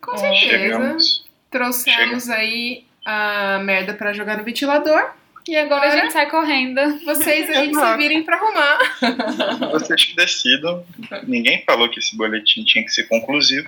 Com 0.00 0.16
certeza. 0.16 0.46
Chegamos. 0.46 1.24
Trouxemos 1.50 2.28
aí 2.28 2.86
a 3.04 3.58
merda 3.58 3.94
pra 3.94 4.12
jogar 4.12 4.36
no 4.36 4.44
ventilador. 4.44 5.14
E 5.48 5.56
Agora 5.56 5.86
agora 5.86 5.92
a 5.98 6.02
gente 6.02 6.12
sai 6.12 6.28
correndo. 6.28 6.80
vocês 7.04 7.48
aí 7.48 7.74
se 7.74 7.96
virem 7.96 8.22
pra 8.22 8.36
arrumar. 8.36 8.78
Vocês 9.72 10.04
que 10.04 10.14
decidam. 10.14 10.84
Ninguém 11.26 11.64
falou 11.64 11.88
que 11.88 11.98
esse 11.98 12.14
boletim 12.16 12.64
tinha 12.64 12.84
que 12.84 12.90
ser 12.90 13.04
conclusivo. 13.04 13.66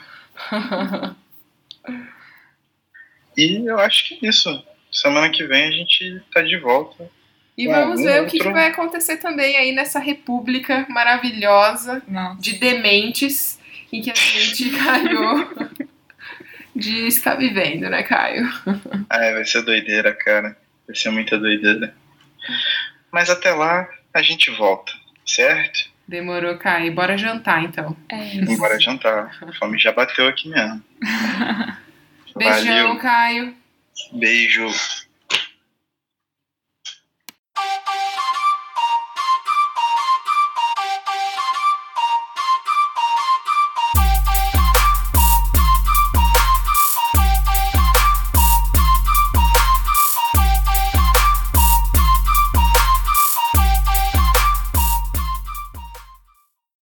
E 3.37 3.65
eu 3.67 3.79
acho 3.79 4.09
que 4.09 4.27
é 4.27 4.29
isso. 4.29 4.63
Semana 4.93 5.31
que 5.31 5.45
vem 5.47 5.69
a 5.69 5.71
gente 5.71 6.21
tá 6.33 6.43
de 6.43 6.59
volta. 6.59 7.09
E 7.57 7.67
vamos 7.67 8.03
ver 8.03 8.23
o 8.23 8.27
que, 8.27 8.39
que 8.39 8.51
vai 8.51 8.69
acontecer 8.69 9.17
também 9.19 9.57
aí 9.57 9.73
nessa 9.73 9.99
república 9.99 10.87
maravilhosa 10.89 12.03
Não. 12.07 12.37
de 12.37 12.59
dementes 12.59 13.59
em 13.93 14.01
que 14.03 14.11
a 14.11 14.15
gente 14.15 14.71
calhou 14.77 15.49
de 16.75 17.07
estar 17.07 17.35
vivendo, 17.37 17.89
né, 17.89 18.03
Caio? 18.03 18.49
Ai, 19.09 19.33
vai 19.35 19.45
ser 19.45 19.63
doideira, 19.63 20.13
cara. 20.13 20.57
Vai 20.91 20.97
ser 20.97 21.11
muita 21.11 21.39
doideira. 21.39 21.95
Mas 23.13 23.31
até 23.31 23.53
lá 23.55 23.89
a 24.13 24.23
gente 24.23 24.51
volta, 24.51 24.93
certo? 25.25 25.89
Demorou, 26.09 26.59
Caio. 26.59 26.93
Bora 26.93 27.17
jantar, 27.17 27.63
então. 27.63 27.97
É 28.09 28.35
isso. 28.35 28.51
Embora 28.51 28.81
jantar. 28.81 29.39
A 29.41 29.53
fome 29.53 29.79
já 29.79 29.93
bateu 29.93 30.27
aqui 30.27 30.49
mesmo. 30.49 30.83
Beijão, 32.37 32.89
Valeu. 32.89 32.99
Caio. 32.99 33.55
Beijo. 34.13 34.67